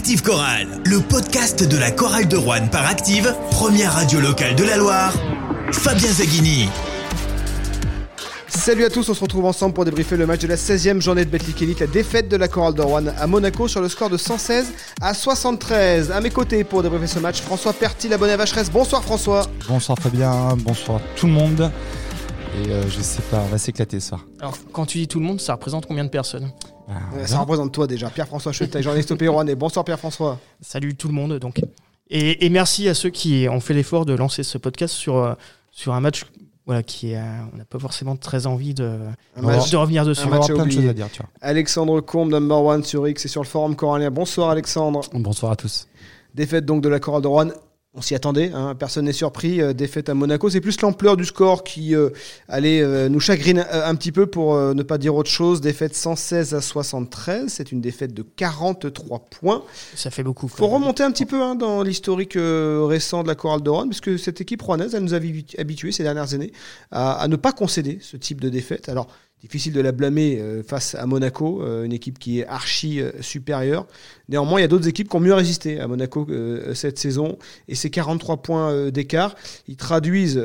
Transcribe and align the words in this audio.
Active 0.00 0.22
Chorale, 0.22 0.80
le 0.86 0.98
podcast 1.00 1.62
de 1.62 1.76
la 1.76 1.90
chorale 1.90 2.26
de 2.26 2.34
Rouen 2.34 2.68
par 2.68 2.86
Active, 2.86 3.36
première 3.50 3.92
radio 3.92 4.18
locale 4.18 4.56
de 4.56 4.64
la 4.64 4.78
Loire. 4.78 5.12
Fabien 5.72 6.10
Zaghini. 6.10 6.70
Salut 8.48 8.86
à 8.86 8.88
tous, 8.88 9.06
on 9.10 9.12
se 9.12 9.20
retrouve 9.20 9.44
ensemble 9.44 9.74
pour 9.74 9.84
débriefer 9.84 10.16
le 10.16 10.24
match 10.24 10.40
de 10.40 10.46
la 10.46 10.56
16e 10.56 11.02
journée 11.02 11.26
de 11.26 11.30
Betclic 11.30 11.60
Elite, 11.60 11.80
la 11.80 11.86
défaite 11.86 12.30
de 12.30 12.38
la 12.38 12.48
chorale 12.48 12.72
de 12.72 12.80
Rouen 12.80 13.08
à 13.08 13.26
Monaco 13.26 13.68
sur 13.68 13.82
le 13.82 13.90
score 13.90 14.08
de 14.08 14.16
116 14.16 14.72
à 15.02 15.12
73. 15.12 16.12
À 16.12 16.22
mes 16.22 16.30
côtés 16.30 16.64
pour 16.64 16.82
débriefer 16.82 17.06
ce 17.06 17.18
match, 17.18 17.42
François 17.42 17.74
Perty, 17.74 18.08
l'abonné 18.08 18.32
à 18.32 18.38
Vacheresse. 18.38 18.70
Bonsoir 18.70 19.02
François. 19.02 19.48
Bonsoir 19.68 19.98
Fabien, 19.98 20.56
bonsoir 20.60 21.02
tout 21.14 21.26
le 21.26 21.32
monde. 21.32 21.70
Et 22.64 22.70
euh, 22.70 22.88
je 22.88 23.02
sais 23.02 23.22
pas, 23.30 23.42
on 23.44 23.48
va 23.50 23.58
s'éclater 23.58 24.00
ça. 24.00 24.16
Alors, 24.40 24.56
quand 24.72 24.86
tu 24.86 24.96
dis 24.96 25.08
tout 25.08 25.20
le 25.20 25.26
monde, 25.26 25.42
ça 25.42 25.52
représente 25.52 25.84
combien 25.84 26.04
de 26.04 26.10
personnes? 26.10 26.50
Ah, 26.90 26.94
euh, 27.16 27.26
Ça 27.26 27.38
représente 27.38 27.72
toi 27.72 27.86
déjà, 27.86 28.10
Pierre-François 28.10 28.52
Chetaille, 28.52 28.82
journaliste 28.82 29.10
au 29.12 29.16
Pays 29.16 29.28
Rouennais. 29.28 29.54
Bonsoir 29.54 29.84
Pierre-François. 29.84 30.38
Salut 30.60 30.94
tout 30.94 31.08
le 31.08 31.14
monde, 31.14 31.38
donc. 31.38 31.60
Et, 32.08 32.44
et, 32.44 32.50
merci 32.50 32.88
à 32.88 32.94
ceux 32.94 33.10
qui 33.10 33.46
ont 33.48 33.60
fait 33.60 33.72
l'effort 33.72 34.04
de 34.04 34.14
lancer 34.14 34.42
ce 34.42 34.58
podcast 34.58 34.94
sur, 34.94 35.16
euh, 35.16 35.34
sur 35.70 35.94
un 35.94 36.00
match 36.00 36.24
voilà, 36.66 36.82
qui 36.82 37.14
on 37.14 37.56
n'a 37.56 37.64
pas 37.64 37.78
forcément 37.78 38.16
très 38.16 38.46
envie 38.46 38.74
de, 38.74 38.98
de 39.36 39.76
revenir 39.76 40.04
dessus. 40.04 40.22
On 40.26 40.28
plein 40.28 40.66
de 40.66 40.70
choses 40.70 40.88
à 40.88 40.92
dire. 40.92 41.08
Tu 41.12 41.20
vois. 41.20 41.30
Alexandre 41.40 42.00
Combe, 42.00 42.30
number 42.30 42.62
one 42.62 42.84
sur 42.84 43.08
X 43.08 43.24
et 43.24 43.28
sur 43.28 43.42
le 43.42 43.46
forum 43.46 43.74
corallien. 43.74 44.10
Bonsoir 44.10 44.50
Alexandre. 44.50 45.00
Bonsoir 45.12 45.52
à 45.52 45.56
tous. 45.56 45.88
Défaite 46.34 46.64
donc 46.64 46.82
de 46.82 46.88
la 46.88 47.00
chorale 47.00 47.22
de 47.22 47.26
Rouen 47.26 47.48
on 47.92 48.02
s'y 48.02 48.14
attendait, 48.14 48.52
hein, 48.54 48.76
personne 48.76 49.06
n'est 49.06 49.12
surpris. 49.12 49.60
Euh, 49.60 49.72
défaite 49.72 50.08
à 50.08 50.14
Monaco, 50.14 50.48
c'est 50.48 50.60
plus 50.60 50.80
l'ampleur 50.80 51.16
du 51.16 51.24
score 51.24 51.64
qui 51.64 51.96
euh, 51.96 52.10
allait 52.48 52.80
euh, 52.80 53.08
nous 53.08 53.18
chagrine 53.18 53.66
un 53.70 53.94
petit 53.96 54.12
peu 54.12 54.26
pour 54.26 54.56
ne 54.56 54.82
pas 54.84 54.96
dire 54.96 55.16
autre 55.16 55.30
chose. 55.30 55.60
Défaite 55.60 55.96
116 55.96 56.54
à 56.54 56.60
73, 56.60 57.52
c'est 57.52 57.72
une 57.72 57.80
défaite 57.80 58.14
de 58.14 58.22
43 58.22 59.26
points. 59.30 59.64
Ça 59.96 60.10
fait 60.10 60.22
beaucoup. 60.22 60.46
Faut 60.46 60.68
remonter 60.68 61.02
un 61.02 61.10
petit 61.10 61.26
peu 61.26 61.42
hein, 61.42 61.56
dans 61.56 61.82
l'historique 61.82 62.34
récent 62.36 63.24
de 63.24 63.28
la 63.28 63.34
chorale 63.34 63.62
de 63.62 63.70
Rouen, 63.70 63.88
puisque 63.88 64.18
cette 64.18 64.40
équipe 64.40 64.62
rouennaise, 64.62 64.94
elle 64.94 65.02
nous 65.02 65.14
a 65.14 65.18
habitués 65.58 65.90
ces 65.90 66.04
dernières 66.04 66.32
années 66.34 66.52
à, 66.92 67.20
à 67.20 67.26
ne 67.26 67.36
pas 67.36 67.52
concéder 67.52 67.98
ce 68.00 68.16
type 68.16 68.40
de 68.40 68.48
défaite. 68.48 68.88
Alors 68.88 69.08
difficile 69.40 69.72
de 69.72 69.80
la 69.80 69.92
blâmer 69.92 70.38
euh, 70.38 70.62
face 70.62 70.94
à 70.94 71.06
Monaco, 71.06 71.62
euh, 71.62 71.84
une 71.84 71.92
équipe 71.92 72.18
qui 72.18 72.40
est 72.40 72.46
archi 72.46 73.00
euh, 73.00 73.10
supérieure. 73.20 73.86
Néanmoins, 74.28 74.60
il 74.60 74.62
y 74.62 74.64
a 74.64 74.68
d'autres 74.68 74.88
équipes 74.88 75.08
qui 75.08 75.16
ont 75.16 75.20
mieux 75.20 75.34
résisté 75.34 75.80
à 75.80 75.88
Monaco 75.88 76.26
cette 76.74 76.98
saison. 76.98 77.36
Et 77.66 77.74
ces 77.74 77.90
43 77.90 78.42
points 78.42 78.90
d'écart, 78.90 79.34
ils 79.66 79.76
traduisent 79.76 80.40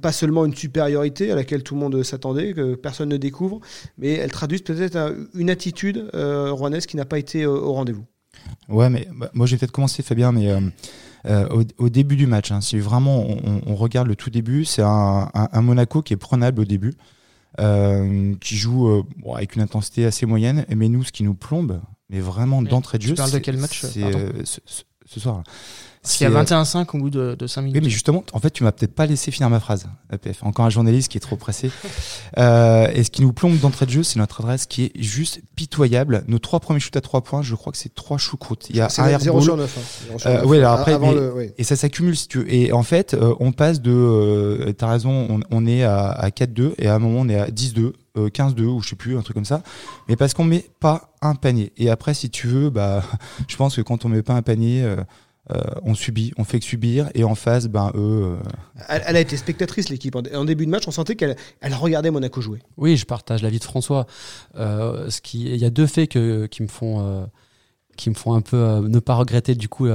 pas 0.00 0.12
seulement 0.12 0.44
une 0.44 0.54
supériorité 0.54 1.32
à 1.32 1.34
laquelle 1.34 1.64
tout 1.64 1.74
le 1.74 1.80
monde 1.80 2.02
s'attendait, 2.04 2.52
que 2.52 2.76
personne 2.76 3.08
ne 3.08 3.16
découvre, 3.16 3.58
mais 3.98 4.12
elles 4.12 4.30
traduisent 4.30 4.62
peut-être 4.62 5.16
une 5.34 5.50
attitude 5.50 6.08
rouennaise 6.14 6.86
qui 6.86 6.96
n'a 6.96 7.04
pas 7.04 7.18
été 7.18 7.46
au 7.46 7.72
rendez-vous. 7.72 8.04
Ouais, 8.68 8.88
mais 8.88 9.08
bah, 9.12 9.28
moi 9.34 9.48
j'ai 9.48 9.56
peut-être 9.56 9.72
commencé, 9.72 10.04
Fabien, 10.04 10.30
mais... 10.30 10.54
au, 11.78 11.88
début 11.88 12.14
du 12.14 12.28
match. 12.28 12.52
Hein, 12.52 12.60
si 12.60 12.78
vraiment 12.78 13.26
on, 13.66 13.74
regarde 13.74 14.06
le 14.06 14.14
tout 14.14 14.30
début, 14.30 14.64
c'est 14.64 14.82
un, 14.84 15.50
Monaco 15.62 16.00
qui 16.02 16.12
est 16.12 16.16
prenable 16.16 16.60
au 16.60 16.64
début. 16.64 16.94
Euh, 17.58 18.34
qui 18.40 18.56
joue 18.56 18.88
euh, 18.88 19.02
avec 19.34 19.56
une 19.56 19.62
intensité 19.62 20.06
assez 20.06 20.24
moyenne. 20.24 20.64
Mais 20.74 20.88
nous, 20.88 21.02
ce 21.02 21.10
qui 21.10 21.24
nous 21.24 21.34
plombe, 21.34 21.80
mais 22.08 22.20
vraiment 22.20 22.62
d'entrée 22.62 22.98
de 22.98 23.02
jeu. 23.02 23.10
Tu 23.10 23.16
parles 23.16 23.32
de 23.32 23.38
quel 23.38 23.56
match 23.56 23.84
euh, 23.96 24.30
ce, 24.44 25.20
soir. 25.20 25.42
Parce 26.02 26.18
y 26.18 26.24
a 26.24 26.30
21-5 26.30 26.96
au 26.96 26.98
bout 26.98 27.10
de, 27.10 27.34
de 27.38 27.46
5 27.46 27.60
minutes. 27.60 27.76
Oui, 27.76 27.82
mais 27.84 27.90
justement, 27.90 28.24
en 28.32 28.38
fait, 28.38 28.50
tu 28.50 28.64
m'as 28.64 28.72
peut-être 28.72 28.94
pas 28.94 29.04
laissé 29.04 29.30
finir 29.30 29.50
ma 29.50 29.60
phrase, 29.60 29.86
APF. 30.08 30.42
Encore 30.44 30.64
un 30.64 30.70
journaliste 30.70 31.10
qui 31.10 31.18
est 31.18 31.20
trop 31.20 31.36
pressé. 31.36 31.70
euh, 32.38 32.88
et 32.94 33.04
ce 33.04 33.10
qui 33.10 33.20
nous 33.20 33.34
plombe 33.34 33.58
d'entrée 33.58 33.84
de 33.84 33.90
jeu, 33.90 34.02
c'est 34.02 34.18
notre 34.18 34.40
adresse 34.40 34.64
qui 34.64 34.84
est 34.84 34.92
juste 34.98 35.42
pitoyable. 35.56 36.24
Nos 36.26 36.38
trois 36.38 36.58
premiers 36.58 36.80
shoots 36.80 36.96
à 36.96 37.02
trois 37.02 37.22
points, 37.22 37.42
je 37.42 37.54
crois 37.54 37.70
que 37.70 37.76
c'est 37.76 37.94
trois 37.94 38.16
choucroutes. 38.16 38.70
Il 38.70 38.76
y 38.76 38.80
a 38.80 38.86
un 38.86 39.18
0 39.18 39.40
sur 39.42 39.58
9. 39.58 39.78
Hein. 39.78 40.16
Euh, 40.24 40.42
oui, 40.46 40.56
alors 40.56 40.72
après, 40.72 40.98
et 41.58 41.64
ça 41.64 41.76
s'accumule 41.76 42.16
si 42.16 42.28
tu 42.28 42.38
veux. 42.38 42.52
Et 42.52 42.72
en 42.72 42.82
fait, 42.82 43.12
euh, 43.12 43.34
on 43.38 43.52
passe 43.52 43.82
de, 43.82 43.92
euh, 43.92 44.72
t'as 44.72 44.90
raison, 44.90 45.26
on, 45.28 45.40
on, 45.50 45.66
est 45.66 45.82
à, 45.82 46.08
à 46.08 46.30
4-2 46.30 46.76
et 46.78 46.88
à 46.88 46.94
un 46.94 46.98
moment 46.98 47.20
on 47.20 47.28
est 47.28 47.38
à 47.38 47.48
10-2. 47.48 47.92
15-2 48.16 48.62
ou 48.64 48.82
je 48.82 48.88
sais 48.88 48.96
plus, 48.96 49.16
un 49.16 49.22
truc 49.22 49.34
comme 49.34 49.44
ça. 49.44 49.62
Mais 50.08 50.16
parce 50.16 50.34
qu'on 50.34 50.44
met 50.44 50.66
pas 50.80 51.12
un 51.22 51.36
panier. 51.36 51.72
Et 51.76 51.90
après, 51.90 52.12
si 52.12 52.28
tu 52.28 52.48
veux, 52.48 52.68
bah, 52.68 53.04
je 53.48 53.56
pense 53.56 53.76
que 53.76 53.82
quand 53.82 54.04
on 54.04 54.08
met 54.08 54.22
pas 54.22 54.34
un 54.34 54.42
panier, 54.42 54.84
euh, 55.52 55.60
on 55.82 55.94
subit, 55.94 56.32
on 56.36 56.44
fait 56.44 56.60
que 56.60 56.64
subir, 56.64 57.08
et 57.14 57.24
en 57.24 57.34
face, 57.34 57.66
ben 57.66 57.90
eux. 57.94 58.22
Euh, 58.24 58.36
elle, 58.88 59.16
a 59.16 59.20
été 59.20 59.36
spectatrice 59.36 59.88
l'équipe. 59.88 60.14
En, 60.14 60.44
début 60.44 60.66
de 60.66 60.70
match, 60.70 60.84
on 60.86 60.90
sentait 60.90 61.16
qu'elle 61.16 61.36
elle 61.60 61.74
regardait 61.74 62.10
Monaco 62.10 62.40
jouer. 62.40 62.60
Oui, 62.76 62.96
je 62.96 63.06
partage 63.06 63.42
l'avis 63.42 63.58
de 63.58 63.64
François. 63.64 64.06
Euh, 64.56 65.10
ce 65.10 65.20
qui, 65.20 65.44
il 65.44 65.56
y 65.56 65.64
a 65.64 65.70
deux 65.70 65.86
faits 65.86 66.10
que, 66.10 66.46
qui 66.46 66.62
me 66.62 66.68
font, 66.68 67.28
qui 67.96 68.10
me 68.10 68.14
font 68.14 68.34
un 68.34 68.42
peu 68.42 68.80
ne 68.86 68.98
pas 68.98 69.14
regretter 69.14 69.54
du 69.54 69.68
coup 69.68 69.88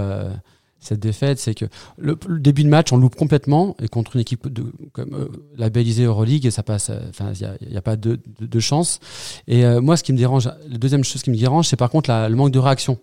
cette 0.80 1.00
défaite, 1.00 1.40
c'est 1.40 1.56
que 1.56 1.66
le, 1.98 2.16
début 2.40 2.64
de 2.64 2.70
match, 2.70 2.92
on 2.92 2.98
loupe 2.98 3.16
complètement 3.16 3.76
et 3.82 3.88
contre 3.88 4.16
une 4.16 4.22
équipe 4.22 4.48
de, 4.48 4.66
comme 4.94 5.30
labellisée 5.58 6.04
Euroleague, 6.04 6.46
et 6.46 6.52
ça 6.52 6.64
passe. 6.64 6.92
Enfin, 7.10 7.32
il 7.34 7.70
n'y 7.70 7.78
a, 7.78 7.82
pas 7.82 7.96
de, 7.96 8.20
de, 8.40 8.60
chance. 8.60 9.00
Et 9.48 9.64
moi, 9.80 9.96
ce 9.98 10.04
qui 10.04 10.14
me 10.14 10.18
dérange, 10.18 10.50
la 10.68 10.78
deuxième 10.78 11.04
chose 11.04 11.24
qui 11.24 11.32
me 11.32 11.38
dérange, 11.38 11.68
c'est 11.68 11.78
par 11.78 11.90
contre 11.90 12.12
le 12.12 12.36
manque 12.36 12.52
de 12.52 12.60
réaction 12.60 13.00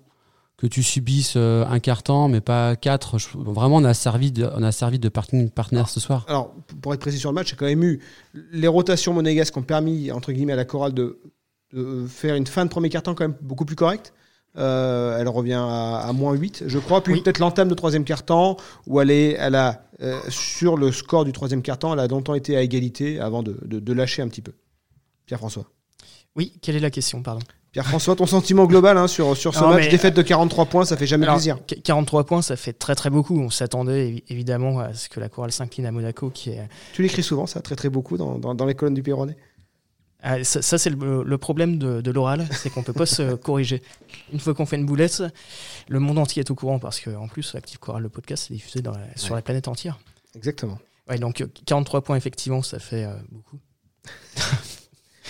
que 0.62 0.68
tu 0.68 0.84
subisses 0.84 1.34
euh, 1.34 1.66
un 1.66 1.80
carton, 1.80 2.28
mais 2.28 2.40
pas 2.40 2.76
quatre. 2.76 3.18
vraiment, 3.34 3.76
on 3.76 3.84
a 3.84 3.94
servi 3.94 4.30
de, 4.30 4.48
on 4.54 4.62
a 4.62 4.70
servi 4.70 5.00
de 5.00 5.08
partenaire 5.08 5.88
ce 5.88 5.98
soir. 5.98 6.24
Alors, 6.28 6.54
pour 6.80 6.94
être 6.94 7.00
précis 7.00 7.18
sur 7.18 7.30
le 7.30 7.34
match, 7.34 7.50
j'ai 7.50 7.56
quand 7.56 7.66
même 7.66 7.82
eu 7.82 7.98
les 8.52 8.68
rotations 8.68 9.12
monégasques 9.12 9.54
qui 9.54 9.58
ont 9.58 9.64
permis, 9.64 10.12
entre 10.12 10.30
guillemets, 10.30 10.52
à 10.52 10.56
la 10.56 10.64
chorale 10.64 10.94
de, 10.94 11.18
faire 12.06 12.36
une 12.36 12.46
fin 12.46 12.64
de 12.64 12.70
premier 12.70 12.90
carton 12.90 13.14
quand 13.16 13.24
même 13.24 13.36
beaucoup 13.40 13.64
plus 13.64 13.74
correcte. 13.74 14.14
Euh, 14.56 15.18
elle 15.18 15.28
revient 15.28 15.58
à, 15.58 16.12
moins 16.14 16.34
8, 16.34 16.64
je 16.68 16.78
crois. 16.78 17.02
Puis 17.02 17.20
peut-être 17.20 17.40
l'entame 17.40 17.68
de 17.68 17.74
troisième 17.74 18.04
quart-temps, 18.04 18.56
où 18.86 19.00
elle, 19.00 19.10
est, 19.10 19.32
elle 19.32 19.56
a, 19.56 19.82
euh, 20.00 20.20
sur 20.28 20.76
le 20.76 20.92
score 20.92 21.24
du 21.24 21.32
troisième 21.32 21.62
quart-temps, 21.62 21.92
elle 21.92 22.00
a 22.00 22.06
longtemps 22.06 22.34
été 22.34 22.56
à 22.56 22.62
égalité 22.62 23.18
avant 23.18 23.42
de, 23.42 23.58
de 23.64 23.92
lâcher 23.92 24.22
un 24.22 24.28
petit 24.28 24.42
peu. 24.42 24.52
Pierre-François. 25.26 25.64
Oui, 26.36 26.52
quelle 26.62 26.76
est 26.76 26.80
la 26.80 26.90
question, 26.90 27.20
pardon? 27.20 27.42
Pierre-François, 27.72 28.14
ton 28.16 28.26
sentiment 28.26 28.66
global 28.66 28.98
hein, 28.98 29.08
sur, 29.08 29.34
sur 29.34 29.54
ce 29.54 29.64
match, 29.64 29.88
défaite 29.88 30.14
de 30.14 30.20
43 30.20 30.66
points, 30.66 30.84
ça 30.84 30.98
fait 30.98 31.06
jamais 31.06 31.26
plaisir. 31.26 31.58
43 31.84 32.24
points, 32.24 32.42
ça 32.42 32.54
fait 32.54 32.74
très 32.74 32.94
très 32.94 33.08
beaucoup. 33.08 33.40
On 33.40 33.48
s'attendait 33.48 34.22
évidemment 34.28 34.78
à 34.80 34.92
ce 34.92 35.08
que 35.08 35.20
la 35.20 35.30
chorale 35.30 35.52
s'incline 35.52 35.86
à 35.86 35.90
Monaco. 35.90 36.28
Qui 36.28 36.50
est... 36.50 36.68
Tu 36.92 37.00
l'écris 37.00 37.22
souvent, 37.22 37.46
ça, 37.46 37.62
très 37.62 37.74
très 37.74 37.88
beaucoup 37.88 38.18
dans, 38.18 38.38
dans, 38.38 38.66
les 38.66 38.74
colonnes 38.74 38.94
du 38.94 39.02
Péronnet 39.02 39.36
ah, 40.24 40.44
ça, 40.44 40.78
c'est 40.78 40.90
le, 40.90 41.36
problème 41.38 41.78
de, 41.78 42.00
de 42.00 42.10
l'oral, 42.12 42.46
c'est 42.52 42.70
qu'on 42.70 42.84
peut 42.84 42.92
pas 42.92 43.06
se 43.06 43.34
corriger. 43.36 43.82
Une 44.32 44.38
fois 44.38 44.54
qu'on 44.54 44.66
fait 44.66 44.76
une 44.76 44.86
boulette, 44.86 45.24
le 45.88 45.98
monde 45.98 46.18
entier 46.18 46.40
est 46.40 46.50
au 46.50 46.54
courant 46.54 46.78
parce 46.78 47.00
qu'en 47.00 47.26
plus, 47.26 47.56
Active 47.56 47.80
Chorale, 47.80 48.02
le 48.02 48.08
podcast, 48.08 48.48
est 48.50 48.54
diffusé 48.54 48.82
dans 48.82 48.92
sur 49.16 49.34
la 49.34 49.42
planète 49.42 49.66
entière. 49.66 49.98
Exactement. 50.36 50.78
Ouais, 51.08 51.18
donc 51.18 51.44
43 51.66 52.02
points, 52.02 52.16
effectivement, 52.16 52.62
ça 52.62 52.78
fait 52.78 53.04
euh, 53.04 53.14
beaucoup. 53.30 53.58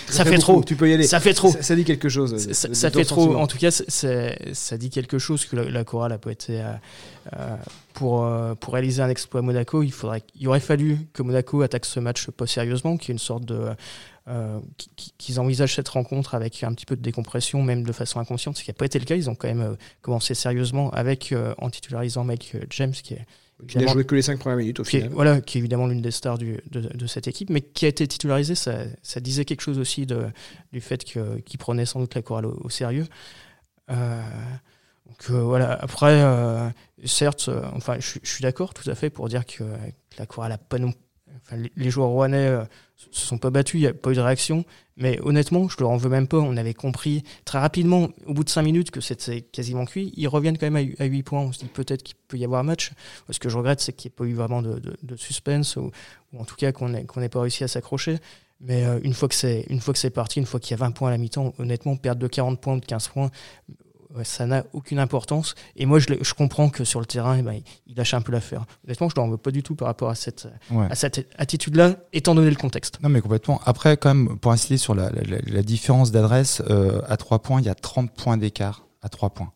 ça 0.08 0.24
fait 0.24 0.38
trop. 0.38 0.62
Tu 0.62 0.76
peux 0.76 0.88
y 0.88 0.92
aller. 0.92 1.06
Ça 1.06 1.20
fait 1.20 1.34
trop. 1.34 1.52
Ça, 1.60 1.76
dit 1.76 1.84
quelque 1.84 2.08
chose. 2.08 2.52
Ça, 2.52 2.90
fait 2.90 3.04
trop. 3.04 3.36
En 3.36 3.46
tout 3.46 3.58
cas, 3.58 3.70
ça 3.70 4.78
dit 4.78 4.90
quelque 4.90 5.18
chose 5.18 5.44
que 5.44 5.56
la, 5.56 5.84
chorale 5.84 6.12
a 6.12 6.18
pas 6.18 6.32
été 6.32 6.60
euh, 6.60 6.72
euh, 7.36 7.56
pour 7.94 8.24
euh, 8.24 8.54
pour 8.54 8.74
réaliser 8.74 9.02
un 9.02 9.08
exploit 9.08 9.40
à 9.40 9.42
Monaco. 9.42 9.82
Il 9.82 9.92
faudrait, 9.92 10.22
il 10.38 10.48
aurait 10.48 10.60
fallu 10.60 10.98
que 11.12 11.22
Monaco 11.22 11.62
attaque 11.62 11.84
ce 11.84 12.00
match 12.00 12.30
pas 12.30 12.46
sérieusement, 12.46 12.96
qu'il 12.96 13.08
y 13.08 13.12
ait 13.12 13.14
une 13.14 13.18
sorte 13.18 13.44
de 13.44 13.70
qu'ils 15.18 15.40
envisagent 15.40 15.74
cette 15.74 15.88
rencontre 15.88 16.36
avec 16.36 16.62
un 16.62 16.72
petit 16.74 16.86
peu 16.86 16.94
de 16.94 17.02
décompression, 17.02 17.60
même 17.60 17.82
de 17.82 17.90
façon 17.90 18.20
inconsciente, 18.20 18.56
ce 18.56 18.62
qui 18.62 18.70
n'a 18.70 18.74
pas 18.74 18.86
été 18.86 19.00
le 19.00 19.04
cas. 19.04 19.16
Ils 19.16 19.28
ont 19.28 19.34
quand 19.34 19.48
même 19.48 19.76
commencé 20.00 20.34
sérieusement 20.34 20.90
avec 20.92 21.34
en 21.58 21.70
titularisant 21.70 22.22
Mike 22.22 22.56
James, 22.70 22.92
qui 22.92 23.14
est 23.14 23.26
qui 23.68 23.78
n'a 23.78 23.86
joué 23.86 24.04
que 24.04 24.14
les 24.14 24.22
5 24.22 24.38
premières 24.38 24.58
minutes 24.58 24.80
au 24.80 24.84
final. 24.84 25.08
voilà, 25.10 25.40
qui 25.40 25.58
est 25.58 25.60
évidemment 25.60 25.86
l'une 25.86 26.02
des 26.02 26.10
stars 26.10 26.38
du, 26.38 26.58
de, 26.70 26.80
de, 26.80 27.06
cette 27.06 27.28
équipe, 27.28 27.50
mais 27.50 27.60
qui 27.60 27.84
a 27.84 27.88
été 27.88 28.06
titularisé, 28.06 28.54
ça, 28.54 28.84
ça 29.02 29.20
disait 29.20 29.44
quelque 29.44 29.60
chose 29.60 29.78
aussi 29.78 30.06
de, 30.06 30.26
du 30.72 30.80
fait 30.80 31.04
qu'il 31.04 31.58
prenait 31.58 31.86
sans 31.86 32.00
doute 32.00 32.14
la 32.14 32.22
chorale 32.22 32.46
au, 32.46 32.68
sérieux. 32.68 33.06
Euh, 33.90 34.22
donc 35.06 35.30
euh, 35.30 35.42
voilà, 35.42 35.72
après, 35.72 36.22
euh, 36.22 36.68
certes, 37.04 37.50
enfin, 37.74 37.96
je, 37.98 38.18
suis 38.22 38.42
d'accord 38.42 38.74
tout 38.74 38.88
à 38.88 38.94
fait 38.94 39.10
pour 39.10 39.28
dire 39.28 39.44
que, 39.46 39.64
la 40.18 40.26
chorale 40.26 40.52
a 40.52 40.58
pas 40.58 40.78
non 40.78 40.92
Les 41.76 41.90
joueurs 41.90 42.08
rouennais 42.08 42.64
se 43.10 43.26
sont 43.26 43.38
pas 43.38 43.50
battus, 43.50 43.80
il 43.80 43.82
n'y 43.82 43.88
a 43.88 43.94
pas 43.94 44.10
eu 44.10 44.14
de 44.14 44.20
réaction. 44.20 44.64
Mais 44.96 45.18
honnêtement, 45.22 45.68
je 45.68 45.76
leur 45.80 45.90
en 45.90 45.96
veux 45.96 46.10
même 46.10 46.28
pas. 46.28 46.38
On 46.38 46.56
avait 46.56 46.74
compris 46.74 47.24
très 47.44 47.58
rapidement, 47.58 48.10
au 48.26 48.34
bout 48.34 48.44
de 48.44 48.50
5 48.50 48.62
minutes, 48.62 48.90
que 48.90 49.00
c'était 49.00 49.40
quasiment 49.40 49.84
cuit. 49.84 50.12
Ils 50.16 50.28
reviennent 50.28 50.58
quand 50.58 50.70
même 50.70 50.94
à 50.98 51.04
8 51.04 51.22
points. 51.22 51.40
On 51.40 51.52
se 51.52 51.60
dit 51.60 51.66
peut-être 51.66 52.02
qu'il 52.02 52.16
peut 52.28 52.36
y 52.36 52.44
avoir 52.44 52.60
un 52.60 52.64
match. 52.64 52.92
Ce 53.30 53.38
que 53.38 53.48
je 53.48 53.56
regrette, 53.56 53.80
c'est 53.80 53.92
qu'il 53.92 54.10
n'y 54.10 54.12
ait 54.12 54.16
pas 54.16 54.24
eu 54.24 54.34
vraiment 54.34 54.62
de, 54.62 55.16
suspense, 55.16 55.76
ou, 55.76 55.90
en 56.36 56.44
tout 56.44 56.56
cas 56.56 56.72
qu'on 56.72 56.88
n'ait 56.88 57.28
pas 57.28 57.40
réussi 57.40 57.64
à 57.64 57.68
s'accrocher. 57.68 58.18
Mais 58.60 58.84
euh, 58.84 59.00
une 59.02 59.12
fois 59.12 59.28
que 59.28 59.34
c'est 59.34 60.10
parti, 60.10 60.38
une 60.38 60.46
fois 60.46 60.60
qu'il 60.60 60.70
y 60.70 60.74
a 60.74 60.76
20 60.84 60.92
points 60.92 61.08
à 61.08 61.10
la 61.10 61.18
mi-temps, 61.18 61.52
honnêtement, 61.58 61.96
perdre 61.96 62.20
de 62.20 62.28
40 62.28 62.60
points 62.60 62.74
ou 62.74 62.80
de 62.80 62.86
15 62.86 63.08
points, 63.08 63.30
ça 64.24 64.46
n'a 64.46 64.64
aucune 64.72 64.98
importance. 64.98 65.54
Et 65.76 65.86
moi, 65.86 65.98
je, 65.98 66.06
je, 66.20 66.34
comprends 66.34 66.68
que 66.68 66.84
sur 66.84 67.00
le 67.00 67.06
terrain, 67.06 67.36
eh 67.38 67.42
ben, 67.42 67.60
il 67.86 67.96
lâche 67.96 68.14
un 68.14 68.20
peu 68.20 68.32
l'affaire. 68.32 68.64
Honnêtement, 68.84 69.08
je 69.08 69.20
ne 69.20 69.30
veux 69.30 69.36
pas 69.36 69.50
du 69.50 69.62
tout 69.62 69.74
par 69.74 69.88
rapport 69.88 70.10
à 70.10 70.14
cette, 70.14 70.48
à 70.70 70.94
cette 70.94 71.28
attitude-là, 71.38 71.96
étant 72.12 72.34
donné 72.34 72.50
le 72.50 72.56
contexte. 72.56 72.98
Non, 73.02 73.08
mais 73.08 73.20
complètement. 73.20 73.60
Après, 73.64 73.96
quand 73.96 74.14
même, 74.14 74.38
pour 74.38 74.52
insister 74.52 74.76
sur 74.76 74.94
la, 74.94 75.10
la, 75.10 75.38
la 75.44 75.62
différence 75.62 76.12
d'adresse, 76.12 76.62
euh, 76.68 77.00
à 77.08 77.16
3 77.16 77.40
points, 77.40 77.60
il 77.60 77.66
y 77.66 77.70
a 77.70 77.74
30 77.74 78.12
points 78.12 78.36
d'écart 78.36 78.86
à 79.02 79.08
3 79.08 79.30
points. 79.30 79.52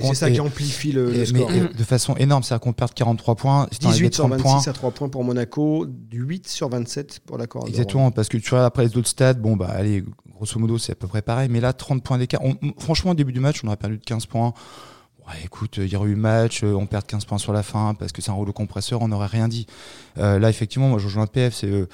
C'est 0.00 0.14
ça 0.14 0.30
qui 0.30 0.40
amplifie 0.40 0.92
le, 0.92 1.24
score. 1.24 1.50
Mais 1.50 1.60
de 1.60 1.84
façon 1.84 2.16
énorme, 2.16 2.42
c'est-à-dire 2.42 2.62
qu'on 2.62 2.72
perd 2.72 2.94
43 2.94 3.34
points. 3.34 3.66
18 3.80 4.14
sur 4.14 4.28
26 4.28 4.68
à 4.68 4.72
3 4.72 4.90
points 4.92 5.08
pour 5.08 5.24
Monaco, 5.24 5.86
8 6.12 6.48
sur 6.48 6.68
27 6.68 7.20
pour 7.26 7.38
la 7.38 7.46
Corée. 7.46 7.68
Exactement, 7.68 8.10
parce 8.10 8.28
que 8.28 8.38
tu 8.38 8.50
vois, 8.50 8.64
après 8.64 8.86
les 8.86 8.96
autres 8.96 9.08
stades, 9.08 9.40
bon, 9.40 9.56
bah, 9.56 9.68
allez, 9.70 10.02
grosso 10.42 10.58
modo, 10.58 10.76
c'est 10.76 10.92
à 10.92 10.94
peu 10.96 11.06
près 11.06 11.22
pareil. 11.22 11.48
Mais 11.48 11.60
là, 11.60 11.72
30 11.72 12.02
points 12.02 12.18
d'écart. 12.18 12.42
Franchement, 12.78 13.12
au 13.12 13.14
début 13.14 13.32
du 13.32 13.40
match, 13.40 13.60
on 13.62 13.68
aurait 13.68 13.76
perdu 13.76 13.98
de 13.98 14.04
15 14.04 14.26
points. 14.26 14.52
Ouais, 15.28 15.34
écoute, 15.44 15.76
il 15.76 15.86
y 15.86 15.94
aurait 15.94 16.10
eu 16.10 16.16
match, 16.16 16.64
euh, 16.64 16.74
on 16.74 16.86
perd 16.86 17.06
15 17.06 17.26
points 17.26 17.38
sur 17.38 17.52
la 17.52 17.62
fin 17.62 17.94
parce 17.94 18.10
que 18.10 18.20
c'est 18.20 18.30
un 18.30 18.34
rouleau 18.34 18.52
compresseur, 18.52 19.02
on 19.02 19.08
n'aurait 19.08 19.28
rien 19.28 19.46
dit. 19.46 19.66
Euh, 20.18 20.40
là, 20.40 20.50
effectivement, 20.50 20.88
moi, 20.88 20.98
je 20.98 21.04
rejoins 21.04 21.22
le 21.22 21.28
PF, 21.28 21.54
c'est 21.54 21.70
euh, 21.70 21.86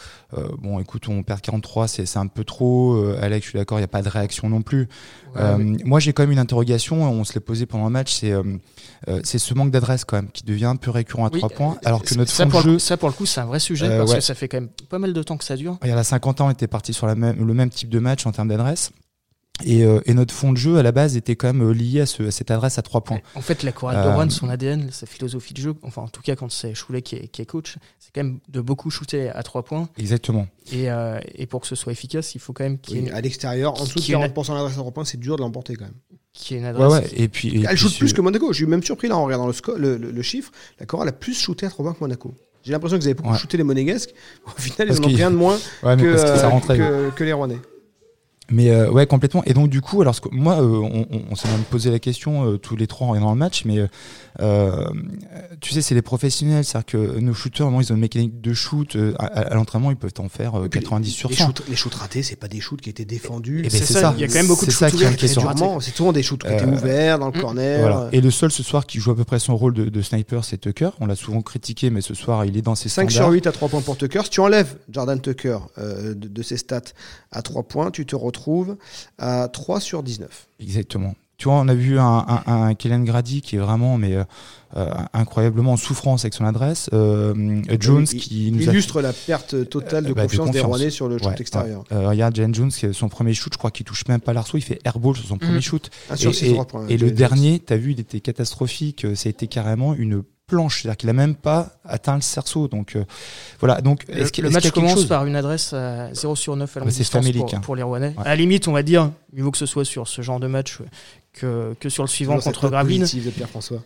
bon, 0.59 0.81
écoute, 0.81 1.09
on 1.09 1.23
perd 1.23 1.43
43, 1.43 1.89
c'est 1.89 2.17
un 2.17 2.27
peu 2.27 2.45
trop. 2.45 2.97
Alex, 3.21 3.45
je 3.45 3.51
suis 3.51 3.59
d'accord, 3.59 3.79
il 3.79 3.83
n'y 3.83 3.87
a 3.87 3.89
pas 3.89 4.01
de 4.01 4.09
réaction 4.09 4.49
non 4.49 4.63
plus. 4.63 4.89
Moi, 5.37 6.01
j'ai 6.01 6.13
quand 6.15 6.23
même 6.23 6.33
une 6.33 6.39
interrogation, 6.39 7.03
on 7.03 7.25
se 7.25 7.35
l'est 7.35 7.41
posé 7.41 7.67
pendant 7.67 7.85
le 7.85 7.91
match, 7.91 8.15
c'est 8.15 8.33
c'est 9.25 9.39
ce 9.39 9.55
manque 9.55 9.71
d'adresse 9.71 10.05
quand 10.05 10.17
même 10.17 10.31
qui 10.31 10.45
devient 10.45 10.67
un 10.67 10.77
peu 10.77 10.91
récurrent 10.91 11.27
à 11.27 11.31
3 11.31 11.49
points, 11.51 11.79
alors 11.85 12.03
que 12.03 12.15
notre 12.15 12.31
ça, 12.31 12.49
fond 12.49 12.61
jeu, 12.61 12.79
ça 12.79 12.97
pour 12.97 13.09
le 13.09 13.15
coup, 13.15 13.27
c'est 13.27 13.41
un 13.41 13.47
vrai 13.47 13.61
sujet 13.61 13.89
parce 13.89 14.15
que 14.15 14.21
ça 14.21 14.35
fait 14.35 14.49
quand 14.49 14.61
même 14.61 14.71
pas 14.89 14.99
mal 14.99 15.13
de 15.13 15.23
temps 15.23 15.37
que 15.37 15.45
ça 15.45 15.57
dure. 15.57 15.79
Il 15.85 15.89
y 15.89 15.93
a 15.93 16.03
50 16.03 16.41
ans, 16.41 16.47
on 16.47 16.51
était 16.51 16.67
parti 16.67 16.95
sur 16.95 17.07
la 17.07 17.15
même, 17.15 17.45
le 17.45 17.55
même 17.55 17.71
type 17.71 17.91
de 17.91 17.99
match 17.99 18.25
en 18.27 18.33
termes 18.33 18.49
d'adresse. 18.49 18.91
Et, 19.65 19.85
euh, 19.85 20.01
et, 20.07 20.15
notre 20.15 20.33
fond 20.33 20.53
de 20.53 20.57
jeu 20.57 20.77
à 20.77 20.83
la 20.83 20.93
base 20.93 21.17
était 21.17 21.35
quand 21.37 21.49
même 21.49 21.69
euh, 21.69 21.73
lié 21.73 22.01
à, 22.01 22.07
ce, 22.07 22.23
à 22.23 22.31
cette 22.31 22.51
adresse 22.51 22.79
à 22.79 22.83
trois 22.83 23.03
points. 23.03 23.21
En 23.35 23.41
fait, 23.41 23.63
la 23.63 23.73
chorale 23.73 24.05
de 24.05 24.15
Rouen, 24.15 24.31
son 24.31 24.49
ADN, 24.49 24.91
sa 24.93 25.07
philosophie 25.07 25.55
de 25.55 25.61
jeu, 25.61 25.75
enfin 25.83 26.03
en 26.03 26.09
tout 26.09 26.23
cas 26.23 26.37
quand 26.37 26.51
c'est 26.51 26.75
Choulet 26.75 27.03
qui 27.03 27.17
est, 27.17 27.29
qui 27.29 27.43
est 27.43 27.47
coach, 27.47 27.77
c'est 27.99 28.11
quand 28.15 28.23
même 28.23 28.39
de 28.49 28.61
beaucoup 28.61 28.91
shooter 28.91 29.31
à 29.31 29.43
trois 29.43 29.65
points. 29.65 29.89
Exactement. 29.99 30.47
Et, 30.73 30.91
euh, 30.91 31.19
et 31.35 31.47
pour 31.47 31.61
que 31.61 31.67
ce 31.67 31.75
soit 31.75 31.93
efficace, 31.93 32.35
il 32.35 32.41
faut 32.41 32.53
quand 32.53 32.65
même 32.65 32.79
qu'il 32.79 32.99
y 32.99 33.07
ait 33.07 33.11
à 33.11 33.21
l'extérieur, 33.21 33.81
en 33.81 33.85
dessous 33.85 33.99
de 33.99 34.05
40% 34.05 34.55
d'adresse 34.55 34.75
à 34.75 34.77
trois 34.77 34.93
points, 34.93 35.05
c'est 35.05 35.19
dur 35.19 35.37
de 35.37 35.43
l'emporter 35.43 35.75
quand 35.75 35.87
même. 35.87 35.95
Qui 36.33 36.55
est 36.55 36.59
une 36.59 36.65
adresse. 36.65 36.93
Ouais, 36.93 36.99
ouais. 37.01 37.11
Et 37.17 37.29
puis, 37.29 37.65
elle 37.69 37.77
shoot 37.77 37.97
plus 37.99 38.13
que 38.13 38.21
Monaco. 38.21 38.53
Je 38.53 38.59
suis 38.59 38.67
même 38.67 38.83
surpris 38.83 39.09
là 39.09 39.17
en 39.17 39.25
regardant 39.25 39.47
le, 39.49 39.53
score, 39.53 39.77
le, 39.77 39.97
le, 39.97 40.23
chiffre. 40.23 40.53
La 40.79 40.87
chorale 40.87 41.09
a 41.09 41.13
plus 41.13 41.35
shooté 41.37 41.67
à 41.67 41.71
trois 41.71 41.85
points 41.85 41.95
que 41.95 42.01
Monaco. 42.01 42.33
J'ai 42.63 42.71
l'impression 42.71 42.97
que 42.97 43.03
vous 43.03 43.09
avez 43.09 43.15
beaucoup 43.15 43.35
shooté 43.35 43.57
les 43.57 43.65
Monégasques. 43.65 44.15
Au 44.47 44.61
final, 44.61 44.89
ils 44.89 45.01
en 45.01 45.05
ont 45.05 45.09
rien 45.09 45.31
de 45.31 45.37
moins 45.37 45.59
que, 45.83 46.69
que, 46.77 47.11
que 47.11 47.25
les 47.25 47.33
Rouennais. 47.33 47.59
Mais 48.51 48.71
euh, 48.71 48.91
ouais, 48.91 49.07
complètement. 49.07 49.43
Et 49.45 49.53
donc 49.53 49.69
du 49.69 49.83
coup, 49.83 50.01
alors 50.01 50.15
moi, 50.33 50.63
euh, 50.63 50.67
on, 50.67 51.07
on, 51.31 51.37
s'est 51.37 51.49
même 51.49 51.65
posé 51.65 51.91
la 51.91 51.99
question 51.99 52.47
euh, 52.47 52.57
tous 52.57 52.77
les 52.77 52.87
trois 52.87 53.07
en 53.07 53.11
regardant 53.11 53.33
le 53.33 53.39
match, 53.39 53.65
mais 53.67 53.79
tu 55.61 55.73
sais, 55.73 55.83
c'est 55.83 55.95
les 55.95 56.03
professionnels, 56.03 56.65
c'est-à-dire 56.65 56.87
que 56.87 57.19
nos 57.19 57.35
shooters, 57.35 57.67
ils 57.67 57.93
ont 57.93 57.97
une 57.97 58.01
mécanique 58.01 58.41
de 58.41 58.55
shoot. 58.55 58.97
à, 59.19 59.55
l'entraînement, 59.55 59.91
ils 59.91 59.97
peuvent 59.97 60.15
en 60.19 60.29
faire 60.29 60.55
90 60.71 61.11
sur 61.11 61.33
100. 61.33 61.63
Les 61.69 61.77
shoots, 61.77 61.95
ratés, 61.95 62.23
c'est 62.23 62.37
pas 62.37 62.49
des 62.49 62.61
shoots 62.61 62.81
qui 62.81 62.89
étaient 62.89 63.05
défendus. 63.05 63.63
Ben, 63.63 63.71
c'est 63.71 63.85
ça. 63.85 64.15
Il 64.17 64.21
y 64.21 64.25
a 64.25 64.29
quand 64.29 64.35
même 64.35 64.47
beaucoup 64.47 64.65
de 64.65 64.71
shoots 64.71 64.95
ouverts. 64.95 65.15
C'est 65.81 65.95
souvent 65.95 66.13
des 66.13 66.23
shoots 66.23 66.43
qui 66.43 66.53
étaient 66.53 66.65
ouverts 66.65 67.19
dans 67.19 67.31
le 67.31 67.39
corner. 67.39 67.81
Voilà. 67.81 68.09
Et 68.13 68.21
le 68.21 68.31
seul 68.31 68.51
ce 68.51 68.63
soir 68.63 68.87
qui 68.87 68.99
joue 68.99 69.11
à 69.11 69.17
peu 69.17 69.25
près 69.25 69.39
son 69.39 69.57
rôle 69.57 69.75
de, 69.75 69.87
de 69.87 70.03
sniper, 70.03 70.45
c'est 70.45 70.59
Tucker. 70.59 70.91
On 71.01 71.07
l'a 71.07 71.17
souvent 71.17 71.43
critiqué, 71.43 71.91
mais 71.91 72.01
ce 72.01 72.15
soir, 72.15 72.47
il 72.47 72.57
est 72.57 72.63
dans 72.63 72.75
ses 72.75 72.89
5 72.89 73.11
sur 73.11 73.29
8 73.29 73.47
à 73.47 73.53
3 73.53 73.69
points 73.69 73.83
pour 73.83 73.99
Tucker. 73.99 74.23
Si 74.25 74.31
tu 74.31 74.41
enlèves 74.41 74.77
Jordan 74.91 75.21
Tucker 75.21 75.59
de, 75.77 76.15
de 76.15 76.43
ses 76.43 76.57
stats 76.57 76.81
à 77.33 77.43
3 77.43 77.65
points, 77.65 77.91
tu 77.91 78.07
te 78.07 78.17
retrouves 78.17 78.38
à 79.19 79.49
3 79.49 79.81
sur 79.81 80.03
19. 80.03 80.49
Exactement. 80.61 81.15
Tu 81.39 81.45
vois, 81.45 81.55
on 81.61 81.69
a 81.69 81.75
vu 81.75 82.01
un, 82.01 82.43
un, 82.47 82.75
Kellen 82.75 83.05
Grady 83.05 83.43
qui 83.43 83.55
est 83.55 83.61
vraiment 83.61 83.97
mais 83.97 84.17
euh, 84.17 84.25
euh, 84.77 84.91
incroyablement 85.13 85.75
en 85.75 85.77
souffrance 85.77 86.25
avec 86.25 86.35
son 86.35 86.45
adresse. 86.45 86.91
Euh, 86.93 87.63
Jones 87.79 88.07
qui 88.07 88.51
nous 88.51 88.65
illustre 88.65 89.01
la 89.01 89.13
perte 89.13 89.69
totale 89.71 90.07
de, 90.07 90.13
bah, 90.13 90.23
confiance, 90.23 90.51
des 90.51 90.61
Rouennais 90.61 90.91
sur 90.91 91.09
le 91.09 91.17
shoot 91.19 91.41
extérieur. 91.41 91.85
regarde, 91.93 92.35
Jalen 92.35 92.53
Jones, 92.53 92.73
son 92.73 93.09
premier 93.09 93.35
shoot, 93.35 93.53
je 93.53 93.59
crois 93.59 93.71
qu'il 93.71 93.87
touche 93.87 94.05
même 94.09 94.21
pas 94.21 94.33
l'arceau, 94.33 94.59
il 94.59 94.63
fait 94.63 94.81
airball 94.85 95.15
sur 95.15 95.27
son 95.27 95.39
premier 95.39 95.55
mhm. 95.55 95.61
shoot. 95.61 95.91
Ah, 96.11 96.15
et, 96.21 96.27
et, 96.27 96.95
et 96.95 96.97
le 96.97 97.13
dernier, 97.13 97.63
tu 97.65 97.73
as 97.73 97.77
vu, 97.77 97.93
il 97.93 98.01
était 98.01 98.19
catastrophique. 98.19 99.07
Ça 99.15 99.29
a 99.29 99.31
été 99.31 99.47
carrément 99.47 99.95
une 99.95 100.25
planche, 100.49 100.83
c'est-à-dire 100.83 100.97
qu'il 100.97 101.09
a 101.09 101.13
même 101.13 101.37
pas 101.37 101.69
atteint 101.85 102.17
le 102.17 102.23
cerceau. 102.23 102.67
Donc 102.67 102.97
euh, 102.97 103.05
voilà. 103.61 103.81
Donc 103.81 104.05
le, 104.09 104.23
est 104.23 104.39
le 104.39 104.51
match 104.51 104.71
commence 104.73 105.05
par 105.05 105.25
une 105.27 105.37
adresse 105.37 105.73
à 105.73 106.13
0 106.13 106.35
sur 106.35 106.57
9 106.57 106.77
à 106.77 106.81
ah 106.81 106.85
bah 106.85 106.91
distance 106.91 107.31
pour, 107.31 107.55
hein. 107.55 107.61
pour, 107.61 107.77
les 107.77 107.85
Rouennais. 107.85 108.15
À 108.19 108.25
la 108.25 108.37
limite, 108.37 108.67
on 108.67 108.73
va 108.73 108.83
dire, 108.83 109.13
mieux 109.33 109.45
vaut 109.45 109.53
que 109.53 109.59
ce 109.59 109.67
soit 109.67 109.85
sur 109.85 110.09
ce 110.09 110.23
genre 110.23 110.41
de 110.41 110.49
match 110.49 110.79
que, 111.33 111.75
que 111.79 111.89
sur 111.89 112.03
le 112.03 112.09
suivant 112.09 112.41
contre 112.41 112.69
Gravelines. 112.69 113.07
Pierre-François. 113.07 113.83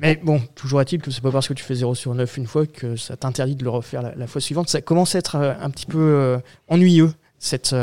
Mais 0.00 0.18
bon, 0.22 0.40
toujours 0.54 0.80
est-il 0.80 1.02
que 1.02 1.10
c'est 1.10 1.20
pas 1.20 1.32
parce 1.32 1.48
que 1.48 1.54
tu 1.54 1.64
fais 1.64 1.74
0 1.74 1.94
sur 1.94 2.14
9 2.14 2.36
une 2.36 2.46
fois 2.46 2.66
que 2.66 2.94
ça 2.96 3.16
t'interdit 3.16 3.56
de 3.56 3.64
le 3.64 3.70
refaire 3.70 4.14
la, 4.16 4.26
fois 4.28 4.40
suivante. 4.40 4.68
Ça 4.68 4.80
commence 4.80 5.16
à 5.16 5.18
être 5.18 5.34
euh, 5.34 5.54
un 5.60 5.70
petit 5.70 5.86
peu 5.86 5.98
euh, 5.98 6.38
ennuyeux, 6.68 7.12
cette 7.38 7.74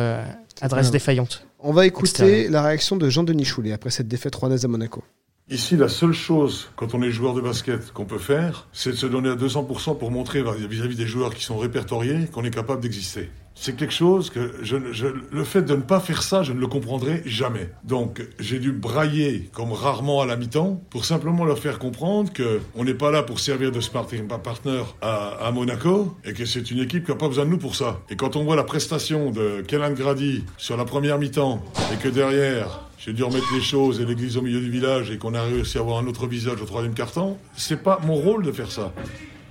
adresse 0.61 0.91
défaillante. 0.91 1.45
On 1.59 1.73
va 1.73 1.85
écouter 1.85 2.47
la 2.47 2.61
réaction 2.61 2.95
de 2.95 3.09
Jean-Denis 3.09 3.43
Choulet 3.43 3.73
après 3.73 3.89
cette 3.89 4.07
défaite 4.07 4.35
rouennaise 4.35 4.63
à 4.63 4.67
Monaco. 4.67 5.03
Ici, 5.47 5.77
la 5.77 5.89
seule 5.89 6.11
chose, 6.11 6.71
quand 6.75 6.95
on 6.95 7.03
est 7.03 7.11
joueur 7.11 7.35
de 7.35 7.41
basket, 7.41 7.91
qu'on 7.91 8.05
peut 8.05 8.17
faire, 8.17 8.67
c'est 8.73 8.89
de 8.89 8.95
se 8.95 9.05
donner 9.05 9.29
à 9.29 9.35
200% 9.35 9.95
pour 9.95 10.09
montrer 10.09 10.43
vis-à-vis 10.67 10.95
des 10.95 11.05
joueurs 11.05 11.35
qui 11.35 11.43
sont 11.43 11.59
répertoriés 11.59 12.25
qu'on 12.33 12.43
est 12.43 12.49
capable 12.49 12.81
d'exister. 12.81 13.29
C'est 13.53 13.75
quelque 13.75 13.93
chose 13.93 14.31
que 14.31 14.55
je, 14.63 14.91
je, 14.91 15.05
le 15.31 15.43
fait 15.43 15.61
de 15.61 15.75
ne 15.75 15.83
pas 15.83 15.99
faire 15.99 16.23
ça, 16.23 16.41
je 16.41 16.51
ne 16.51 16.59
le 16.59 16.65
comprendrai 16.65 17.21
jamais. 17.27 17.69
Donc, 17.83 18.25
j'ai 18.39 18.57
dû 18.57 18.71
brailler 18.71 19.51
comme 19.53 19.71
rarement 19.71 20.19
à 20.19 20.25
la 20.25 20.35
mi-temps 20.35 20.81
pour 20.89 21.05
simplement 21.05 21.45
leur 21.45 21.59
faire 21.59 21.77
comprendre 21.77 22.33
que 22.33 22.59
on 22.73 22.83
n'est 22.83 22.95
pas 22.95 23.11
là 23.11 23.21
pour 23.21 23.39
servir 23.39 23.71
de 23.71 23.79
sparring 23.79 24.27
partner 24.27 24.81
à, 25.03 25.45
à 25.45 25.51
Monaco 25.51 26.17
et 26.25 26.33
que 26.33 26.45
c'est 26.45 26.71
une 26.71 26.79
équipe 26.79 27.05
qui 27.05 27.11
n'a 27.11 27.17
pas 27.17 27.27
besoin 27.27 27.45
de 27.45 27.51
nous 27.51 27.59
pour 27.59 27.75
ça. 27.75 28.01
Et 28.09 28.15
quand 28.15 28.35
on 28.35 28.43
voit 28.43 28.55
la 28.55 28.63
prestation 28.63 29.29
de 29.29 29.61
Kellan 29.61 29.93
Grady 29.93 30.43
sur 30.57 30.75
la 30.75 30.85
première 30.85 31.19
mi-temps 31.19 31.63
et 31.93 31.97
que 31.97 32.09
derrière 32.09 32.84
j'ai 33.05 33.13
dû 33.13 33.23
remettre 33.23 33.53
les 33.53 33.61
choses 33.61 34.01
et 34.01 34.05
l'église 34.05 34.35
au 34.35 34.41
milieu 34.41 34.59
du 34.59 34.71
village 34.71 35.11
et 35.11 35.19
qu'on 35.19 35.35
a 35.35 35.43
réussi 35.43 35.77
à 35.77 35.81
avoir 35.81 35.99
un 35.99 36.07
autre 36.07 36.25
visage 36.25 36.59
au 36.59 36.65
troisième 36.65 36.95
carton. 36.95 37.37
C'est 37.55 37.83
pas 37.83 37.99
mon 38.03 38.15
rôle 38.15 38.43
de 38.43 38.51
faire 38.51 38.71
ça. 38.71 38.93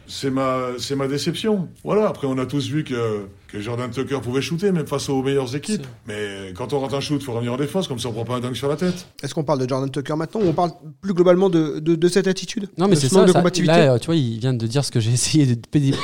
C'est 0.08 0.30
ma, 0.30 0.70
c'est 0.78 0.96
ma 0.96 1.06
déception. 1.06 1.68
Voilà. 1.84 2.08
Après, 2.08 2.26
on 2.26 2.36
a 2.38 2.46
tous 2.46 2.68
vu 2.68 2.82
que, 2.82 3.26
que 3.54 3.60
Jordan 3.60 3.90
Tucker 3.90 4.20
pouvait 4.20 4.42
shooter, 4.42 4.72
même 4.72 4.86
face 4.86 5.08
aux 5.08 5.22
meilleures 5.22 5.54
équipes. 5.54 5.86
Mais 6.06 6.52
quand 6.56 6.72
on 6.72 6.80
rentre 6.80 6.94
un 6.94 7.00
shoot, 7.00 7.18
il 7.20 7.24
faut 7.24 7.32
revenir 7.32 7.52
en 7.52 7.56
défense, 7.56 7.86
comme 7.86 7.98
ça 7.98 8.08
on 8.08 8.12
prend 8.12 8.24
pas 8.24 8.34
un 8.34 8.40
dingue 8.40 8.54
sur 8.54 8.68
la 8.68 8.76
tête. 8.76 9.06
Est-ce 9.22 9.34
qu'on 9.34 9.44
parle 9.44 9.60
de 9.60 9.68
Jordan 9.68 9.90
Tucker 9.90 10.16
maintenant 10.16 10.40
ou 10.40 10.48
on 10.48 10.52
parle 10.52 10.72
plus 11.00 11.14
globalement 11.14 11.48
de, 11.48 11.78
de, 11.78 12.08
cette 12.08 12.26
attitude? 12.26 12.68
Non, 12.78 12.88
mais 12.88 12.96
c'est 12.96 13.08
ça. 13.08 13.26
ça 13.26 13.42
là, 13.42 13.98
tu 13.98 14.06
vois, 14.06 14.16
il 14.16 14.38
vient 14.38 14.54
de 14.54 14.66
dire 14.66 14.84
ce 14.84 14.90
que 14.90 15.00
j'ai 15.00 15.12
essayé 15.14 15.46
de, 15.46 15.60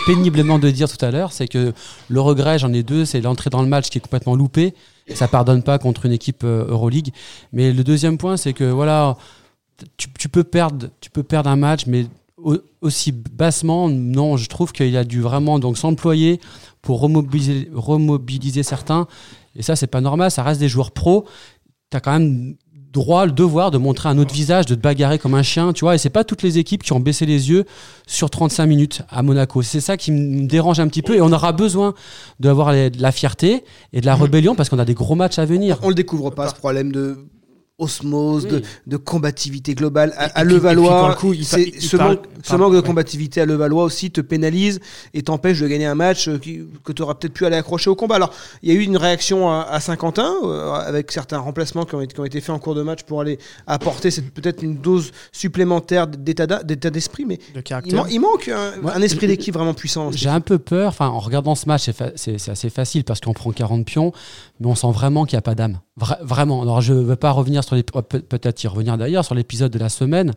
péniblement 0.07 0.59
de 0.59 0.71
dire 0.71 0.89
tout 0.89 1.05
à 1.05 1.11
l'heure 1.11 1.33
c'est 1.33 1.49
que 1.49 1.73
le 2.09 2.21
regret, 2.21 2.59
j'en 2.59 2.73
ai 2.73 2.83
deux, 2.83 3.05
c'est 3.05 3.21
l'entrée 3.21 3.51
dans 3.51 3.63
le 3.63 3.69
match 3.69 3.91
qui 3.91 3.99
est 3.99 4.01
complètement 4.01 4.37
loupé 4.37 4.75
ça 5.15 5.29
pardonne 5.29 5.63
pas 5.63 5.79
contre 5.79 6.07
une 6.07 6.13
équipe 6.13 6.45
euh, 6.45 6.67
Euroleague. 6.69 7.13
Mais 7.53 7.73
le 7.73 7.85
deuxième 7.85 8.19
point, 8.19 8.37
c'est 8.37 8.53
que 8.53 8.65
voilà, 8.65 9.17
tu, 9.97 10.29
peux 10.29 10.45
perdre, 10.45 10.89
tu 11.01 11.11
peux 11.11 11.23
perdre 11.23 11.51
un 11.51 11.57
match, 11.57 11.87
mais 11.87 12.07
aussi 12.81 13.13
bassement, 13.13 13.89
non, 13.89 14.37
je 14.37 14.49
trouve 14.49 14.73
qu'il 14.73 14.97
a 14.97 15.05
dû 15.05 15.21
vraiment 15.21 15.59
donc 15.59 15.79
s'employer 15.79 16.41
pour 16.83 17.01
remobiliser, 17.01 17.69
remobiliser 17.75 18.63
certains. 18.63 19.07
Et 19.57 19.63
ça, 19.63 19.77
c'est 19.77 19.87
pas 19.87 20.01
normal. 20.01 20.31
Ça 20.31 20.43
reste 20.43 20.61
des 20.61 20.69
joueurs 20.69 20.93
pros. 20.93 21.27
Tu 21.91 21.97
as 21.97 22.01
quand 22.01 22.13
même 22.13 22.55
droit, 22.93 23.25
le 23.25 23.33
devoir 23.33 23.71
de 23.71 23.79
montrer 23.79 24.09
un 24.09 24.19
autre 24.19 24.35
visage, 24.35 24.67
de 24.67 24.75
te 24.75 24.81
bagarrer 24.81 25.19
comme 25.19 25.35
un 25.35 25.43
chien, 25.43 25.73
tu 25.73 25.85
vois. 25.85 25.95
Et 25.95 25.99
c'est 25.99 26.11
pas 26.11 26.25
toutes 26.25 26.43
les 26.43 26.59
équipes 26.59 26.83
qui 26.83 26.93
ont 26.93 27.01
baissé 27.01 27.27
les 27.27 27.51
yeux 27.51 27.65
sur 28.07 28.31
35 28.31 28.67
minutes 28.67 29.03
à 29.09 29.23
Monaco. 29.23 29.63
C'est 29.63 29.81
ça 29.81 29.97
qui 29.97 30.11
me 30.13 30.47
dérange 30.47 30.81
un 30.81 30.89
petit 30.89 31.03
peu. 31.03 31.15
Et 31.17 31.21
on 31.21 31.33
aura 31.33 31.53
besoin 31.53 31.95
d'avoir 32.41 32.73
de 32.73 32.91
la 33.01 33.13
fierté 33.13 33.65
et 33.93 34.01
de 34.01 34.07
la 34.07 34.17
rébellion 34.17 34.55
parce 34.55 34.69
qu'on 34.69 34.79
a 34.79 34.85
des 34.85 34.95
gros 34.95 35.15
matchs 35.15 35.39
à 35.39 35.45
venir. 35.45 35.79
On 35.83 35.89
le 35.89 35.95
découvre 35.95 36.31
pas, 36.31 36.49
ce 36.49 36.55
problème 36.55 36.93
de 36.93 37.19
osmose, 37.81 38.47
de, 38.87 38.97
combativité 38.97 39.75
globale. 39.75 40.15
À, 40.17 40.45
Levallois, 40.45 41.17
ce, 41.19 41.97
manque, 42.57 42.75
de 42.75 42.81
combativité 42.81 43.41
à 43.41 43.47
Levallois 43.47 43.85
aussi 43.85 44.11
te 44.11 44.21
pénalise 44.21 44.81
et 45.15 45.23
t'empêche 45.23 45.61
de 45.61 45.67
gagner 45.67 45.87
un 45.87 45.95
match 45.95 46.29
euh, 46.29 46.39
que 46.85 46.93
tu 46.93 47.03
auras 47.03 47.15
peut-être 47.15 47.33
pu 47.33 47.47
aller 47.47 47.57
accrocher 47.57 47.91
au 47.91 47.97
combat. 47.97 48.17
Alors, 48.17 48.33
il 48.63 48.73
y 48.73 48.77
a 48.77 48.79
eu 48.79 48.85
une 48.85 48.97
réaction 48.97 49.51
à, 49.51 49.81
Saint-Quentin 49.81 50.33
euh, 50.45 50.73
avec 50.73 51.11
certains 51.11 51.39
remplacements 51.39 51.85
qui 51.85 51.95
ont, 51.95 52.01
été, 52.01 52.15
qui 52.15 52.21
ont, 52.21 52.25
été, 52.25 52.41
faits 52.41 52.51
en 52.51 52.59
cours 52.59 52.75
de 52.75 52.83
match 52.83 53.03
pour 53.03 53.21
aller 53.21 53.39
apporter 53.67 54.11
peut-être 54.35 54.63
une 54.63 54.77
dose 54.77 55.11
supplémentaire 55.33 56.07
d'état 56.07 56.91
d'esprit, 56.91 57.25
mais 57.25 57.39
il, 58.11 58.21
manque 58.21 58.49
un, 58.49 59.03
esprit 59.03 59.27
d'équipe 59.27 59.55
vraiment 59.55 59.75
puissant. 59.75 60.13
J'ai 60.13 60.29
un 60.29 60.41
peu 60.41 60.59
peur, 60.59 60.89
enfin, 60.89 61.09
en 61.09 61.19
regardant 61.19 61.55
ce 61.55 61.67
match, 61.67 61.91
c'est 62.17 62.49
assez 62.49 62.71
facile 62.71 63.05
parce 63.05 63.21
qu'on 63.21 63.33
prend 63.33 63.51
40 63.53 63.87
pions, 63.87 64.13
mais 64.61 64.67
on 64.67 64.75
sent 64.75 64.91
vraiment 64.93 65.25
qu'il 65.25 65.37
n'y 65.37 65.41
a 65.41 65.43
pas 65.43 65.55
d'âme 65.55 65.81
vraiment. 66.23 66.63
Alors, 66.63 66.81
je 66.81 66.93
ne 66.93 67.01
veux 67.01 67.17
pas 67.17 67.31
revenir 67.31 67.65
sur 67.65 67.70
les. 67.77 67.83
Peut-être 67.83 68.63
y 68.63 68.67
revenir 68.67 68.99
d'ailleurs 68.99 69.25
sur 69.25 69.35
l'épisode 69.35 69.73
de 69.73 69.79
la 69.79 69.89
semaine, 69.89 70.33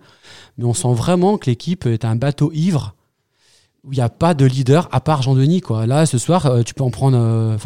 mais 0.58 0.66
on 0.66 0.74
sent 0.74 0.94
vraiment 0.94 1.38
que 1.38 1.50
l'équipe 1.50 1.86
est 1.86 2.06
un 2.06 2.16
bateau 2.16 2.52
ivre 2.54 2.96
où 3.84 3.92
il 3.92 3.98
n'y 3.98 4.02
a 4.02 4.10
pas 4.10 4.34
de 4.34 4.46
leader 4.46 4.88
à 4.92 5.02
part 5.02 5.22
Jean-Denis. 5.22 5.62
Quoi. 5.62 5.86
Là, 5.86 6.06
ce 6.06 6.18
soir, 6.18 6.46
euh, 6.46 6.64
tu 6.64 6.74
peux 6.74 6.84
en 6.84 6.92
prendre. 6.92 7.18
Euh. 7.18 7.58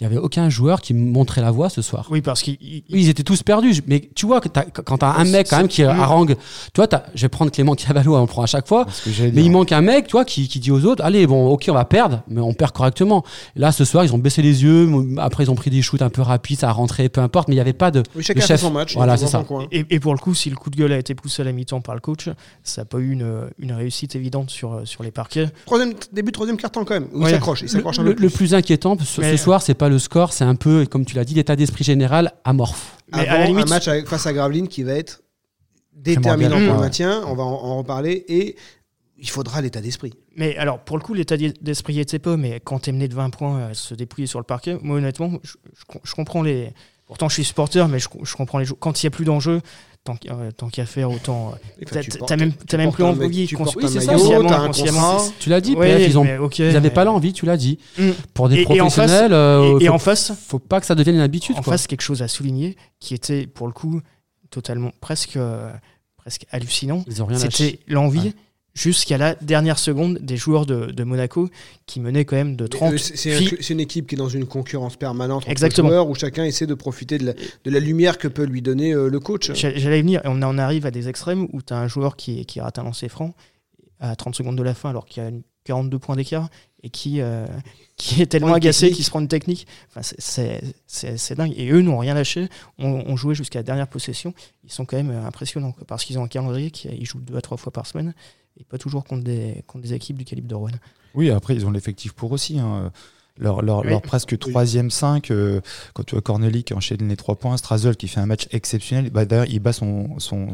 Il 0.00 0.02
y 0.02 0.06
avait 0.06 0.16
aucun 0.16 0.50
joueur 0.50 0.80
qui 0.80 0.92
montrait 0.92 1.40
la 1.40 1.52
voie 1.52 1.68
ce 1.68 1.80
soir. 1.80 2.08
Oui, 2.10 2.20
parce 2.20 2.42
qu'ils 2.42 2.82
ils 2.88 3.08
étaient 3.08 3.22
tous 3.22 3.44
perdus. 3.44 3.80
Mais 3.86 4.10
tu 4.16 4.26
vois, 4.26 4.40
que 4.40 4.48
quand 4.48 4.98
tu 4.98 5.04
as 5.04 5.14
un 5.14 5.24
mec 5.24 5.46
quand 5.48 5.58
même 5.58 5.68
qui 5.68 5.84
harangue, 5.84 6.34
tu 6.72 6.80
vois, 6.80 6.88
je 7.14 7.22
vais 7.22 7.28
prendre 7.28 7.52
Clément 7.52 7.76
Cavallo, 7.76 8.16
on 8.16 8.26
prend 8.26 8.42
à 8.42 8.46
chaque 8.46 8.66
fois. 8.66 8.86
Mais 9.32 9.44
il 9.44 9.52
manque 9.52 9.70
un 9.70 9.82
mec, 9.82 10.08
tu 10.08 10.12
vois, 10.12 10.24
qui, 10.24 10.48
qui, 10.48 10.58
dit 10.58 10.72
aux 10.72 10.84
autres, 10.84 11.04
allez, 11.04 11.28
bon, 11.28 11.46
ok, 11.46 11.66
on 11.68 11.74
va 11.74 11.84
perdre, 11.84 12.22
mais 12.28 12.40
on 12.40 12.54
perd 12.54 12.72
correctement. 12.72 13.24
Et 13.54 13.60
là, 13.60 13.70
ce 13.70 13.84
soir, 13.84 14.04
ils 14.04 14.12
ont 14.12 14.18
baissé 14.18 14.42
les 14.42 14.64
yeux. 14.64 14.90
Après, 15.18 15.44
ils 15.44 15.50
ont 15.50 15.54
pris 15.54 15.70
des 15.70 15.80
shoots 15.80 16.02
un 16.02 16.10
peu 16.10 16.22
rapides, 16.22 16.58
ça 16.58 16.70
a 16.70 16.72
rentré, 16.72 17.08
peu 17.08 17.20
importe. 17.20 17.46
Mais 17.46 17.54
il 17.54 17.58
n'y 17.58 17.60
avait 17.60 17.72
pas 17.72 17.92
de, 17.92 18.02
oui, 18.16 18.24
chacun 18.24 18.40
chef. 18.40 18.62
son 18.62 18.72
match. 18.72 18.96
Voilà, 18.96 19.16
c'est 19.16 19.28
ça. 19.28 19.44
Et, 19.70 19.86
et, 19.90 20.00
pour 20.00 20.12
le 20.12 20.18
coup, 20.18 20.34
si 20.34 20.50
le 20.50 20.56
coup 20.56 20.70
de 20.70 20.76
gueule 20.76 20.92
a 20.92 20.98
été 20.98 21.14
poussé 21.14 21.42
à 21.42 21.44
la 21.44 21.52
mi-temps 21.52 21.80
par 21.80 21.94
le 21.94 22.00
coach, 22.00 22.28
ça 22.64 22.80
n'a 22.80 22.84
pas 22.84 22.98
eu 22.98 23.12
une, 23.12 23.48
une, 23.60 23.72
réussite 23.72 24.16
évidente 24.16 24.50
sur, 24.50 24.82
sur 24.84 25.04
les 25.04 25.12
parquets. 25.12 25.46
Troisième, 25.66 25.94
début 26.12 26.32
de 26.32 26.34
troisième 26.34 26.56
carton 26.56 26.84
quand 26.84 26.94
même. 26.94 27.06
Il 27.14 27.28
s'accroche. 27.28 27.62
Le, 27.62 28.12
le, 28.12 28.30
plus 28.30 28.54
inquiétant 28.54 28.96
ce, 28.98 29.36
soir, 29.36 29.62
c'est 29.62 29.74
pas 29.74 29.83
le 29.88 29.98
score, 29.98 30.32
c'est 30.32 30.44
un 30.44 30.54
peu, 30.54 30.86
comme 30.86 31.04
tu 31.04 31.16
l'as 31.16 31.24
dit, 31.24 31.34
l'état 31.34 31.56
d'esprit 31.56 31.84
général 31.84 32.32
amorphe. 32.44 32.98
Mais 33.12 33.26
à 33.28 33.38
la 33.38 33.46
limite, 33.46 33.66
un 33.66 33.70
match 33.70 33.88
face 34.06 34.26
à 34.26 34.32
Gravelines 34.32 34.68
qui 34.68 34.82
va 34.82 34.92
être 34.92 35.22
déterminant 35.92 36.56
pour 36.56 36.74
le 36.74 36.80
maintien, 36.80 37.22
on 37.26 37.34
va 37.34 37.42
en, 37.42 37.78
reparler, 37.78 38.24
et 38.28 38.56
il 39.18 39.28
faudra 39.28 39.60
l'état 39.60 39.80
d'esprit. 39.80 40.12
Mais 40.36 40.56
alors, 40.56 40.80
pour 40.80 40.98
le 40.98 41.02
coup, 41.02 41.14
l'état 41.14 41.36
d'esprit 41.36 42.00
était 42.00 42.18
peu, 42.18 42.36
mais 42.36 42.60
quand 42.60 42.80
t'es 42.80 42.92
mené 42.92 43.08
de 43.08 43.14
20 43.14 43.30
points, 43.30 43.66
à 43.68 43.74
se 43.74 43.94
dépouiller 43.94 44.26
sur 44.26 44.38
le 44.38 44.44
parquet, 44.44 44.76
moi 44.82 44.96
honnêtement, 44.96 45.32
je, 45.42 46.14
comprends 46.14 46.42
les. 46.42 46.72
Pourtant, 47.06 47.28
je 47.28 47.34
suis 47.34 47.44
supporter, 47.44 47.88
mais 47.88 47.98
je, 47.98 48.08
comprends 48.08 48.58
les. 48.58 48.66
Quand 48.78 49.02
il 49.02 49.06
n'y 49.06 49.08
a 49.08 49.10
plus 49.10 49.24
d'enjeu, 49.24 49.60
tant, 50.04 50.16
tant 50.56 50.68
qu'à 50.68 50.86
faire, 50.86 51.10
autant. 51.10 51.54
T'as 52.26 52.36
même, 52.36 52.52
as 52.70 52.76
même 52.76 52.92
plus 52.92 53.04
envie. 53.04 53.46
Tu 53.46 53.56
portes 53.56 53.76
oui, 53.76 53.86
c'est 53.88 54.00
ça. 54.00 54.14
Tu 55.38 55.48
l'as 55.48 55.60
dit, 55.60 55.72
ils, 55.72 56.18
ont, 56.18 56.50
ils 56.58 56.76
avaient 56.76 56.90
pas 56.90 57.04
l'envie, 57.04 57.32
tu 57.32 57.46
l'as 57.46 57.56
dit. 57.56 57.78
Mm. 57.98 58.10
Pour 58.34 58.48
des 58.48 58.64
professionnels, 58.64 59.32
et, 59.80 59.88
en 59.88 59.98
face, 59.98 60.32
faut 60.46 60.58
pas 60.58 60.80
que 60.80 60.86
ça 60.86 60.94
devienne 60.94 61.16
une 61.16 61.22
habitude. 61.22 61.56
En 61.58 61.62
face, 61.62 61.86
quelque 61.86 62.02
chose 62.02 62.22
à 62.22 62.28
souligner 62.28 62.76
qui 63.00 63.14
était, 63.14 63.46
pour 63.46 63.66
le 63.66 63.72
coup, 63.72 64.00
totalement 64.50 64.92
presque, 65.00 65.38
presque 66.16 66.46
hallucinant. 66.50 67.04
C'était 67.36 67.80
l'envie 67.88 68.34
jusqu'à 68.74 69.18
la 69.18 69.34
dernière 69.36 69.78
seconde 69.78 70.18
des 70.18 70.36
joueurs 70.36 70.66
de, 70.66 71.04
Monaco 71.04 71.48
qui 71.86 72.00
menaient 72.00 72.24
quand 72.24 72.36
même 72.36 72.56
de 72.56 72.66
30. 72.66 72.98
C'est 72.98 73.70
une 73.70 73.80
équipe 73.80 74.08
qui 74.08 74.16
est 74.16 74.18
dans 74.18 74.28
une 74.28 74.46
concurrence 74.46 74.96
permanente 74.96 75.46
entre 75.48 75.82
joueurs 75.82 76.08
où 76.08 76.14
chacun 76.14 76.44
essaie 76.44 76.66
de 76.66 76.74
profiter 76.74 77.18
de 77.18 77.34
la, 77.64 77.80
lumière 77.80 78.18
que 78.18 78.28
peut 78.28 78.44
lui 78.44 78.62
donner 78.62 78.92
euh, 78.92 79.08
le 79.08 79.20
coach. 79.20 79.52
J'allais 79.54 80.00
venir, 80.00 80.20
on 80.24 80.42
en 80.42 80.58
arrive 80.58 80.86
à 80.86 80.90
des 80.90 81.08
extrêmes 81.08 81.48
où 81.52 81.62
tu 81.62 81.72
as 81.72 81.78
un 81.78 81.86
joueur 81.86 82.16
qui, 82.16 82.46
qui 82.46 82.60
rate 82.60 82.78
un 82.78 82.84
lancer 82.84 83.08
franc 83.08 83.34
à 84.00 84.16
30 84.16 84.34
secondes 84.34 84.56
de 84.56 84.62
la 84.62 84.74
fin 84.74 84.90
alors 84.90 85.06
qu'il 85.06 85.22
y 85.22 85.26
a 85.26 85.30
42 85.64 85.98
points 85.98 86.16
d'écart 86.16 86.48
et 86.82 86.90
qui, 86.90 87.20
euh, 87.20 87.46
qui 87.96 88.22
est 88.22 88.26
tellement 88.26 88.54
agacé 88.54 88.90
qu'il 88.90 89.04
se 89.04 89.10
prend 89.10 89.20
une 89.20 89.28
technique. 89.28 89.66
Enfin, 89.88 90.00
c'est 90.86 91.34
dingue. 91.36 91.52
Et 91.56 91.70
eux 91.70 91.82
n'ont 91.82 91.98
rien 91.98 92.14
lâché, 92.14 92.48
ont 92.78 93.16
joué 93.16 93.34
jusqu'à 93.34 93.60
la 93.60 93.62
dernière 93.62 93.88
possession. 93.88 94.34
Ils 94.64 94.72
sont 94.72 94.84
quand 94.84 94.96
même 94.96 95.10
impressionnants 95.24 95.74
parce 95.86 96.04
qu'ils 96.04 96.18
ont 96.18 96.24
un 96.24 96.28
calendrier 96.28 96.70
qui 96.70 96.88
ils 96.88 97.06
jouent 97.06 97.20
deux 97.20 97.36
à 97.36 97.40
trois 97.40 97.56
fois 97.56 97.72
par 97.72 97.86
semaine 97.86 98.14
et 98.58 98.64
pas 98.64 98.78
toujours 98.78 99.04
contre 99.04 99.24
des, 99.24 99.62
contre 99.66 99.82
des 99.82 99.94
équipes 99.94 100.18
du 100.18 100.24
calibre 100.24 100.48
de 100.48 100.54
Rouen. 100.54 100.70
Oui, 101.14 101.30
après, 101.30 101.54
ils 101.54 101.66
ont 101.66 101.70
l'effectif 101.70 102.12
pour 102.12 102.32
aussi. 102.32 102.58
Hein. 102.58 102.92
Leur, 103.36 103.62
leur, 103.62 103.82
leur, 103.82 104.00
presque 104.00 104.38
troisième 104.38 104.92
5, 104.92 105.32
euh, 105.32 105.60
quand 105.92 106.04
tu 106.04 106.16
as 106.16 106.20
Corneli 106.20 106.62
qui 106.62 106.72
enchaîne 106.72 107.08
les 107.08 107.16
trois 107.16 107.34
points, 107.34 107.56
Strazel 107.56 107.96
qui 107.96 108.06
fait 108.06 108.20
un 108.20 108.26
match 108.26 108.46
exceptionnel, 108.52 109.10
bah, 109.10 109.24
d'ailleurs 109.24 109.46
il 109.48 109.58
bat 109.58 109.72
son, 109.72 110.20
son, 110.20 110.46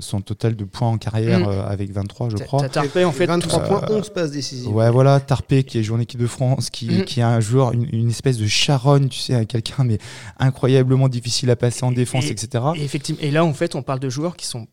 son 0.00 0.22
total 0.22 0.56
de 0.56 0.64
points 0.64 0.88
en 0.88 0.96
carrière 0.96 1.40
mm. 1.40 1.50
euh, 1.50 1.66
avec 1.66 1.92
23 1.92 2.30
je 2.30 2.36
crois. 2.38 2.66
Tarpé 2.70 3.04
en 3.04 3.12
fait 3.12 3.26
23 3.26 3.60
points, 3.64 3.82
11 3.90 4.08
passes 4.14 4.30
décisives. 4.30 4.74
Ouais 4.74 4.90
voilà, 4.90 5.20
Tarpé 5.20 5.62
qui 5.62 5.78
est 5.78 5.82
joué 5.82 5.98
en 5.98 6.00
équipe 6.00 6.18
de 6.18 6.26
France, 6.26 6.70
qui, 6.70 6.88
mm. 6.88 7.04
qui 7.04 7.20
est 7.20 7.24
un 7.24 7.40
joueur, 7.40 7.72
une, 7.72 8.08
espèce 8.08 8.38
de 8.38 8.46
charonne, 8.46 9.10
tu 9.10 9.18
sais, 9.18 9.44
quelqu'un 9.44 9.84
mais 9.84 9.98
incroyablement 10.38 11.10
difficile 11.10 11.50
à 11.50 11.56
passer 11.56 11.84
en 11.84 11.92
défense, 11.92 12.30
etc. 12.30 12.64
Et, 12.76 12.82
effectivement, 12.82 13.20
et 13.20 13.30
là 13.30 13.44
en 13.44 13.52
fait 13.52 13.74
on 13.74 13.82
parle 13.82 14.00
de 14.00 14.08
joueurs 14.08 14.36
qui 14.36 14.46
sont 14.46 14.68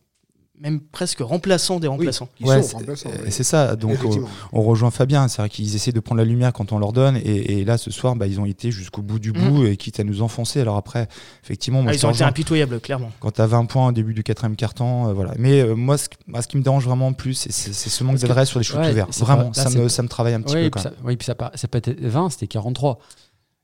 même 0.60 0.80
presque 0.80 1.18
remplaçants 1.20 1.80
des 1.80 1.88
remplaçants. 1.88 2.28
c'est 3.28 3.42
ça. 3.42 3.76
Donc 3.76 3.98
on, 4.52 4.62
rejoint 4.62 4.90
Fabien. 4.90 5.26
C'est 5.28 5.42
vrai 5.42 5.48
qu'ils 5.48 5.74
essaient 5.74 5.92
de 5.92 6.00
prendre 6.00 6.20
la 6.20 6.24
lumière 6.24 6.52
quand 6.52 6.72
on 6.72 6.78
leur 6.78 6.92
donne. 6.92 7.16
Et, 7.16 7.64
là, 7.64 7.78
ce 7.78 7.90
soir, 7.90 8.14
bah, 8.14 8.26
ils 8.26 8.40
ont 8.40 8.44
été 8.44 8.70
jusqu'au 8.70 9.02
bout 9.02 9.18
du 9.18 9.32
bout 9.32 9.62
mm. 9.62 9.66
et 9.66 9.76
quitte 9.76 10.00
à 10.00 10.04
nous 10.04 10.22
enfoncer. 10.22 10.60
Alors 10.60 10.76
après, 10.76 11.08
effectivement, 11.42 11.82
moi, 11.82 11.92
ah, 11.92 11.94
ils 11.94 12.06
ont 12.06 12.10
été 12.10 12.24
impitoyables, 12.24 12.80
clairement. 12.80 13.10
Quand 13.20 13.32
tu 13.32 13.40
as 13.40 13.46
20 13.46 13.64
points 13.66 13.88
au 13.88 13.92
début 13.92 14.14
du 14.14 14.22
quatrième 14.22 14.56
carton, 14.56 15.08
euh, 15.08 15.12
voilà. 15.12 15.32
Mais 15.38 15.60
euh, 15.60 15.74
moi, 15.74 15.98
ce, 15.98 16.06
ce, 16.40 16.46
qui 16.46 16.56
me 16.56 16.62
dérange 16.62 16.84
vraiment 16.84 17.12
plus, 17.12 17.34
c'est 17.34 17.72
ce 17.72 18.04
manque 18.04 18.18
d'adresse 18.18 18.48
sur 18.48 18.58
les 18.58 18.64
shoots 18.64 18.78
ouverts. 18.78 19.08
Vraiment, 19.18 19.52
ça, 19.52 19.70
me, 19.70 19.88
ça 19.88 20.02
me 20.02 20.08
travaille 20.08 20.34
un 20.34 20.40
petit 20.40 20.54
peu. 20.54 20.70
Quand 20.70 20.82
oui, 21.04 21.16
puis 21.16 21.26
ça, 21.26 21.34
c'est 21.54 21.68
pas 21.68 21.80
20, 21.84 22.30
c'était 22.30 22.46
43. 22.46 22.98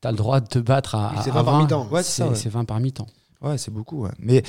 Tu 0.01 0.07
as 0.07 0.11
le 0.11 0.17
droit 0.17 0.39
de 0.39 0.47
te 0.47 0.59
battre 0.59 0.95
à, 0.95 1.09
à 1.09 1.21
20 1.21 1.43
par 1.43 1.59
mi-temps. 1.61 1.87
c'est 2.01 2.49
20 2.49 2.65
par 2.65 2.79
mi-temps. 2.79 3.07
Ouais, 3.41 3.57
c'est 3.57 3.71
beaucoup. 3.73 4.07
Mais 4.19 4.43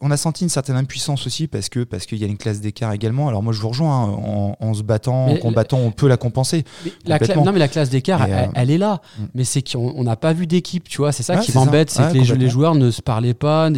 on 0.00 0.10
a 0.10 0.16
senti 0.16 0.44
une 0.44 0.50
certaine 0.50 0.76
impuissance 0.76 1.26
aussi 1.26 1.48
parce 1.48 1.68
que 1.68 1.82
parce 1.82 2.06
qu'il 2.06 2.18
y 2.18 2.24
a 2.24 2.28
une 2.28 2.36
classe 2.36 2.60
d'écart 2.60 2.92
également. 2.92 3.28
Alors 3.28 3.42
moi, 3.42 3.52
je 3.52 3.60
vous 3.60 3.68
rejoins. 3.68 4.04
Hein, 4.04 4.54
en, 4.60 4.74
se 4.74 4.82
battant, 4.82 5.26
en 5.26 5.36
combattant, 5.36 5.78
on 5.78 5.90
peut 5.90 6.06
la 6.06 6.16
compenser. 6.16 6.64
la 7.06 7.18
non, 7.18 7.52
mais 7.52 7.58
la 7.58 7.68
classe 7.68 7.90
d'écart, 7.90 8.22
euh, 8.22 8.46
elle, 8.54 8.70
est 8.70 8.78
là. 8.78 9.00
Mm. 9.18 9.24
Mais 9.34 9.44
c'est 9.44 9.62
qu'on 9.62 10.04
n'a 10.04 10.14
pas 10.14 10.32
vu 10.32 10.46
d'équipe, 10.46 10.88
tu 10.88 10.98
vois. 10.98 11.10
C'est 11.10 11.24
ça 11.24 11.38
qui 11.38 11.52
m'embête, 11.54 11.90
c'est 11.90 12.12
que 12.12 12.34
les, 12.34 12.48
joueurs 12.48 12.74
ne 12.76 12.90
se 12.90 13.02
parlaient 13.02 13.34
pas. 13.34 13.68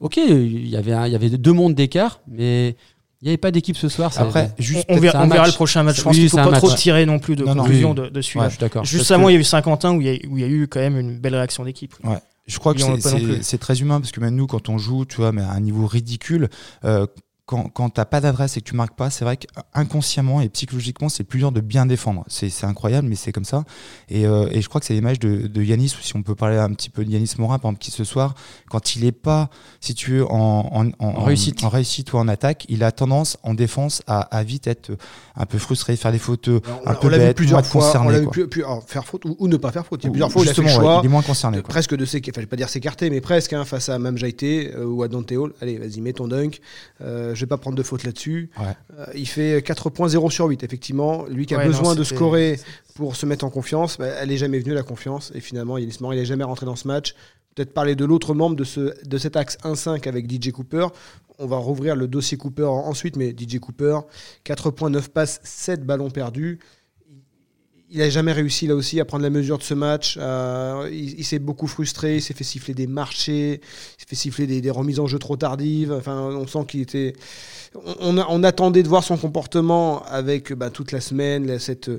ok, 0.00 0.16
il 0.16 0.68
y 0.68 0.76
avait 0.76 1.08
il 1.08 1.12
y 1.12 1.16
avait 1.16 1.30
deux 1.30 1.52
mondes 1.52 1.74
d'écart, 1.74 2.20
mais 2.28 2.76
il 3.22 3.24
n'y 3.24 3.30
avait 3.30 3.38
pas 3.38 3.50
d'équipe 3.50 3.78
ce 3.78 3.88
soir. 3.88 4.12
Après, 4.16 4.50
juste 4.58 4.84
on, 4.90 4.98
verra, 4.98 5.24
le 5.24 5.52
prochain 5.52 5.82
match. 5.82 5.96
Je 5.96 6.02
pense 6.02 6.14
qu'il 6.14 6.24
ne 6.24 6.28
faut 6.28 6.36
pas 6.36 6.52
trop 6.52 6.74
tirer 6.74 7.06
non 7.06 7.18
plus 7.18 7.34
de 7.34 7.44
conclusion 7.44 7.94
de, 7.94 8.08
de 8.08 8.20
celui-là. 8.20 8.50
Juste 8.82 9.10
avant, 9.10 9.30
il 9.30 9.34
y 9.34 9.36
a 9.36 9.40
eu 9.40 9.44
Saint-Quentin 9.44 9.92
où, 9.92 9.96
où 9.96 10.00
il 10.00 10.40
y 10.40 10.44
a 10.44 10.48
eu 10.48 10.68
quand 10.68 10.80
même 10.80 10.98
une 10.98 11.18
belle 11.18 11.34
réaction 11.34 11.64
d'équipe. 11.64 11.94
Ouais. 12.04 12.18
Je 12.46 12.58
crois 12.58 12.74
que 12.74 12.80
c'est 13.42 13.58
très 13.58 13.80
humain 13.80 14.00
parce 14.00 14.12
que 14.12 14.20
même 14.20 14.36
nous, 14.36 14.46
quand 14.46 14.68
on 14.68 14.78
joue, 14.78 15.04
tu 15.04 15.16
vois, 15.16 15.32
mais 15.32 15.42
à 15.42 15.50
un 15.50 15.60
niveau 15.60 15.86
ridicule, 15.86 16.48
euh, 16.84 17.06
quand, 17.46 17.68
quand 17.68 17.90
tu 17.90 18.00
n'as 18.00 18.04
pas 18.04 18.20
d'adresse 18.20 18.56
et 18.56 18.60
que 18.60 18.68
tu 18.68 18.74
marques 18.74 18.96
pas, 18.96 19.08
c'est 19.08 19.24
vrai 19.24 19.36
qu'inconsciemment 19.36 20.40
et 20.40 20.48
psychologiquement, 20.48 21.08
c'est 21.08 21.22
plus 21.22 21.38
dur 21.38 21.52
de 21.52 21.60
bien 21.60 21.86
défendre. 21.86 22.24
C'est 22.26 22.64
incroyable, 22.64 23.06
mais 23.08 23.14
c'est 23.14 23.30
comme 23.30 23.44
ça. 23.44 23.64
Et, 24.08 24.26
euh, 24.26 24.48
et, 24.50 24.60
je 24.60 24.68
crois 24.68 24.80
que 24.80 24.86
c'est 24.86 24.94
l'image 24.94 25.20
de, 25.20 25.46
de 25.46 25.62
Yanis, 25.62 25.94
ou 25.96 26.02
si 26.02 26.16
on 26.16 26.22
peut 26.22 26.34
parler 26.34 26.56
un 26.56 26.70
petit 26.70 26.90
peu 26.90 27.04
de 27.04 27.10
Yanis 27.10 27.34
Morin, 27.38 27.60
par 27.60 27.70
exemple, 27.70 27.84
qui 27.84 27.92
ce 27.92 28.02
soir, 28.02 28.34
quand 28.68 28.96
il 28.96 29.04
n'est 29.04 29.12
pas, 29.12 29.48
si 29.80 29.94
tu 29.94 30.10
veux, 30.10 30.30
en, 30.30 30.68
en, 30.72 30.90
en, 30.98 31.22
réussite. 31.22 31.62
en, 31.62 31.68
réussite. 31.68 32.12
ou 32.12 32.16
en 32.18 32.26
attaque, 32.26 32.66
il 32.68 32.82
a 32.82 32.90
tendance 32.90 33.38
en 33.44 33.54
défense 33.54 34.02
à, 34.08 34.22
à 34.22 34.42
vite 34.42 34.66
être 34.66 34.90
un 35.36 35.46
peu 35.46 35.58
frustré, 35.58 35.94
faire 35.94 36.10
des 36.10 36.18
fautes 36.18 36.48
un 36.84 36.94
peu 36.94 37.08
bêtes, 37.10 37.36
plusieurs 37.36 37.64
fois, 37.64 37.80
concerné, 37.80 38.08
on 38.08 38.10
l'a 38.10 38.20
vu 38.20 38.28
plus, 38.28 38.48
plus, 38.48 38.64
faire 38.86 39.04
faute 39.04 39.22
ou, 39.24 39.46
ne 39.46 39.56
pas 39.56 39.70
faire 39.70 39.86
faute. 39.86 40.02
Il 40.02 40.06
y 40.06 40.08
a 40.08 40.10
plusieurs 40.10 40.32
fois 40.32 40.42
où 40.42 40.44
il 40.44 40.50
a 40.50 40.54
fait 40.54 40.62
le 40.62 40.68
choix. 40.68 41.00
il 41.02 41.06
est 41.06 41.10
moins 41.10 41.22
concerné. 41.22 41.60
Quoi. 41.60 41.68
Presque 41.68 41.94
de 41.94 42.04
s'écarter, 42.04 42.32
enfin, 42.32 42.40
je 42.40 42.46
vais 42.46 42.50
pas 42.50 42.56
dire 42.56 42.68
s'écarter, 42.68 43.08
mais 43.10 43.20
presque, 43.20 43.52
hein, 43.52 43.64
face 43.64 43.88
à 43.88 44.00
Mamjaité 44.00 44.72
euh, 44.74 44.84
ou 44.84 45.04
à 45.04 45.08
Dante 45.08 45.30
Hall. 45.30 45.52
Allez, 45.60 45.78
vas-y, 45.78 46.00
mets 46.00 46.12
ton 46.12 46.26
dunk. 46.26 46.60
Euh, 47.00 47.35
je 47.36 47.40
vais 47.40 47.46
pas 47.46 47.58
prendre 47.58 47.76
de 47.76 47.82
faute 47.82 48.02
là 48.04 48.12
dessus 48.12 48.50
euh, 48.58 49.06
il 49.14 49.28
fait 49.28 49.58
4.0 49.58 50.30
sur 50.30 50.46
8, 50.46 50.62
effectivement. 50.62 51.24
Lui 51.26 51.46
qui 51.46 51.54
a 51.54 51.64
besoin 51.64 51.94
de 51.94 52.02
scorer 52.02 52.58
pour 52.94 53.16
se 53.16 53.26
mettre 53.26 53.44
en 53.44 53.50
confiance, 53.50 53.98
bah, 53.98 54.06
elle 54.20 54.30
n'est 54.30 54.36
jamais 54.36 54.58
venue 54.58 54.74
la 54.74 54.82
confiance. 54.82 55.32
Et 55.34 55.40
finalement, 55.40 55.78
il 55.78 55.88
n'est 55.88 56.24
jamais 56.24 56.44
rentré 56.44 56.66
dans 56.66 56.76
ce 56.76 56.88
match. 56.88 57.14
Peut-être 57.54 57.72
parler 57.72 57.94
de 57.94 58.04
l'autre 58.04 58.34
membre 58.34 58.56
de, 58.56 58.64
ce, 58.64 58.94
de 59.06 59.18
cet 59.18 59.36
axe 59.36 59.56
1-5 59.62 60.08
avec 60.08 60.30
DJ 60.30 60.50
Cooper. 60.50 60.88
On 61.38 61.46
va 61.46 61.56
rouvrir 61.56 61.96
le 61.96 62.08
dossier 62.08 62.36
Cooper 62.36 62.64
ensuite, 62.64 63.16
mais 63.16 63.30
DJ 63.30 63.58
Cooper, 63.58 64.00
4.9 64.44 65.08
passes, 65.08 65.40
7 65.42 65.84
ballons 65.84 66.10
perdus 66.10 66.58
il 67.90 67.98
n'a 67.98 68.10
jamais 68.10 68.32
réussi 68.32 68.66
là 68.66 68.74
aussi 68.74 69.00
à 69.00 69.04
prendre 69.04 69.22
la 69.22 69.30
mesure 69.30 69.58
de 69.58 69.62
ce 69.62 69.74
match. 69.74 70.18
Euh, 70.20 70.88
il, 70.92 71.24
s'est 71.24 71.38
beaucoup 71.38 71.66
frustré, 71.66 72.16
il 72.16 72.22
s'est 72.22 72.34
fait 72.34 72.44
siffler 72.44 72.74
des 72.74 72.86
marchés, 72.86 73.60
il 73.60 74.00
s'est 74.00 74.06
fait 74.08 74.16
siffler 74.16 74.46
des, 74.46 74.70
remises 74.70 74.98
en 74.98 75.06
jeu 75.06 75.18
trop 75.18 75.36
tardives. 75.36 75.92
Enfin, 75.92 76.20
on 76.20 76.46
sent 76.46 76.64
qu'il 76.66 76.80
était. 76.80 77.14
On, 78.00 78.42
attendait 78.42 78.82
de 78.82 78.88
voir 78.88 79.04
son 79.04 79.16
comportement 79.16 80.02
avec 80.04 80.52
bah, 80.52 80.70
toute 80.70 80.92
la 80.92 81.00
semaine, 81.00 81.58
cette 81.58 81.90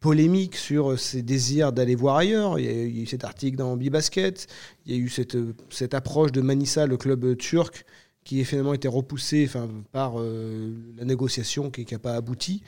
polémique 0.00 0.56
sur 0.56 0.98
ses 0.98 1.22
désirs 1.22 1.72
d'aller 1.72 1.94
voir 1.94 2.16
ailleurs. 2.16 2.58
Il 2.58 2.64
y 2.64 2.68
a 2.68 3.02
eu 3.02 3.06
cet 3.06 3.24
article 3.24 3.56
dans 3.56 3.76
Bibasket, 3.76 4.46
il 4.86 4.92
y 4.92 4.98
a 4.98 4.98
eu 4.98 5.08
cette, 5.08 5.36
cette 5.70 5.94
approche 5.94 6.32
de 6.32 6.40
Manissa, 6.40 6.86
le 6.86 6.96
club 6.96 7.36
turc, 7.36 7.84
qui 8.24 8.40
a 8.40 8.44
finalement 8.44 8.74
été 8.74 8.88
repoussé 8.88 9.44
enfin, 9.46 9.68
par 9.92 10.14
euh, 10.18 10.72
la 10.96 11.04
négociation 11.04 11.70
qui 11.70 11.86
n'a 11.90 11.98
pas 11.98 12.14
abouti. 12.14 12.62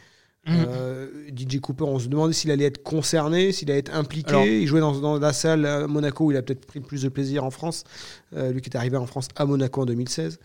Mm. 0.49 0.65
Euh, 0.69 1.07
DJ 1.37 1.61
Cooper, 1.61 1.85
on 1.85 1.99
se 1.99 2.09
demandait 2.09 2.33
s'il 2.33 2.51
allait 2.51 2.65
être 2.65 2.83
concerné, 2.83 3.53
s'il 3.53 3.71
allait 3.71 3.81
être 3.81 3.95
impliqué. 3.95 4.63
il 4.63 4.67
jouait 4.67 4.81
dans, 4.81 5.19
la 5.19 5.33
salle 5.33 5.67
à 5.67 5.87
Monaco 5.87 6.27
où 6.27 6.31
il 6.31 6.37
a 6.37 6.43
peut-être 6.43 6.67
pris 6.67 6.81
plus 6.81 7.03
de 7.03 7.09
plaisir 7.09 7.45
en 7.45 7.51
France. 7.51 7.85
Euh, 8.35 8.53
lui 8.53 8.61
qui 8.61 8.71
est 8.71 8.77
arrivé 8.77 8.97
en 8.97 9.07
France 9.07 9.29
à 9.37 9.45
Monaco 9.45 9.83
en 9.83 9.87
2016. 9.87 10.39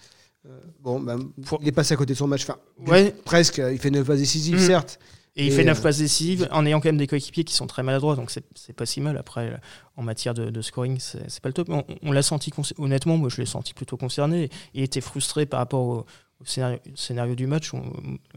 Euh, 0.45 0.49
bon, 0.81 0.99
ben, 0.99 1.19
il 1.61 1.67
est 1.67 1.71
passé 1.71 1.93
à 1.93 1.97
côté 1.97 2.13
de 2.13 2.17
son 2.17 2.27
match. 2.27 2.43
Enfin, 2.43 2.57
ouais. 2.87 3.15
presque. 3.23 3.61
Il 3.71 3.79
fait 3.79 3.91
9 3.91 4.05
phases 4.05 4.19
décisives, 4.19 4.55
mm. 4.55 4.59
certes. 4.67 4.99
Et, 5.35 5.47
il 5.47 5.51
fait 5.51 5.63
9 5.63 5.81
passes 5.81 5.97
décisives 5.97 6.47
en 6.51 6.63
ayant 6.63 6.79
quand 6.79 6.89
même 6.89 6.97
des 6.97 7.07
coéquipiers 7.07 7.43
qui 7.43 7.55
sont 7.55 7.65
très 7.65 7.81
maladroits, 7.81 8.15
donc 8.15 8.29
c'est 8.29 8.73
pas 8.73 8.85
si 8.85 9.01
mal. 9.01 9.17
Après, 9.17 9.59
en 9.95 10.03
matière 10.03 10.35
de, 10.35 10.61
scoring, 10.61 10.99
c'est 10.99 11.39
pas 11.39 11.49
le 11.49 11.53
top. 11.53 11.69
On, 11.69 11.83
on 12.03 12.11
l'a 12.11 12.21
senti, 12.21 12.51
honnêtement, 12.77 13.17
moi 13.17 13.29
je 13.29 13.37
l'ai 13.37 13.47
senti 13.47 13.73
plutôt 13.73 13.97
concerné. 13.97 14.51
Il 14.75 14.83
était 14.83 15.01
frustré 15.01 15.47
par 15.47 15.59
rapport 15.59 15.81
au, 15.81 16.05
scénario, 16.45 16.79
scénario, 16.95 17.35
du 17.35 17.47
match, 17.47 17.71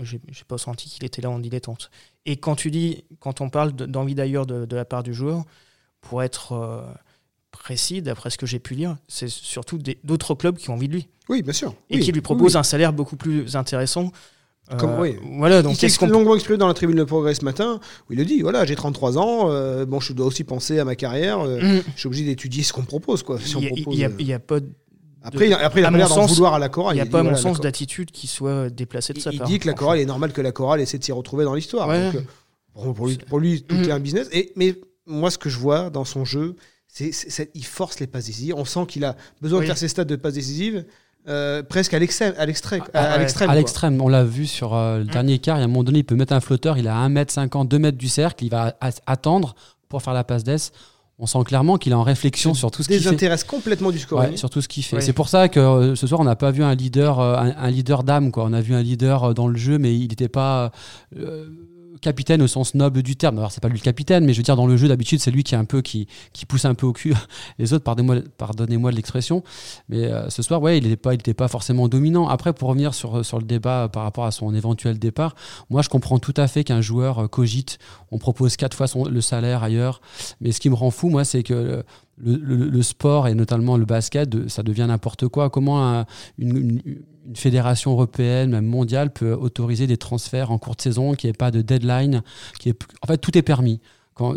j'ai 0.02 0.20
pas 0.46 0.58
senti 0.58 0.88
qu'il 0.88 1.04
était 1.04 1.22
là 1.22 1.30
en 1.30 1.38
dilettante. 1.38 1.90
Et 2.24 2.36
quand 2.36 2.56
tu 2.56 2.70
dis, 2.70 3.04
quand 3.20 3.40
on 3.40 3.50
parle 3.50 3.72
d'envie 3.72 4.14
d'ailleurs 4.14 4.46
de, 4.46 4.74
la 4.74 4.84
part 4.84 5.02
du 5.02 5.14
joueur, 5.14 5.44
pour 6.00 6.22
être 6.22 6.84
précis, 7.50 8.02
d'après 8.02 8.30
ce 8.30 8.38
que 8.38 8.46
j'ai 8.46 8.58
pu 8.58 8.74
lire, 8.74 8.96
c'est 9.08 9.28
surtout 9.28 9.78
d'autres 10.04 10.34
clubs 10.34 10.56
qui 10.56 10.70
ont 10.70 10.74
envie 10.74 10.88
de 10.88 10.94
lui. 10.94 11.08
Oui, 11.28 11.42
bien 11.42 11.52
sûr. 11.52 11.74
Et 11.90 11.98
qui 11.98 12.12
lui 12.12 12.20
proposent 12.20 12.56
un 12.56 12.62
salaire 12.62 12.92
beaucoup 12.92 13.16
plus 13.16 13.56
intéressant. 13.56 14.12
Comme, 14.78 14.90
euh, 14.90 15.00
oui. 15.00 15.16
Voilà, 15.38 15.62
donc 15.62 15.80
il 15.80 15.90
s'est 15.90 16.06
longuement 16.06 16.34
exprimé 16.34 16.58
dans 16.58 16.66
la 16.66 16.74
tribune 16.74 16.96
de 16.96 17.04
Progrès 17.04 17.34
ce 17.34 17.44
matin, 17.44 17.78
où 18.08 18.12
il 18.12 18.18
le 18.18 18.24
dit 18.24 18.40
voilà, 18.40 18.64
j'ai 18.64 18.74
33 18.74 19.16
ans, 19.16 19.50
euh, 19.50 19.86
bon, 19.86 20.00
je 20.00 20.12
dois 20.12 20.26
aussi 20.26 20.42
penser 20.42 20.80
à 20.80 20.84
ma 20.84 20.96
carrière, 20.96 21.38
euh, 21.40 21.60
mm. 21.60 21.82
je 21.94 22.00
suis 22.00 22.06
obligé 22.08 22.24
d'étudier 22.24 22.64
ce 22.64 22.72
qu'on 22.72 22.80
me 22.80 22.86
propose. 22.86 23.22
Quoi, 23.22 23.38
il 23.60 24.24
n'y 24.24 24.32
a, 24.32 24.38
pas 24.40 24.58
de 25.30 25.36
après, 25.36 25.80
il 25.80 25.84
a 25.84 25.90
l'air 25.90 26.08
d'en 26.08 26.26
vouloir 26.26 26.54
à 26.54 26.58
la 26.58 26.68
chorale. 26.68 26.96
Il 26.96 27.02
n'y 27.02 27.08
a 27.08 27.10
pas, 27.10 27.20
à 27.20 27.22
mon 27.22 27.36
sens, 27.36 27.60
d'attitude 27.60 28.10
qui 28.10 28.26
soit 28.26 28.70
déplacée 28.70 29.12
de 29.12 29.20
sa 29.20 29.30
il 29.30 29.38
part. 29.38 29.48
Il 29.48 29.52
dit 29.52 29.58
que 29.58 29.66
la 29.66 29.74
chorale 29.74 29.98
est 29.98 30.06
normal 30.06 30.32
que 30.32 30.40
la 30.40 30.52
chorale 30.52 30.80
essaie 30.80 30.98
de 30.98 31.04
s'y 31.04 31.12
retrouver 31.12 31.44
dans 31.44 31.54
l'histoire. 31.54 31.88
pour, 32.74 33.06
lui, 33.06 33.16
pour 33.16 33.38
lui, 33.38 33.62
tout 33.62 33.76
est 33.76 33.90
un 33.90 34.00
business. 34.00 34.28
Et, 34.32 34.52
mais 34.56 34.74
moi, 35.06 35.30
ce 35.30 35.38
que 35.38 35.48
je 35.48 35.58
vois 35.58 35.90
dans 35.90 36.04
son 36.04 36.24
jeu, 36.24 36.56
c'est 36.88 37.50
il 37.54 37.64
force 37.64 38.00
les 38.00 38.06
passes 38.06 38.26
décisives. 38.26 38.54
On 38.56 38.64
sent 38.64 38.86
qu'il 38.88 39.04
a 39.04 39.16
besoin 39.40 39.60
de 39.60 39.66
faire 39.66 39.78
ses 39.78 39.88
stades 39.88 40.08
de 40.08 40.16
passes 40.16 40.34
décisives. 40.34 40.84
Euh, 41.28 41.62
presque 41.64 41.92
à 41.92 41.98
l'extrême. 41.98 42.34
À 42.38 42.46
l'extrême. 42.46 42.82
à, 42.94 43.54
l'extrême. 43.54 44.00
On 44.00 44.08
l'a 44.08 44.22
vu 44.22 44.46
sur 44.46 44.74
euh, 44.74 44.98
le 44.98 45.04
mm. 45.04 45.08
dernier 45.08 45.38
quart. 45.40 45.56
Il 45.56 45.60
y 45.60 45.62
a 45.62 45.64
un 45.64 45.68
moment 45.68 45.82
donné, 45.82 45.98
il 45.98 46.04
peut 46.04 46.14
mettre 46.14 46.32
un 46.32 46.40
flotteur. 46.40 46.78
Il 46.78 46.86
a 46.86 47.08
1m50, 47.08 47.66
2 47.66 47.78
mètres 47.78 47.98
du 47.98 48.08
cercle. 48.08 48.44
Il 48.44 48.50
va 48.50 48.76
attendre 49.06 49.56
pour 49.88 50.02
faire 50.02 50.14
la 50.14 50.24
passe 50.24 50.44
d'ess. 50.44 50.70
On 51.18 51.24
sent 51.26 51.44
clairement 51.46 51.78
qu'il 51.78 51.92
est 51.92 51.96
en 51.96 52.02
réflexion 52.02 52.52
sur 52.52 52.70
tout 52.70 52.82
ce 52.82 52.88
qu'il 52.88 52.98
fait. 52.98 53.04
désintéresse 53.04 53.42
complètement 53.42 53.90
du 53.90 53.98
score. 53.98 54.22
sur 54.34 54.50
tout 54.50 54.60
ce 54.60 54.68
qu'il 54.68 54.82
fait. 54.82 55.00
C'est 55.00 55.14
pour 55.14 55.30
ça 55.30 55.48
que 55.48 55.58
euh, 55.58 55.94
ce 55.94 56.06
soir, 56.06 56.20
on 56.20 56.24
n'a 56.24 56.36
pas 56.36 56.50
vu 56.50 56.62
un 56.62 56.74
leader, 56.74 57.20
un, 57.20 57.70
leader 57.70 58.04
d'âme. 58.04 58.30
On 58.36 58.52
a 58.52 58.60
vu 58.60 58.74
un 58.74 58.82
leader 58.82 59.32
dans 59.32 59.48
le 59.48 59.56
jeu, 59.56 59.78
mais 59.78 59.94
il 59.96 60.08
n'était 60.08 60.28
pas 60.28 60.72
capitaine 62.06 62.40
au 62.40 62.46
sens 62.46 62.76
noble 62.76 63.02
du 63.02 63.16
terme. 63.16 63.36
Alors 63.38 63.50
c'est 63.50 63.60
pas 63.60 63.68
lui 63.68 63.78
le 63.78 63.82
capitaine, 63.82 64.24
mais 64.24 64.32
je 64.32 64.38
veux 64.38 64.44
dire 64.44 64.54
dans 64.54 64.68
le 64.68 64.76
jeu 64.76 64.86
d'habitude 64.86 65.18
c'est 65.18 65.32
lui 65.32 65.42
qui 65.42 65.56
est 65.56 65.58
un 65.58 65.64
peu 65.64 65.82
qui, 65.82 66.06
pousse 66.46 66.64
un 66.64 66.74
peu 66.74 66.86
au 66.86 66.92
cul 66.92 67.14
les 67.58 67.72
autres. 67.72 67.82
Pardonnez-moi 67.82 68.90
de 68.92 68.96
l'expression, 68.96 69.42
mais 69.88 70.04
euh, 70.04 70.30
ce 70.30 70.40
soir 70.40 70.62
ouais 70.62 70.78
il 70.78 70.88
n'était 70.88 71.34
pas 71.34 71.48
forcément 71.48 71.88
dominant. 71.88 72.28
Après 72.28 72.52
pour 72.52 72.68
revenir 72.68 72.94
sur 72.94 73.26
sur 73.26 73.38
le 73.38 73.44
débat 73.44 73.88
par 73.92 74.04
rapport 74.04 74.24
à 74.24 74.30
son 74.30 74.54
éventuel 74.54 75.00
départ, 75.00 75.34
moi 75.68 75.82
je 75.82 75.88
comprends 75.88 76.20
tout 76.20 76.34
à 76.36 76.46
fait 76.46 76.62
qu'un 76.62 76.80
joueur 76.80 77.24
euh, 77.24 77.26
cogite. 77.26 77.78
On 78.12 78.18
propose 78.18 78.56
quatre 78.56 78.76
fois 78.76 78.86
son, 78.86 79.06
le 79.06 79.20
salaire 79.20 79.64
ailleurs, 79.64 80.00
mais 80.40 80.52
ce 80.52 80.60
qui 80.60 80.70
me 80.70 80.76
rend 80.76 80.92
fou 80.92 81.08
moi 81.08 81.24
c'est 81.24 81.42
que 81.42 81.82
le, 82.18 82.36
le, 82.36 82.82
sport 82.82 83.28
et 83.28 83.34
notamment 83.34 83.76
le 83.76 83.84
basket, 83.84 84.48
ça 84.48 84.62
devient 84.62 84.86
n'importe 84.88 85.28
quoi. 85.28 85.50
Comment 85.50 86.06
une 86.38 86.80
une 87.26 87.36
fédération 87.36 87.92
européenne, 87.92 88.50
même 88.50 88.66
mondiale, 88.66 89.12
peut 89.12 89.32
autoriser 89.32 89.86
des 89.86 89.96
transferts 89.96 90.50
en 90.50 90.58
courte 90.58 90.80
saison, 90.80 91.14
qui 91.14 91.26
n'y 91.26 91.30
ait 91.30 91.34
pas 91.34 91.50
de 91.50 91.60
deadline, 91.60 92.22
qui 92.60 92.70
est, 92.70 92.78
en 93.02 93.06
fait, 93.06 93.18
tout 93.18 93.36
est 93.36 93.42
permis. 93.42 93.80
Quand, 94.14 94.34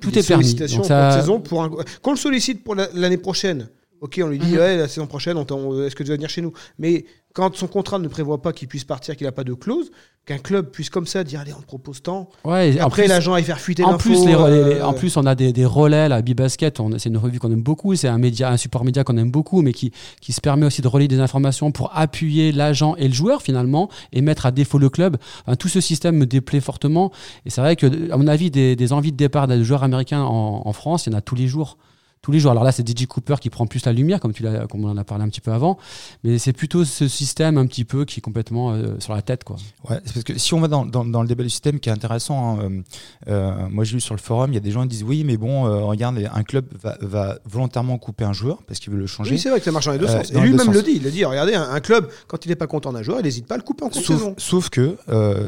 tout 0.00 0.18
est 0.18 0.26
permis. 0.26 0.54
Donc 0.54 0.84
ça... 0.84 1.20
saison 1.20 1.40
pour 1.40 1.62
un... 1.62 1.70
Quand 2.02 2.10
on 2.10 2.12
le 2.12 2.18
sollicite 2.18 2.64
pour 2.64 2.74
l'année 2.74 3.16
prochaine, 3.16 3.68
ok, 4.00 4.20
on 4.22 4.28
lui 4.28 4.38
dit, 4.38 4.52
mhm. 4.52 4.58
ouais, 4.58 4.76
la 4.76 4.88
saison 4.88 5.06
prochaine, 5.06 5.38
est-ce 5.38 5.94
que 5.94 6.02
tu 6.02 6.10
vas 6.10 6.16
venir 6.16 6.28
chez 6.28 6.42
nous? 6.42 6.52
Mais 6.78 7.06
quand 7.32 7.54
son 7.56 7.68
contrat 7.68 7.98
ne 7.98 8.08
prévoit 8.08 8.42
pas 8.42 8.52
qu'il 8.52 8.68
puisse 8.68 8.84
partir, 8.84 9.16
qu'il 9.16 9.26
n'a 9.26 9.32
pas 9.32 9.44
de 9.44 9.54
clause, 9.54 9.90
qu'un 10.24 10.38
club 10.38 10.70
puisse 10.70 10.88
comme 10.88 11.06
ça 11.06 11.24
dire 11.24 11.40
allez 11.40 11.52
on 11.52 11.60
te 11.60 11.66
propose 11.66 12.00
tant. 12.02 12.28
Ouais, 12.44 12.78
après 12.78 13.08
l'agent 13.08 13.34
aille 13.34 13.42
faire 13.42 13.58
fuiter 13.58 13.82
en 13.82 13.98
plus 13.98 14.24
les, 14.24 14.34
euh, 14.34 14.86
en 14.86 14.92
plus 14.92 15.16
on 15.16 15.26
a 15.26 15.34
des, 15.34 15.52
des 15.52 15.64
relais 15.64 16.08
la 16.08 16.22
Bibasket 16.22 16.80
c'est 16.98 17.08
une 17.08 17.16
revue 17.16 17.40
qu'on 17.40 17.50
aime 17.50 17.62
beaucoup 17.62 17.96
c'est 17.96 18.06
un 18.06 18.18
média 18.18 18.50
un 18.50 18.56
support 18.56 18.84
média 18.84 19.02
qu'on 19.02 19.16
aime 19.16 19.32
beaucoup 19.32 19.62
mais 19.62 19.72
qui, 19.72 19.90
qui 20.20 20.32
se 20.32 20.40
permet 20.40 20.64
aussi 20.64 20.80
de 20.80 20.86
relayer 20.86 21.08
des 21.08 21.18
informations 21.18 21.72
pour 21.72 21.90
appuyer 21.92 22.52
l'agent 22.52 22.94
et 22.96 23.08
le 23.08 23.14
joueur 23.14 23.42
finalement 23.42 23.88
et 24.12 24.20
mettre 24.20 24.46
à 24.46 24.52
défaut 24.52 24.78
le 24.78 24.88
club. 24.90 25.16
Tout 25.58 25.68
ce 25.68 25.80
système 25.80 26.16
me 26.16 26.26
déplaît 26.26 26.60
fortement 26.60 27.10
et 27.44 27.50
c'est 27.50 27.60
vrai 27.60 27.74
que 27.74 28.12
à 28.12 28.16
mon 28.16 28.28
avis 28.28 28.50
des, 28.52 28.76
des 28.76 28.92
envies 28.92 29.10
de 29.12 29.16
départ 29.16 29.48
des 29.48 29.64
joueurs 29.64 29.82
américains 29.82 30.22
en, 30.22 30.62
en 30.64 30.72
France 30.72 31.06
il 31.06 31.12
y 31.12 31.14
en 31.16 31.18
a 31.18 31.20
tous 31.20 31.34
les 31.34 31.48
jours 31.48 31.78
tous 32.22 32.30
les 32.30 32.38
jours. 32.38 32.52
Alors 32.52 32.62
là, 32.62 32.70
c'est 32.70 32.88
DJ 32.88 33.06
Cooper 33.06 33.34
qui 33.40 33.50
prend 33.50 33.66
plus 33.66 33.84
la 33.84 33.92
lumière, 33.92 34.20
comme, 34.20 34.32
tu 34.32 34.44
l'as, 34.44 34.68
comme 34.68 34.84
on 34.84 34.88
en 34.88 34.96
a 34.96 35.02
parlé 35.02 35.24
un 35.24 35.28
petit 35.28 35.40
peu 35.40 35.50
avant, 35.50 35.76
mais 36.22 36.38
c'est 36.38 36.52
plutôt 36.52 36.84
ce 36.84 37.08
système 37.08 37.58
un 37.58 37.66
petit 37.66 37.84
peu 37.84 38.04
qui 38.04 38.20
est 38.20 38.22
complètement 38.22 38.72
euh, 38.72 38.94
sur 39.00 39.12
la 39.12 39.22
tête. 39.22 39.42
Quoi. 39.42 39.56
Ouais, 39.90 39.98
c'est 40.04 40.14
parce 40.14 40.24
que 40.24 40.38
si 40.38 40.54
on 40.54 40.60
va 40.60 40.68
dans, 40.68 40.86
dans, 40.86 41.04
dans, 41.04 41.22
le 41.22 41.28
débat 41.28 41.42
du 41.42 41.50
système 41.50 41.80
qui 41.80 41.88
est 41.88 41.92
intéressant, 41.92 42.60
hein, 42.60 42.62
euh, 42.62 42.82
euh, 43.28 43.68
moi 43.68 43.82
j'ai 43.82 43.94
lu 43.94 44.00
sur 44.00 44.14
le 44.14 44.20
forum, 44.20 44.52
il 44.52 44.54
y 44.54 44.56
a 44.56 44.60
des 44.60 44.70
gens 44.70 44.82
qui 44.82 44.88
disent 44.88 45.02
oui, 45.02 45.24
mais 45.24 45.36
bon, 45.36 45.64
regarde, 45.84 46.16
un 46.32 46.42
club 46.44 46.66
va, 46.80 46.96
va, 47.00 47.38
volontairement 47.44 47.98
couper 47.98 48.24
un 48.24 48.32
joueur 48.32 48.62
parce 48.68 48.78
qu'il 48.78 48.92
veut 48.92 48.98
le 48.98 49.08
changer. 49.08 49.32
Oui, 49.32 49.38
c'est 49.40 49.50
vrai 49.50 49.58
que 49.58 49.64
ça 49.64 49.72
marche 49.72 49.86
dans 49.86 49.92
les 49.92 49.98
deux 49.98 50.06
sens. 50.06 50.30
Et 50.30 50.40
lui-même 50.40 50.72
le 50.72 50.82
dit, 50.82 50.92
il 50.96 51.02
le 51.02 51.10
dit, 51.10 51.24
regardez, 51.24 51.54
un, 51.54 51.80
club, 51.80 52.08
quand 52.28 52.46
il 52.46 52.50
n'est 52.50 52.56
pas 52.56 52.68
content 52.68 52.92
d'un 52.92 53.02
joueur, 53.02 53.18
il 53.18 53.24
n'hésite 53.24 53.46
pas 53.46 53.56
à 53.56 53.58
le 53.58 53.64
couper 53.64 53.84
en 53.84 53.90
sauf, 53.90 54.06
saison. 54.06 54.34
Sauf 54.38 54.70
que 54.70 54.96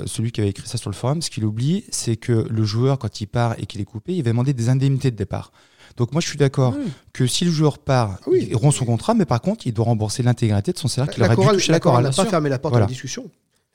celui 0.07 0.33
qui 0.33 0.41
avait 0.41 0.51
écrit 0.51 0.67
ça 0.67 0.77
sur 0.77 0.91
le 0.91 0.97
forum, 0.97 1.23
ce 1.23 1.31
qu'il 1.31 1.45
oublie, 1.45 1.85
c'est 1.91 2.17
que 2.17 2.33
le 2.33 2.65
joueur, 2.65 2.99
quand 2.99 3.21
il 3.21 3.27
part 3.27 3.55
et 3.59 3.67
qu'il 3.67 3.81
est 3.81 3.85
coupé, 3.85 4.15
il 4.15 4.25
va 4.25 4.31
demander 4.31 4.55
des 4.55 4.69
indemnités 4.69 5.13
de 5.13 5.17
départ. 5.17 5.53
Donc 5.97 6.13
moi 6.13 6.21
je 6.21 6.29
suis 6.29 6.39
d'accord 6.39 6.75
que 7.13 7.27
si 7.27 7.45
le 7.45 7.51
joueur 7.51 7.79
part, 7.79 8.19
il 8.33 8.55
rompt 8.57 8.75
son 8.75 8.85
contrat, 8.85 9.15
mais 9.15 9.25
par 9.25 9.41
contre 9.41 9.67
il 9.67 9.73
doit 9.73 9.85
rembourser 9.85 10.23
l'intégralité 10.23 10.73
de 10.73 10.79
son 10.79 10.89
salaire 10.89 11.13
qu'il 11.13 11.23
aurait 11.23 11.37
dû 11.37 11.47
toucher 11.47 11.73
la 11.73 11.81
chorale. 11.81 12.05
n'a 12.05 12.11
pas 12.11 12.27
fermé 12.27 12.49
la 12.49 12.59
porte 12.59 12.77
à 12.77 12.81
la 12.81 12.87
discussion. 12.87 13.31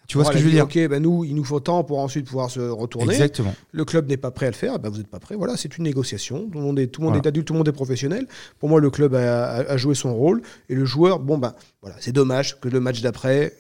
Tu 0.10 0.18
vois 0.18 0.26
ce 0.26 0.32
que 0.32 0.40
je 0.40 0.44
veux 0.44 0.50
dire 0.50 0.64
Ok, 0.64 0.76
ben 0.88 1.02
nous, 1.02 1.24
il 1.24 1.36
nous 1.36 1.44
faut 1.44 1.60
temps 1.60 1.84
pour 1.84 2.00
ensuite 2.00 2.26
pouvoir 2.26 2.50
se 2.50 2.60
retourner. 2.60 3.14
Exactement. 3.14 3.54
Le 3.72 3.86
club 3.86 4.10
n'est 4.10 4.18
pas 4.18 4.32
prêt 4.32 4.48
à 4.48 4.50
le 4.50 4.56
faire, 4.56 4.80
ben 4.80 4.90
vous 4.90 4.98
n'êtes 4.98 5.08
pas 5.08 5.20
prêt. 5.20 5.36
Voilà, 5.36 5.56
c'est 5.56 5.78
une 5.78 5.84
négociation. 5.84 6.50
Tout 6.52 6.58
le 6.58 6.64
monde 6.64 6.80
est, 6.80 6.88
tout 6.88 7.02
le 7.02 7.08
monde 7.08 7.16
est 7.16 7.28
adulte, 7.28 7.46
tout 7.46 7.54
le 7.54 7.60
monde 7.60 7.68
est 7.68 7.74
professionnel. 7.74 8.28
Pour 8.58 8.70
moi, 8.70 8.82
le 8.82 8.90
club 8.90 9.14
a, 9.14 9.78
joué 9.78 9.94
son 9.94 10.16
rôle 10.16 10.42
et 10.68 10.74
le 10.74 10.84
joueur, 10.84 11.20
bon 11.20 11.38
ben 11.38 11.54
voilà, 11.82 11.96
c'est 12.00 12.12
dommage 12.12 12.60
que 12.60 12.70
le 12.70 12.80
match 12.80 13.02
d'après, 13.02 13.54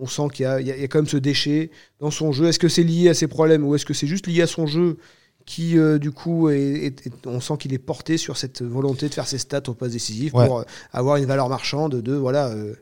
on 0.00 0.06
sent 0.06 0.28
qu'il 0.32 0.46
y, 0.46 0.66
y, 0.66 0.70
a 0.70 0.86
quand 0.86 0.98
même 0.98 1.08
ce 1.08 1.16
déchet 1.16 1.72
dans 1.98 2.12
son 2.12 2.30
jeu. 2.30 2.46
Est-ce 2.46 2.60
que 2.60 2.68
c'est 2.68 2.84
lié 2.84 3.08
à 3.08 3.14
ses 3.14 3.26
problèmes 3.26 3.64
ou 3.64 3.74
est-ce 3.74 3.84
que 3.84 3.94
c'est 3.94 4.06
juste 4.06 4.28
lié 4.28 4.42
à 4.42 4.46
son 4.46 4.68
jeu 4.68 4.98
qui 5.46 5.78
euh, 5.78 5.98
du 5.98 6.10
coup 6.10 6.50
on 7.24 7.40
sent 7.40 7.54
qu'il 7.58 7.72
est 7.72 7.78
porté 7.78 8.18
sur 8.18 8.36
cette 8.36 8.62
volonté 8.62 9.08
de 9.08 9.14
faire 9.14 9.28
ses 9.28 9.38
stats 9.38 9.62
au 9.68 9.74
pas 9.74 9.88
décisif 9.88 10.32
pour 10.32 10.58
euh, 10.58 10.64
avoir 10.92 11.16
une 11.16 11.24
valeur 11.24 11.48
marchande 11.48 11.94
de 12.02 12.12
voilà 12.14 12.48
euh, 12.48 12.74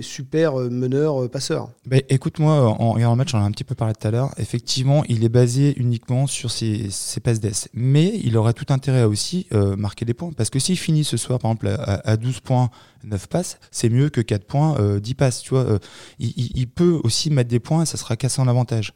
super 0.00 0.56
meneur 0.56 1.30
passeur. 1.30 1.70
Bah, 1.86 1.98
écoute 2.08 2.40
moi 2.40 2.64
en 2.68 2.92
regardant 2.94 3.14
le 3.14 3.18
match, 3.18 3.30
j'en 3.30 3.40
ai 3.40 3.44
un 3.44 3.52
petit 3.52 3.62
peu 3.62 3.76
parlé 3.76 3.94
tout 3.94 4.08
à 4.08 4.10
l'heure. 4.10 4.32
Effectivement, 4.36 5.04
il 5.08 5.22
est 5.22 5.28
basé 5.28 5.72
uniquement 5.76 6.26
sur 6.26 6.50
ses, 6.50 6.90
ses 6.90 7.20
passes 7.20 7.38
d'ess, 7.38 7.68
mais 7.72 8.12
il 8.24 8.36
aurait 8.36 8.54
tout 8.54 8.66
intérêt 8.70 9.02
à 9.02 9.08
aussi 9.08 9.46
marquer 9.78 10.04
des 10.04 10.14
points 10.14 10.32
parce 10.32 10.50
que 10.50 10.58
s'il 10.58 10.76
finit 10.76 11.04
ce 11.04 11.16
soir 11.16 11.38
par 11.38 11.52
exemple 11.52 11.68
à, 11.78 12.16
12 12.16 12.40
points 12.40 12.70
9 13.04 13.28
passes, 13.28 13.60
c'est 13.70 13.88
mieux 13.88 14.08
que 14.08 14.20
4 14.20 14.44
points 14.44 14.98
10 14.98 15.14
passes, 15.14 15.42
tu 15.42 15.50
vois. 15.50 15.78
Il, 16.18 16.32
il, 16.56 16.66
peut 16.66 17.00
aussi 17.04 17.30
mettre 17.30 17.50
des 17.50 17.60
points, 17.60 17.84
ça 17.84 17.96
sera 17.96 18.16
cassé 18.16 18.42
en 18.42 18.48
avantage. 18.48 18.92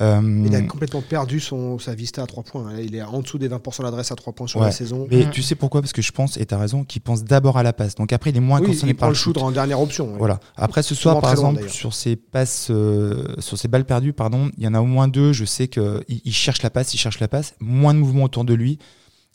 Euh, 0.00 0.44
il 0.46 0.54
a 0.54 0.62
complètement 0.62 1.02
perdu 1.02 1.38
son, 1.38 1.78
sa 1.78 1.94
vista 1.94 2.22
à 2.22 2.26
3 2.26 2.44
points. 2.44 2.72
Il 2.80 2.94
est 2.94 3.02
en 3.02 3.20
dessous 3.20 3.38
des 3.38 3.48
20% 3.48 3.82
d'adresse 3.82 4.10
à 4.10 4.16
3 4.16 4.32
points 4.32 4.46
sur 4.46 4.60
la 4.60 4.70
saison. 4.70 5.06
Mais 5.10 5.28
tu 5.30 5.42
sais 5.42 5.54
pourquoi? 5.54 5.82
Parce 5.82 5.92
que 5.92 6.02
je 6.02 6.12
pense, 6.12 6.36
et 6.36 6.46
tu 6.46 6.54
as 6.54 6.58
raison, 6.58 6.84
qu'il 6.84 7.02
pense 7.02 7.24
d'abord 7.24 7.58
à 7.58 7.62
la 7.62 7.72
passe. 7.72 7.94
Donc 7.94 8.12
après, 8.12 8.30
il 8.30 8.36
est 8.36 8.40
moins 8.40 8.60
oui, 8.60 8.68
concerné 8.68 8.92
il 8.92 8.96
par 8.96 9.08
le 9.08 9.14
shoot 9.14 9.36
en 9.36 9.50
dernière 9.50 9.80
option. 9.80 10.14
Voilà. 10.18 10.40
Après, 10.56 10.82
ce 10.82 10.94
soir, 10.94 11.20
par 11.20 11.30
exemple, 11.30 11.68
sur 11.68 11.92
ses 11.94 12.16
passes, 12.16 12.68
euh, 12.70 13.34
sur 13.38 13.58
ses 13.58 13.68
balles 13.68 13.84
perdues, 13.84 14.12
pardon, 14.12 14.50
il 14.56 14.64
y 14.64 14.66
en 14.66 14.74
a 14.74 14.80
au 14.80 14.86
moins 14.86 15.08
deux. 15.08 15.32
Je 15.32 15.44
sais 15.44 15.68
qu'il 15.68 16.02
il 16.08 16.32
cherche 16.32 16.62
la 16.62 16.70
passe, 16.70 16.94
il 16.94 16.98
cherche 16.98 17.20
la 17.20 17.28
passe. 17.28 17.54
Moins 17.60 17.92
de 17.92 17.98
mouvement 17.98 18.24
autour 18.24 18.44
de 18.44 18.54
lui 18.54 18.78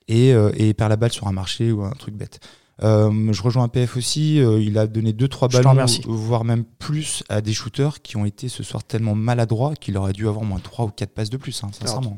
et, 0.07 0.33
euh, 0.33 0.51
et 0.55 0.69
il 0.69 0.75
perd 0.75 0.89
la 0.89 0.95
balle 0.95 1.11
sur 1.11 1.27
un 1.27 1.31
marché 1.31 1.71
ou 1.71 1.83
un 1.83 1.91
truc 1.91 2.15
bête. 2.15 2.39
Euh, 2.83 3.33
je 3.33 3.41
rejoins 3.41 3.63
un 3.63 3.67
PF 3.67 3.97
aussi. 3.97 4.39
Euh, 4.39 4.61
il 4.61 4.77
a 4.77 4.87
donné 4.87 5.13
2-3 5.13 5.51
ballons, 5.51 5.85
voire 6.05 6.43
même 6.43 6.63
plus, 6.63 7.23
à 7.29 7.41
des 7.41 7.53
shooters 7.53 8.01
qui 8.01 8.17
ont 8.17 8.25
été 8.25 8.49
ce 8.49 8.63
soir 8.63 8.83
tellement 8.83 9.15
maladroits 9.15 9.75
qu'il 9.75 9.97
aurait 9.97 10.13
dû 10.13 10.27
avoir 10.27 10.45
moins 10.45 10.59
3 10.59 10.85
ou 10.85 10.89
4 10.89 11.11
passes 11.11 11.29
de 11.29 11.37
plus, 11.37 11.63
hein, 11.63 11.69
sincèrement. 11.71 12.17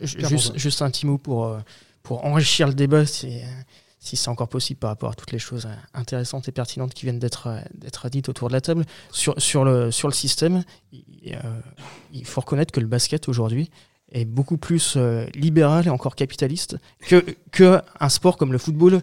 juste, 0.00 0.56
juste, 0.56 0.82
un 0.82 0.90
petit 0.90 1.06
mot 1.06 1.18
pour, 1.18 1.46
euh, 1.46 1.58
pour 2.02 2.24
enrichir 2.24 2.68
le 2.68 2.74
débat, 2.74 3.06
si, 3.06 3.40
si 3.98 4.16
c'est 4.16 4.28
encore 4.28 4.48
possible 4.48 4.78
par 4.78 4.90
rapport 4.90 5.10
à 5.10 5.14
toutes 5.14 5.32
les 5.32 5.38
choses 5.38 5.66
intéressantes 5.94 6.48
et 6.48 6.52
pertinentes 6.52 6.92
qui 6.92 7.06
viennent 7.06 7.18
d'être 7.18 7.48
dites 8.10 8.28
autour 8.28 8.48
de 8.48 8.52
la 8.52 8.60
table. 8.60 8.84
Sur, 9.10 9.40
sur, 9.40 9.64
le, 9.64 9.90
sur 9.90 10.08
le 10.08 10.14
système, 10.14 10.62
il, 10.92 11.38
il 12.12 12.24
faut 12.26 12.42
reconnaître 12.42 12.72
que 12.72 12.80
le 12.80 12.86
basket 12.86 13.28
aujourd'hui 13.28 13.70
est 14.12 14.24
beaucoup 14.24 14.58
plus 14.58 14.96
libéral 15.34 15.86
et 15.86 15.90
encore 15.90 16.14
capitaliste 16.14 16.76
que, 17.00 17.24
que 17.50 17.80
un 17.98 18.08
sport 18.08 18.36
comme 18.36 18.52
le 18.52 18.58
football 18.58 19.02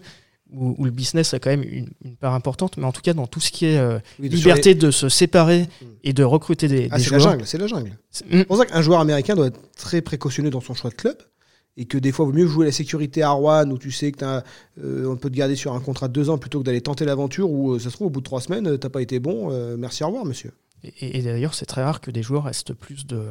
où, 0.53 0.85
le 0.85 0.91
business 0.91 1.33
a 1.33 1.39
quand 1.39 1.49
même 1.49 1.63
une, 1.63 2.15
part 2.15 2.33
importante, 2.33 2.77
mais 2.77 2.85
en 2.85 2.91
tout 2.91 3.01
cas 3.01 3.13
dans 3.13 3.27
tout 3.27 3.39
ce 3.39 3.51
qui 3.51 3.65
est 3.65 3.77
euh, 3.77 3.99
liberté 4.19 4.75
de 4.75 4.91
se 4.91 5.09
séparer 5.09 5.63
mm. 5.63 5.85
et 6.03 6.13
de 6.13 6.23
recruter 6.23 6.67
des, 6.67 6.87
ah, 6.91 6.97
joueurs. 6.97 7.21
C'est 7.21 7.25
la 7.25 7.31
jungle, 7.31 7.45
c'est 7.45 7.57
la 7.57 7.67
jungle. 7.67 7.97
C'est 8.09 8.45
pour 8.45 8.57
ça 8.57 8.65
qu'un 8.65 8.81
joueur 8.81 8.99
américain 8.99 9.35
doit 9.35 9.47
être 9.47 9.59
très 9.75 10.01
précautionneux 10.01 10.49
dans 10.49 10.61
son 10.61 10.73
choix 10.73 10.89
de 10.89 10.95
club 10.95 11.17
et 11.75 11.85
que 11.85 11.97
des 11.97 12.11
fois, 12.11 12.25
il 12.25 12.31
vaut 12.31 12.37
mieux 12.37 12.47
jouer 12.47 12.65
la 12.65 12.71
sécurité 12.71 13.23
à 13.23 13.31
Rouen 13.31 13.69
où 13.71 13.77
tu 13.77 13.91
sais 13.91 14.11
que 14.11 14.23
euh, 14.83 15.07
on 15.07 15.15
peut 15.15 15.29
te 15.29 15.35
garder 15.35 15.55
sur 15.55 15.73
un 15.73 15.79
contrat 15.79 16.07
de 16.07 16.13
deux 16.13 16.29
ans 16.29 16.37
plutôt 16.37 16.59
que 16.59 16.65
d'aller 16.65 16.81
tenter 16.81 17.05
l'aventure 17.05 17.49
où 17.49 17.73
euh, 17.73 17.79
ça 17.79 17.89
se 17.89 17.95
trouve 17.95 18.07
au 18.07 18.11
bout 18.11 18.19
de 18.21 18.25
trois 18.25 18.41
semaines, 18.41 18.77
t'as 18.77 18.89
pas 18.89 19.01
été 19.01 19.19
bon, 19.19 19.49
merci, 19.77 20.03
au 20.03 20.07
revoir, 20.07 20.25
monsieur. 20.25 20.51
Et, 20.83 21.19
et 21.19 21.21
d'ailleurs, 21.21 21.55
c'est 21.55 21.65
très 21.65 21.83
rare 21.83 22.01
que 22.01 22.11
des 22.11 22.21
joueurs 22.21 22.43
restent 22.43 22.73
plus 22.73 23.07
de, 23.07 23.25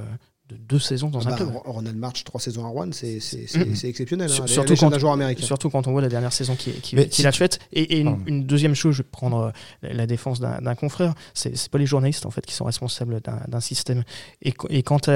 deux 0.69 0.79
saisons 0.79 1.09
dans 1.09 1.21
ah 1.21 1.29
un 1.29 1.31
bah, 1.31 1.37
club. 1.37 1.51
Ronald 1.65 1.97
March, 1.97 2.25
trois 2.25 2.41
saisons 2.41 2.65
à 2.65 2.69
Rouen, 2.69 2.91
c'est 2.93 3.19
mm-hmm. 3.19 3.87
exceptionnel. 3.87 4.31
Hein, 4.31 4.47
surtout, 4.47 4.75
quand, 4.77 4.99
joueur 4.99 5.12
américain. 5.12 5.45
surtout 5.45 5.71
quand 5.71 5.87
on 5.87 5.93
voit 5.93 6.03
la 6.03 6.09
dernière 6.09 6.33
saison 6.33 6.57
qu'il 6.57 6.81
qui, 6.81 7.27
a 7.27 7.33
faite. 7.33 7.59
Et, 7.73 8.01
une, 8.01 8.45
deuxième 8.45 8.75
chose, 8.75 8.95
je 8.97 9.03
vais 9.03 9.09
prendre 9.11 9.53
euh, 9.85 9.88
la 9.93 10.07
défense 10.07 10.41
d'un 10.41 10.75
confrère, 10.75 11.15
c'est 11.35 11.69
pas 11.69 11.79
les 11.79 11.87
journalistes 11.87 12.27
en 12.27 12.31
fait 12.31 12.45
qui 12.45 12.55
sont 12.55 12.65
responsables 12.65 13.21
d'un 13.21 13.61
système. 13.61 14.05
Et, 14.43 14.55
et 14.71 14.83
quand, 14.83 15.09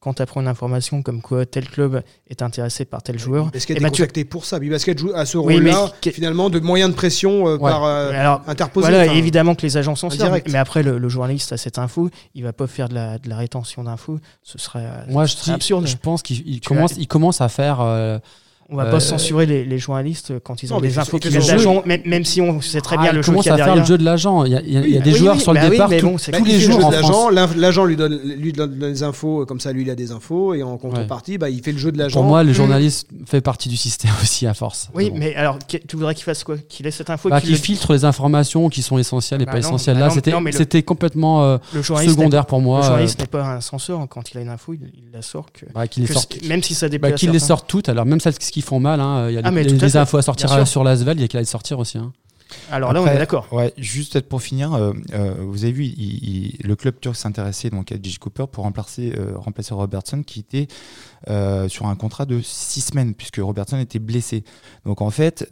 quand 0.00 0.14
tu 0.14 0.22
apprends 0.22 0.40
une 0.40 0.48
information 0.48 1.02
comme 1.02 1.20
quoi 1.22 1.44
tel 1.44 1.68
club 1.68 2.02
est 2.28 2.42
intéressé 2.42 2.84
par 2.84 3.02
tel 3.02 3.18
joueur. 3.18 3.46
Basket 3.50 3.76
est 3.76 3.84
contacté 3.84 4.24
pour 4.24 4.44
ça. 4.44 4.58
Bibasket 4.58 4.96
joue 4.98 5.12
à 5.14 5.26
ce 5.26 5.38
rôle-là, 5.38 5.92
finalement, 6.02 6.50
de 6.50 6.60
moyens 6.60 6.90
de 6.90 6.94
pression 6.94 7.48
euh, 7.48 7.58
par 7.58 7.84
euh, 7.84 8.10
alors, 8.12 8.42
interposé. 8.46 8.88
Voilà, 8.88 9.12
évidemment 9.12 9.54
que 9.54 9.62
les 9.62 9.76
agents 9.76 9.96
sont 9.96 10.10
servent, 10.10 10.40
mais 10.48 10.58
après, 10.58 10.82
le, 10.82 11.08
journaliste 11.08 11.52
a 11.52 11.56
cette 11.56 11.78
info, 11.78 12.10
il 12.34 12.44
va 12.44 12.52
pas 12.52 12.66
faire 12.66 12.88
de 12.88 12.94
la, 12.94 13.18
de 13.18 13.28
la 13.28 13.36
rétention 13.36 13.84
d'infos. 13.84 14.18
Ce 14.42 14.58
serait, 14.58 14.86
Moi, 15.08 15.26
je 15.26 15.50
absurde. 15.50 15.86
Je 15.86 15.96
pense 15.96 16.22
qu'il 16.22 16.60
commence, 16.60 16.94
il 16.96 17.08
commence 17.08 17.40
à 17.40 17.48
faire. 17.48 17.80
Euh, 17.80 18.18
on 18.70 18.76
va 18.76 18.84
pas 18.84 18.96
euh, 18.96 19.00
censurer 19.00 19.46
les, 19.46 19.64
les, 19.64 19.78
journalistes 19.78 20.34
quand 20.40 20.62
ils 20.62 20.74
ont 20.74 20.80
des 20.80 20.98
infos 20.98 21.18
qui 21.18 21.30
viennent 21.30 21.46
d'agents, 21.46 21.82
même, 21.86 22.02
même 22.04 22.24
si 22.24 22.42
on 22.42 22.60
sait 22.60 22.82
très 22.82 22.98
bien 22.98 23.08
ah, 23.10 23.12
le 23.14 23.22
jeu 23.22 23.32
qu'il 23.32 23.46
y 23.46 23.48
a 23.48 23.56
derrière. 23.56 23.74
faire 23.74 23.76
le 23.76 23.84
jeu 23.84 23.96
de 23.96 24.04
l'agent. 24.04 24.44
Il 24.44 24.52
y 24.52 24.56
a, 24.56 24.60
il 24.60 24.90
y 24.90 24.98
a 24.98 25.00
des 25.00 25.12
joueurs 25.12 25.40
sur 25.40 25.54
le 25.54 25.60
bah 25.60 25.70
départ 25.70 25.88
bon, 25.88 26.16
tous, 26.16 26.44
les 26.44 26.60
jours 26.60 26.84
en 26.84 26.90
l'agent. 26.90 27.30
L'agent 27.30 27.84
lui 27.86 27.96
donne, 27.96 28.20
lui 28.36 28.52
donne 28.52 28.78
des 28.78 29.02
infos, 29.02 29.46
comme 29.46 29.58
ça 29.58 29.72
lui 29.72 29.82
il 29.82 29.90
a 29.90 29.94
des 29.94 30.12
infos, 30.12 30.52
et 30.52 30.62
en 30.62 30.76
contrepartie, 30.76 31.38
bah, 31.38 31.48
il 31.48 31.62
fait 31.62 31.72
le 31.72 31.78
jeu 31.78 31.92
de 31.92 31.98
l'agent. 31.98 32.20
Pour 32.20 32.28
moi, 32.28 32.44
le 32.44 32.52
journaliste 32.52 33.08
fait 33.24 33.40
partie 33.40 33.70
du 33.70 33.76
système 33.78 34.12
aussi 34.22 34.46
à 34.46 34.52
force. 34.52 34.90
Oui, 34.94 35.10
mais 35.14 35.34
alors 35.34 35.58
tu 35.66 35.96
voudrais 35.96 36.14
qu'il 36.14 36.24
fasse 36.24 36.44
quoi? 36.44 36.58
Qu'il 36.58 36.86
ait 36.86 36.90
cette 36.90 37.08
info 37.08 37.30
bah, 37.30 37.40
Qu'il 37.40 37.56
filtre 37.56 37.94
les 37.94 38.04
informations 38.04 38.68
qui 38.68 38.82
sont 38.82 38.98
essentielles 38.98 39.40
et 39.40 39.46
bah 39.46 39.52
pas 39.52 39.58
essentielles. 39.58 39.98
Là, 39.98 40.10
c'était 40.10 40.82
complètement 40.82 41.42
euh, 41.42 41.58
secondaire 41.82 42.44
pour 42.44 42.60
moi. 42.60 42.80
Le 42.80 42.84
journaliste 42.84 43.20
n'est 43.20 43.26
pas 43.26 43.44
un 43.44 43.60
censeur. 43.62 44.06
Quand 44.10 44.30
il 44.30 44.38
a 44.38 44.40
une 44.42 44.50
info, 44.50 44.74
il 44.74 44.90
la 45.10 45.22
sort. 45.22 45.46
Même 46.46 46.62
si 46.62 46.74
ça. 46.74 46.88
Qu'il 47.16 47.30
les 47.30 47.38
sorte 47.38 47.66
toutes. 47.66 47.88
Alors 47.88 48.04
même 48.04 48.20
celles 48.20 48.34
qui 48.34 48.57
font 48.62 48.80
mal 48.80 48.98
y 48.98 49.38
a 49.38 49.40
ah, 49.44 49.50
des, 49.50 49.96
infos 49.96 50.18
à 50.18 50.22
sortir 50.22 50.66
sur 50.66 50.84
l'Asvel, 50.84 51.18
il 51.18 51.22
y 51.22 51.24
a 51.24 51.28
qu'à 51.28 51.38
les 51.38 51.44
sortir 51.44 51.78
aussi. 51.78 51.98
Hein. 51.98 52.12
Alors 52.70 52.92
là, 52.92 53.02
on 53.02 53.06
est 53.06 53.18
d'accord. 53.18 53.46
Ouais, 53.52 53.72
juste 53.76 54.20
pour 54.20 54.42
finir, 54.42 54.72
euh, 54.72 54.92
euh, 55.12 55.34
vous 55.38 55.64
avez 55.64 55.72
vu, 55.72 55.92
le 56.62 56.74
club 56.76 56.98
turc 57.00 57.16
s'intéressait 57.16 57.70
donc 57.70 57.92
à 57.92 57.96
J. 58.02 58.16
Cooper 58.18 58.46
pour 58.50 58.64
remplacer, 58.64 59.12
euh, 59.16 59.32
remplacer 59.36 59.74
Robertson 59.74 60.22
qui 60.22 60.40
était 60.40 60.68
sur 61.68 61.86
un 61.86 61.96
contrat 61.96 62.24
de 62.24 62.40
six 62.40 62.80
semaines 62.80 63.14
puisque 63.14 63.38
Robertson 63.38 63.78
était 63.78 63.98
blessé. 63.98 64.44
Donc 64.86 65.02
en 65.02 65.10
fait, 65.10 65.50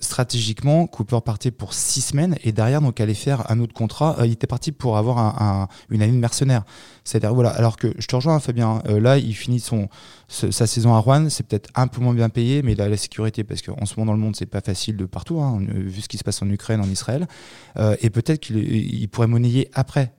stratégiquement, 0.00 0.86
Cooper 0.86 1.18
partait 1.24 1.50
pour 1.50 1.72
six 1.72 2.00
semaines 2.00 2.36
et 2.42 2.52
derrière 2.52 2.80
donc 2.80 3.00
allait 3.00 3.14
faire 3.14 3.50
un 3.50 3.60
autre 3.60 3.74
contrat. 3.74 4.16
il 4.24 4.32
était 4.32 4.46
parti 4.46 4.72
pour 4.72 4.96
avoir 4.96 5.18
un, 5.18 5.68
une 5.90 6.02
année 6.02 6.12
de 6.12 6.18
mercenaire. 6.18 6.64
C'est-à-dire 7.04 7.34
voilà. 7.34 7.50
Alors 7.50 7.76
que 7.76 7.92
je 7.98 8.06
te 8.06 8.16
rejoins, 8.16 8.40
Fabien. 8.40 8.82
là, 8.86 9.18
il 9.18 9.34
finit 9.34 9.60
son 9.60 9.88
sa 10.28 10.66
saison 10.66 10.94
à 10.94 10.98
Rouen, 10.98 11.28
c'est 11.28 11.46
peut-être 11.46 11.70
un 11.74 11.86
peu 11.86 12.00
moins 12.00 12.14
bien 12.14 12.28
payé, 12.28 12.62
mais 12.62 12.72
il 12.72 12.80
a 12.80 12.88
la 12.88 12.96
sécurité 12.96 13.44
parce 13.44 13.62
qu'en 13.62 13.84
ce 13.84 13.94
moment 13.96 14.06
dans 14.06 14.16
le 14.16 14.18
monde, 14.18 14.36
c'est 14.36 14.46
pas 14.46 14.60
facile 14.60 14.96
de 14.96 15.04
partout, 15.04 15.40
hein, 15.40 15.60
vu 15.68 16.00
ce 16.00 16.08
qui 16.08 16.18
se 16.18 16.24
passe 16.24 16.42
en 16.42 16.48
Ukraine, 16.48 16.80
en 16.80 16.88
Israël. 16.88 17.26
Euh, 17.76 17.96
et 18.00 18.10
peut-être 18.10 18.40
qu'il 18.40 19.08
pourrait 19.08 19.26
monnayer 19.26 19.70
après 19.74 20.12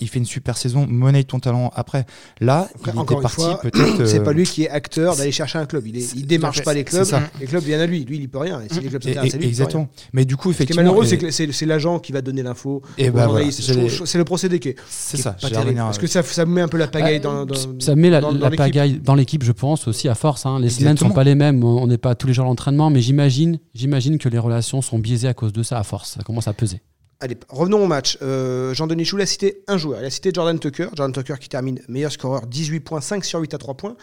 il 0.00 0.08
fait 0.08 0.18
une 0.18 0.24
super 0.26 0.56
saison, 0.56 0.86
monnaie 0.86 1.24
ton 1.24 1.40
talent 1.40 1.70
après. 1.74 2.06
Là, 2.40 2.68
il 2.86 2.98
encore 2.98 3.18
était 3.18 3.22
parti 3.22 3.46
peut-être. 3.62 4.06
C'est 4.06 4.22
pas 4.22 4.32
lui 4.32 4.44
qui 4.44 4.64
est 4.64 4.70
acteur 4.70 5.16
d'aller 5.16 5.32
chercher 5.32 5.58
un 5.58 5.66
club. 5.66 5.86
Il, 5.86 5.96
est, 5.96 6.26
démarche 6.26 6.62
pas 6.62 6.74
les 6.74 6.84
clubs. 6.84 7.06
Les 7.40 7.46
clubs 7.46 7.62
viennent 7.62 7.80
à 7.80 7.86
lui. 7.86 8.04
Lui, 8.04 8.18
il 8.18 8.28
peut 8.28 8.38
rien. 8.38 8.60
Et 8.60 8.72
si 8.72 8.80
les 8.80 8.88
clubs 8.88 9.02
s'intéressent 9.02 9.34
à 9.34 9.38
lui, 9.38 9.46
exactement. 9.46 9.88
Mais 10.12 10.24
du 10.24 10.36
coup, 10.36 10.50
effectivement. 10.50 10.82
Ce 10.82 10.84
qui 10.84 10.88
est 10.88 10.92
malheureux, 10.92 11.06
c'est 11.06 11.46
que 11.46 11.52
c'est 11.52 11.66
l'agent 11.66 11.98
qui 11.98 12.12
va 12.12 12.20
donner 12.22 12.42
l'info. 12.42 12.82
Bah 13.12 13.28
c'est 13.50 14.18
le 14.18 14.24
procédé 14.24 14.58
qui 14.58 14.70
est. 14.70 14.76
C'est 14.88 15.16
ça. 15.16 15.36
Parce 15.40 15.98
que 15.98 16.06
ça, 16.06 16.22
ça 16.22 16.46
met 16.46 16.60
un 16.60 16.68
peu 16.68 16.78
la 16.78 16.88
pagaille 16.88 17.20
dans, 17.20 17.46
Ça 17.78 17.94
met 17.94 18.10
la, 18.10 18.20
pagaille 18.50 19.00
dans 19.00 19.14
l'équipe, 19.14 19.42
je 19.42 19.52
pense 19.52 19.88
aussi 19.88 20.08
à 20.08 20.14
force. 20.14 20.46
Hein. 20.46 20.60
Les 20.60 20.70
semaines 20.70 20.96
sont 20.96 21.10
pas 21.10 21.24
les 21.24 21.34
mêmes. 21.34 21.62
On 21.64 21.86
n'est 21.86 21.98
pas 21.98 22.14
tous 22.14 22.26
les 22.26 22.34
jours 22.34 22.44
à 22.44 22.48
l'entraînement, 22.48 22.90
mais 22.90 23.00
j'imagine, 23.00 23.58
j'imagine 23.74 24.18
que 24.18 24.28
les 24.28 24.38
relations 24.38 24.82
sont 24.82 24.98
biaisées 24.98 25.28
à 25.28 25.34
cause 25.34 25.52
de 25.52 25.62
ça 25.62 25.78
à 25.78 25.82
force. 25.82 26.12
Ça 26.12 26.22
commence 26.22 26.48
à 26.48 26.52
peser. 26.52 26.80
Allez, 27.22 27.36
revenons 27.50 27.84
au 27.84 27.86
match. 27.86 28.16
Euh, 28.22 28.72
Jean-Denis 28.72 29.04
Chou 29.04 29.18
a 29.18 29.26
cité 29.26 29.62
un 29.68 29.76
joueur. 29.76 30.00
Il 30.00 30.06
a 30.06 30.10
cité 30.10 30.30
Jordan 30.32 30.58
Tucker. 30.58 30.88
Jordan 30.96 31.12
Tucker 31.12 31.38
qui 31.38 31.50
termine 31.50 31.78
meilleur 31.86 32.10
scoreur, 32.10 32.46
18.5 32.46 33.22
sur 33.24 33.40
8 33.40 33.52
à 33.52 33.58
3 33.58 33.74
points. 33.74 33.96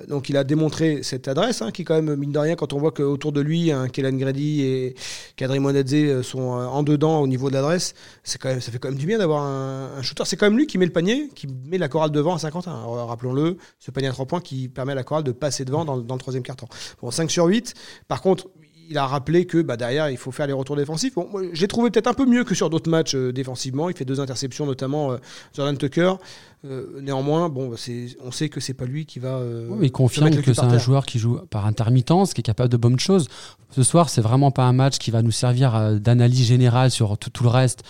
Euh, 0.00 0.06
donc 0.06 0.28
il 0.28 0.36
a 0.36 0.42
démontré 0.42 1.04
cette 1.04 1.28
adresse, 1.28 1.62
hein, 1.62 1.70
qui 1.70 1.84
quand 1.84 1.94
même, 1.94 2.16
mine 2.16 2.32
de 2.32 2.38
rien, 2.40 2.56
quand 2.56 2.72
on 2.72 2.78
voit 2.78 2.90
qu'autour 2.90 3.30
de 3.30 3.40
lui, 3.40 3.70
hein, 3.70 3.86
Kellen 3.86 4.18
Grady 4.18 4.62
et 4.62 4.96
Kadri 5.36 5.60
Monadze 5.60 5.94
euh, 5.94 6.22
sont 6.24 6.40
en 6.40 6.82
dedans 6.82 7.20
au 7.20 7.28
niveau 7.28 7.48
de 7.48 7.54
l'adresse, 7.54 7.94
ça 8.24 8.40
fait 8.40 8.78
quand 8.80 8.88
même 8.88 8.98
du 8.98 9.06
bien 9.06 9.18
d'avoir 9.18 9.44
un, 9.44 10.02
shooter. 10.02 10.24
C'est 10.26 10.36
quand 10.36 10.46
même 10.46 10.58
lui 10.58 10.66
qui 10.66 10.76
met 10.76 10.86
le 10.86 10.92
panier, 10.92 11.28
qui 11.32 11.46
met 11.46 11.78
la 11.78 11.86
chorale 11.86 12.10
devant 12.10 12.34
à 12.34 12.40
51. 12.40 12.72
Rappelons-le, 13.04 13.56
ce 13.78 13.92
panier 13.92 14.08
à 14.08 14.12
3 14.12 14.26
points 14.26 14.40
qui 14.40 14.68
permet 14.68 14.92
à 14.92 14.96
la 14.96 15.04
chorale 15.04 15.22
de 15.22 15.30
passer 15.30 15.64
devant 15.64 15.84
dans, 15.84 15.98
dans 15.98 16.14
le 16.14 16.20
troisième 16.20 16.42
quart-temps. 16.42 16.68
Bon, 17.00 17.12
5 17.12 17.30
sur 17.30 17.44
8. 17.44 17.74
Par 18.08 18.20
contre, 18.20 18.48
il 18.88 18.98
a 18.98 19.06
rappelé 19.06 19.46
que 19.46 19.62
bah, 19.62 19.76
derrière, 19.76 20.10
il 20.10 20.16
faut 20.16 20.30
faire 20.30 20.46
les 20.46 20.52
retours 20.52 20.76
défensifs. 20.76 21.14
Bon, 21.14 21.28
j'ai 21.52 21.68
trouvé 21.68 21.90
peut-être 21.90 22.06
un 22.06 22.14
peu 22.14 22.26
mieux 22.26 22.44
que 22.44 22.54
sur 22.54 22.70
d'autres 22.70 22.90
matchs 22.90 23.14
euh, 23.14 23.32
défensivement. 23.32 23.88
Il 23.88 23.96
fait 23.96 24.04
deux 24.04 24.20
interceptions, 24.20 24.66
notamment 24.66 25.12
euh, 25.12 25.16
Jordan 25.54 25.76
Tucker. 25.76 26.14
Euh, 26.64 27.00
néanmoins, 27.00 27.48
bon, 27.48 27.68
bah, 27.68 27.76
on 28.24 28.30
sait 28.30 28.48
que 28.48 28.60
c'est 28.60 28.74
pas 28.74 28.86
lui 28.86 29.06
qui 29.06 29.18
va. 29.18 29.40
il 29.82 29.92
confirme 29.92 30.30
que 30.30 30.52
c'est 30.52 30.62
un 30.62 30.78
joueur 30.78 31.06
qui 31.06 31.18
joue 31.18 31.38
par 31.50 31.66
intermittence, 31.66 32.34
qui 32.34 32.40
est 32.40 32.44
capable 32.44 32.70
de 32.70 32.76
bonnes 32.76 32.98
choses. 32.98 33.28
Ce 33.70 33.82
soir, 33.82 34.08
c'est 34.08 34.22
vraiment 34.22 34.50
pas 34.50 34.64
un 34.64 34.72
match 34.72 34.98
qui 34.98 35.10
va 35.10 35.22
nous 35.22 35.32
servir 35.32 36.00
d'analyse 36.00 36.46
générale 36.46 36.90
sur 36.90 37.18
tout, 37.18 37.42
le 37.42 37.48
reste. 37.48 37.82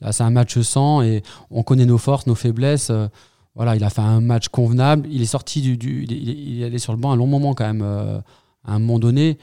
Là, 0.00 0.12
c'est 0.12 0.22
un 0.22 0.30
match 0.30 0.58
sans 0.60 1.02
et 1.02 1.22
on 1.50 1.62
connaît 1.62 1.86
nos 1.86 1.98
forces, 1.98 2.26
nos 2.26 2.34
faiblesses. 2.34 2.92
voilà, 3.54 3.74
il 3.74 3.82
a 3.82 3.90
fait 3.90 4.02
un 4.02 4.20
match 4.20 4.48
convenable. 4.48 5.08
Il 5.10 5.22
est 5.22 5.26
sorti 5.26 5.60
du, 5.60 6.04
il, 6.04 6.12
il, 6.12 6.62
est 6.62 6.66
allé 6.66 6.78
sur 6.78 6.92
le 6.92 6.98
banc 6.98 7.10
un 7.10 7.16
long 7.16 7.26
moment 7.26 7.54
quand 7.54 7.66
même. 7.66 7.82
à 7.82 8.74
un 8.74 8.78
moment 8.78 8.98
donné 8.98 9.38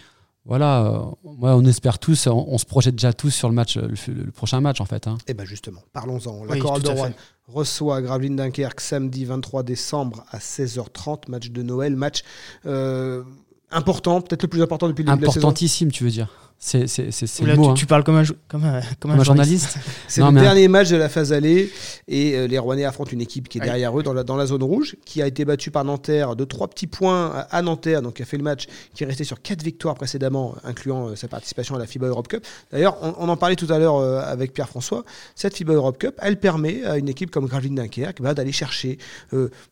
voilà, 0.48 0.86
euh, 0.86 1.02
on 1.42 1.66
espère 1.66 2.00
tous, 2.00 2.28
on, 2.28 2.58
se 2.58 2.66
projette 2.66 2.96
déjà 2.96 3.12
tous 3.12 3.32
sur 3.32 3.50
le 3.50 3.54
match, 3.54 3.78
le, 3.78 4.32
prochain 4.32 4.62
match 4.62 4.80
en 4.80 4.86
fait. 4.86 5.06
Et 5.06 5.10
hein. 5.10 5.18
eh 5.28 5.34
bien 5.34 5.44
justement, 5.44 5.82
parlons-en. 5.92 6.46
La 6.46 6.58
Chorale 6.58 6.82
de 6.82 6.90
Rouen 6.90 7.12
reçoit 7.48 8.02
Gravelines 8.02 8.38
Dunkerque 8.38 8.80
samedi 8.80 9.26
23 9.26 9.64
décembre 9.64 10.24
à 10.32 10.38
16h30, 10.38 11.30
match 11.30 11.50
de 11.50 11.62
Noël, 11.64 11.98
match 11.98 12.24
euh, 12.66 13.24
important, 13.72 14.22
peut-être 14.22 14.44
le 14.44 14.48
plus 14.48 14.62
important 14.62 14.88
depuis 14.88 15.04
le 15.04 15.12
début 15.12 15.22
de 15.22 15.26
la 15.26 15.32
saison. 15.32 15.48
Importantissime, 15.48 15.92
tu 15.92 16.06
veux 16.06 16.12
dire 16.12 16.30
c'est 16.60 16.82
le 17.42 17.56
mot, 17.56 17.74
tu, 17.76 17.84
hein. 17.84 17.88
parles 17.88 18.04
comme 18.04 18.16
un, 18.16 18.24
comme 18.48 18.66
un, 18.66 18.82
comme 19.00 19.12
un, 19.12 19.24
journaliste. 19.24 19.78
C'est 20.08 20.22
le 20.22 20.32
dernier 20.32 20.68
match 20.68 20.90
de 20.90 20.96
la 20.96 21.08
phase 21.08 21.32
allée 21.32 21.72
et 22.08 22.34
euh, 22.36 22.48
les 22.48 22.58
Rouennais 22.58 22.84
affrontent 22.84 23.12
une 23.12 23.22
équipe 23.22 23.48
qui 23.48 23.60
est 23.60 23.62
derrière 23.62 23.98
eux 23.98 24.02
dans 24.02 24.14
la, 24.14 24.24
dans 24.24 24.36
la 24.36 24.48
zone 24.48 24.64
rouge, 24.64 24.96
qui 25.06 25.22
a 25.22 25.28
été 25.28 25.46
battue 25.46 25.70
par 25.70 25.86
Nanterre 25.86 26.36
de 26.36 26.46
trois 26.46 26.68
petits 26.68 26.88
points 26.88 27.46
à, 27.52 27.62
Nanterre, 27.62 28.02
donc 28.02 28.16
qui 28.16 28.24
a 28.24 28.26
fait 28.26 28.38
le 28.38 28.44
match, 28.44 28.66
qui 28.96 29.04
est 29.04 29.08
resté 29.08 29.24
sur 29.24 29.42
quatre 29.42 29.62
victoires 29.62 29.94
précédemment, 29.94 30.56
incluant 30.64 31.10
euh, 31.10 31.16
sa 31.16 31.28
participation 31.28 31.76
à 31.76 31.80
la 31.80 31.86
FIBA 31.86 32.08
Europe 32.08 32.28
Cup. 32.28 32.44
D'ailleurs, 32.72 32.98
on, 33.02 33.30
en 33.30 33.38
parlait 33.38 33.56
tout 33.56 33.72
à 33.72 33.78
l'heure 33.78 33.98
euh, 33.98 34.22
avec 34.22 34.54
Pierre-François. 34.54 35.04
Cette 35.36 35.56
FIBA 35.56 35.74
Europe 35.74 36.00
Cup, 36.00 36.16
elle 36.22 36.40
permet 36.40 36.84
à 36.86 36.98
une 36.98 37.08
équipe 37.08 37.30
comme 37.30 37.46
Gravelines 37.46 37.76
Dunkerque 37.76 38.22
bah, 38.22 38.34
d'aller 38.34 38.52
chercher, 38.52 38.98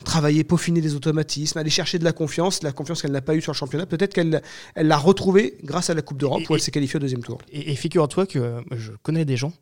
travailler, 0.04 0.44
peaufiner 0.44 0.82
les 0.82 0.94
automatismes, 0.94 1.58
aller 1.58 1.70
chercher 1.72 1.98
de 1.98 2.04
la 2.04 2.12
confiance, 2.12 2.62
la 2.62 2.72
confiance 2.72 3.02
qu'elle 3.02 3.12
n'a 3.12 3.22
pas 3.22 3.34
eue 3.34 3.42
sur 3.42 3.54
le 3.54 3.58
championnat. 3.58 3.88
Peut-être 3.88 4.14
qu'elle 4.14 4.42
l'a 4.76 4.98
retrouvée 4.98 5.58
grâce 5.64 5.90
à 5.90 5.94
la 5.94 6.02
Coupe 6.02 6.18
d'Europe 6.18 6.44
où 6.50 6.56
elle 6.56 6.62
s'est 6.62 6.75
qualifiée 6.76 6.98
au 6.98 7.00
deuxième 7.00 7.24
tour. 7.24 7.38
Et, 7.52 7.74
figure-toi 7.76 8.26
que 8.26 8.38
euh, 8.38 8.62
je 8.72 8.92
connais 9.02 9.24
des 9.24 9.38
gens. 9.38 9.54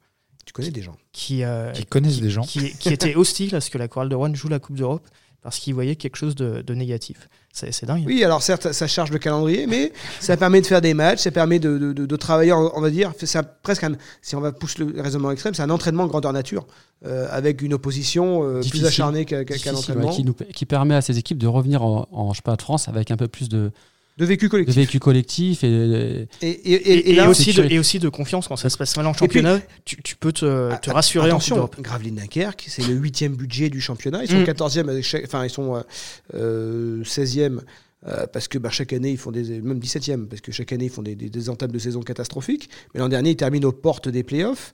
Tu 0.46 0.52
connais 0.52 0.72
des 0.72 0.82
gens 0.82 0.98
Qui, 1.14 1.44
euh, 1.44 1.72
qui 1.72 1.86
connaissent 1.86 2.20
des 2.20 2.32
gens 2.32 2.42
Qui, 2.42 2.74
étaient 2.86 3.16
hostiles 3.16 3.56
à 3.56 3.62
ce 3.62 3.70
que 3.70 3.78
la 3.78 3.88
chorale 3.88 4.10
de 4.10 4.16
Rouen 4.16 4.34
joue 4.34 4.50
la 4.50 4.60
Coupe 4.60 4.76
d'Europe 4.76 5.08
parce 5.42 5.60
qu'ils 5.60 5.74
voyaient 5.74 5.96
quelque 5.96 6.16
chose 6.16 6.36
de, 6.36 6.74
négatif. 6.74 7.30
C'est 7.52 7.86
dingue. 7.86 8.04
Oui, 8.08 8.24
alors 8.24 8.42
certes, 8.42 8.72
ça 8.72 8.88
charge 8.88 9.12
le 9.12 9.20
calendrier, 9.20 9.68
mais 9.68 9.92
ça 10.22 10.38
permet 10.38 10.62
de 10.62 10.66
faire 10.66 10.82
des 10.82 10.94
matchs, 10.94 11.20
ça 11.20 11.32
permet 11.32 11.60
de, 11.60 11.78
de, 11.78 12.16
travailler, 12.16 12.54
on 12.54 12.80
va 12.80 12.90
dire, 12.90 13.12
c'est 13.20 13.40
presque 13.62 13.84
un, 13.84 13.92
si 14.22 14.36
on 14.36 14.42
va 14.42 14.54
pousser 14.54 14.86
le 14.86 15.02
raisonnement 15.02 15.32
extrême, 15.32 15.54
c'est 15.54 15.62
un 15.62 15.70
entraînement 15.70 16.08
grandeur 16.08 16.32
nature, 16.32 16.66
euh, 17.06 17.28
avec 17.30 17.62
une 17.62 17.74
opposition 17.74 18.62
plus 18.70 18.86
acharnée 18.86 19.26
qu'un 19.26 19.44
entraînement. 19.76 20.10
qui, 20.12 20.26
qui, 20.54 20.66
permet 20.66 20.96
à 20.96 21.02
ces 21.02 21.20
équipes 21.20 21.38
de 21.38 21.48
revenir 21.48 21.84
en, 21.84 22.08
en 22.12 22.32
de 22.32 22.62
France 22.62 22.88
avec 22.88 23.12
un 23.12 23.18
peu 23.18 23.28
plus 23.28 23.50
de, 23.50 23.72
de 24.18 24.26
vécu 24.26 24.48
collectif. 24.48 24.76
De 24.76 24.82
vécu 24.82 25.00
collectif 25.00 25.64
et, 25.64 26.28
et, 26.42 27.22
aussi 27.22 27.54
de, 27.54 27.64
et 27.64 27.80
aussi 27.80 27.98
de 28.00 28.10
confiance 28.10 28.48
quand 28.48 28.56
ça 28.56 28.70
se 28.70 28.78
passe 28.78 28.96
mal 28.96 29.08
en 29.08 29.14
championnat. 29.14 29.60
tu, 29.86 30.02
tu, 30.04 30.16
peux 30.16 30.32
te, 30.32 30.76
te 30.78 30.92
rassurer 30.92 31.28
attention, 31.28 31.64
en 31.64 31.82
Gravelines 31.82 32.16
Dunkerque, 32.16 32.66
c'est 32.68 32.88
le 32.88 32.94
huitième 32.94 33.36
budget 33.36 33.70
du 33.70 33.82
championnat. 33.82 34.24
Ils 34.24 34.30
sont 34.30 34.44
14e, 34.44 34.84
mm. 34.84 35.26
enfin 35.26 35.46
ils 35.46 35.50
sont 35.50 35.84
euh, 36.36 37.04
16e 37.04 37.60
euh, 38.08 38.26
parce 38.32 38.48
que 38.48 38.58
bah, 38.58 38.70
chaque 38.70 38.94
année, 38.94 39.12
ils 39.12 39.18
font 39.18 39.32
des. 39.32 39.62
Même 39.62 39.80
17e, 39.80 40.28
parce 40.28 40.42
que 40.42 40.52
chaque 40.52 40.74
année, 40.74 40.86
ils 40.86 40.92
font 40.92 41.02
des, 41.02 41.16
des, 41.16 41.50
entames 41.50 41.72
de 41.72 41.80
saison 41.80 42.02
catastrophiques. 42.02 42.70
Mais 42.94 43.00
l'an 43.00 43.10
dernier, 43.10 43.32
ils 43.32 43.36
terminent 43.36 43.68
aux 43.68 43.72
portes 43.72 44.10
des 44.10 44.24
playoffs. 44.24 44.74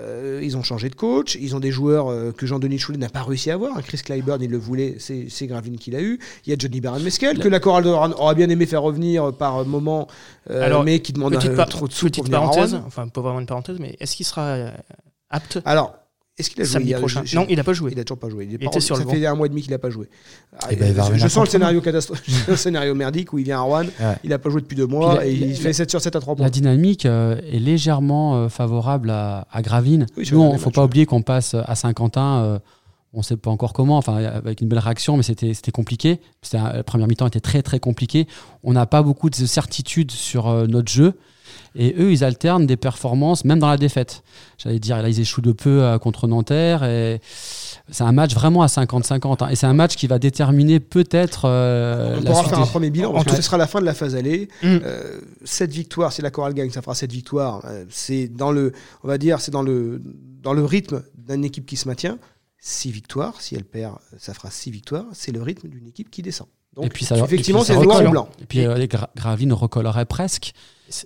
Euh, 0.00 0.40
ils 0.42 0.56
ont 0.56 0.62
changé 0.62 0.88
de 0.90 0.94
coach. 0.94 1.36
Ils 1.40 1.54
ont 1.54 1.60
des 1.60 1.70
joueurs 1.70 2.08
euh, 2.08 2.32
que 2.32 2.46
Jean-Denis 2.46 2.78
Choulet 2.78 2.98
n'a 2.98 3.08
pas 3.08 3.22
réussi 3.22 3.50
à 3.50 3.54
avoir. 3.54 3.80
Chris 3.82 3.98
Clyburn, 4.04 4.42
il 4.42 4.50
le 4.50 4.58
voulait, 4.58 4.96
c'est 4.98 5.46
Gravine 5.46 5.78
qui 5.78 5.90
l'a 5.90 6.02
eu. 6.02 6.18
Il 6.46 6.50
y 6.50 6.52
a 6.52 6.56
Johnny 6.58 6.80
Baron 6.80 7.00
Meskel, 7.00 7.38
que 7.38 7.48
la 7.48 7.60
chorale 7.60 7.86
aura 7.86 8.34
bien 8.34 8.48
aimé 8.48 8.66
faire 8.66 8.82
revenir 8.82 9.32
par 9.32 9.64
moment, 9.64 10.08
mais 10.84 11.00
qui 11.00 11.12
demande 11.12 11.34
un, 11.36 11.66
trop 11.66 11.86
de 11.86 11.92
sous 11.92 12.06
petite 12.06 12.30
parenthèse, 12.30 12.74
enfin, 12.86 13.08
pas 13.08 13.20
vraiment 13.20 13.40
une 13.40 13.46
parenthèse, 13.46 13.78
mais 13.78 13.96
est-ce 14.00 14.16
qu'il 14.16 14.26
sera 14.26 14.70
apte 15.30 15.58
Alors, 15.64 15.94
est-ce 16.36 16.50
qu'il 16.50 16.60
a 16.62 16.64
joué? 16.64 16.72
Samedi 16.72 16.94
prochain. 16.94 17.22
Non, 17.34 17.46
il 17.48 17.56
n'a 17.56 17.62
pas 17.62 17.72
joué. 17.72 17.92
Il 17.92 17.96
n'a 17.96 18.02
toujours 18.02 18.18
pas 18.18 18.28
joué. 18.28 18.48
Il, 18.50 18.54
était 18.54 18.80
sur 18.80 18.96
ça 18.96 19.04
fait 19.04 19.24
un 19.24 19.34
mois 19.36 19.46
et 19.46 19.50
demi 19.50 19.62
qu'il 19.62 19.70
n'a 19.70 19.78
pas 19.78 19.90
joué. 19.90 20.08
Eh 20.68 20.74
ben, 20.74 20.92
je, 21.14 21.28
sens 21.28 21.44
le 21.44 21.50
scénario 21.50 21.80
catastrophique, 21.80 22.34
le 22.48 22.56
scénario 22.56 22.94
merdique 22.94 23.32
où 23.32 23.38
il 23.38 23.44
vient 23.44 23.58
à 23.58 23.62
Rouen, 23.62 23.84
il 24.24 24.30
n'a 24.30 24.38
pas 24.38 24.50
joué 24.50 24.60
depuis 24.60 24.76
deux 24.76 24.86
mois 24.86 25.24
et 25.24 25.32
il, 25.32 25.54
fait 25.56 25.72
7 25.72 25.88
sur 25.90 26.00
7 26.00 26.16
à 26.16 26.20
3 26.20 26.34
points. 26.34 26.44
La 26.44 26.50
dynamique 26.50 27.06
euh, 27.06 27.40
est 27.50 27.60
légèrement 27.60 28.36
euh, 28.36 28.48
favorable 28.48 29.10
à, 29.10 29.46
à 29.52 29.62
Gravine. 29.62 30.06
Nous, 30.16 30.24
il 30.24 30.52
ne 30.52 30.58
faut 30.58 30.70
pas 30.70 30.84
oublier 30.84 31.06
qu'on 31.06 31.22
passe 31.22 31.54
à 31.54 31.74
Saint-Quentin. 31.76 32.60
On 33.16 33.22
sait 33.22 33.36
pas 33.36 33.50
encore 33.50 33.72
comment, 33.72 33.96
enfin 33.96 34.16
avec 34.16 34.60
une 34.60 34.68
belle 34.68 34.80
réaction, 34.80 35.16
mais 35.16 35.22
c'était 35.22 35.54
c'était 35.54 35.72
compliqué. 35.72 36.20
La 36.52 36.82
première 36.82 37.06
mi-temps 37.06 37.26
était 37.26 37.40
très 37.40 37.62
très 37.62 37.78
compliqué. 37.78 38.26
On 38.64 38.72
n'a 38.72 38.86
pas 38.86 39.02
beaucoup 39.02 39.30
de 39.30 39.34
certitude 39.34 40.10
sur 40.10 40.48
euh, 40.48 40.66
notre 40.66 40.90
jeu. 40.90 41.14
Et 41.76 41.94
eux, 41.98 42.12
ils 42.12 42.24
alternent 42.24 42.66
des 42.66 42.76
performances, 42.76 43.44
même 43.44 43.58
dans 43.58 43.68
la 43.68 43.76
défaite. 43.76 44.22
J'allais 44.58 44.78
dire, 44.78 45.00
là, 45.02 45.08
ils 45.08 45.20
échouent 45.20 45.42
de 45.42 45.52
peu 45.52 45.82
euh, 45.82 45.98
contre 45.98 46.26
Nanterre. 46.26 46.84
Et 46.84 47.20
c'est 47.90 48.04
un 48.04 48.12
match 48.12 48.34
vraiment 48.34 48.62
à 48.62 48.66
50-50. 48.66 49.44
Hein. 49.44 49.48
Et 49.50 49.56
c'est 49.56 49.66
un 49.66 49.74
match 49.74 49.96
qui 49.96 50.06
va 50.06 50.18
déterminer 50.18 50.80
peut-être. 50.80 51.42
Euh, 51.44 52.16
on 52.18 52.22
pourra 52.22 52.44
faire 52.44 52.60
un 52.60 52.66
premier 52.66 52.90
bilan, 52.90 53.12
parce 53.12 53.24
que 53.26 53.36
ce 53.36 53.42
sera 53.42 53.58
la 53.58 53.66
fin 53.66 53.80
de 53.80 53.84
la 53.84 53.94
phase 53.94 54.14
allée. 54.14 54.48
Mm. 54.62 54.78
cette 55.44 55.72
victoire, 55.72 56.12
si 56.12 56.22
la 56.22 56.30
chorale 56.30 56.54
gagne, 56.54 56.70
ça 56.70 56.80
fera 56.80 56.94
cette 56.94 57.12
victoire. 57.12 57.62
c'est 57.90 58.28
dans 58.28 58.52
le, 58.52 58.72
on 59.02 59.08
va 59.08 59.18
dire, 59.18 59.40
c'est 59.40 59.52
dans 59.52 59.62
le, 59.62 60.00
dans 60.42 60.52
le 60.52 60.64
rythme 60.64 61.02
d'une 61.28 61.44
équipe 61.44 61.66
qui 61.66 61.76
se 61.76 61.88
maintient. 61.88 62.18
6 62.66 62.92
victoires. 62.92 63.42
Si 63.42 63.54
elle 63.54 63.64
perd, 63.64 63.96
ça 64.16 64.32
fera 64.32 64.50
6 64.50 64.70
victoires. 64.70 65.04
C'est 65.12 65.32
le 65.32 65.42
rythme 65.42 65.68
d'une 65.68 65.86
équipe 65.86 66.10
qui 66.10 66.22
descend. 66.22 66.48
Donc, 66.74 66.86
et 66.86 66.88
puis 66.88 67.04
ça, 67.04 67.16
effectivement, 67.18 67.62
c'est 67.62 67.76
noir 67.76 68.02
ou 68.02 68.10
blanc. 68.10 68.28
Et 68.40 68.46
puis 68.46 68.64
euh, 68.64 68.76
les 68.76 68.88
Gravine 68.88 69.52
recollerait 69.52 70.06
presque. 70.06 70.52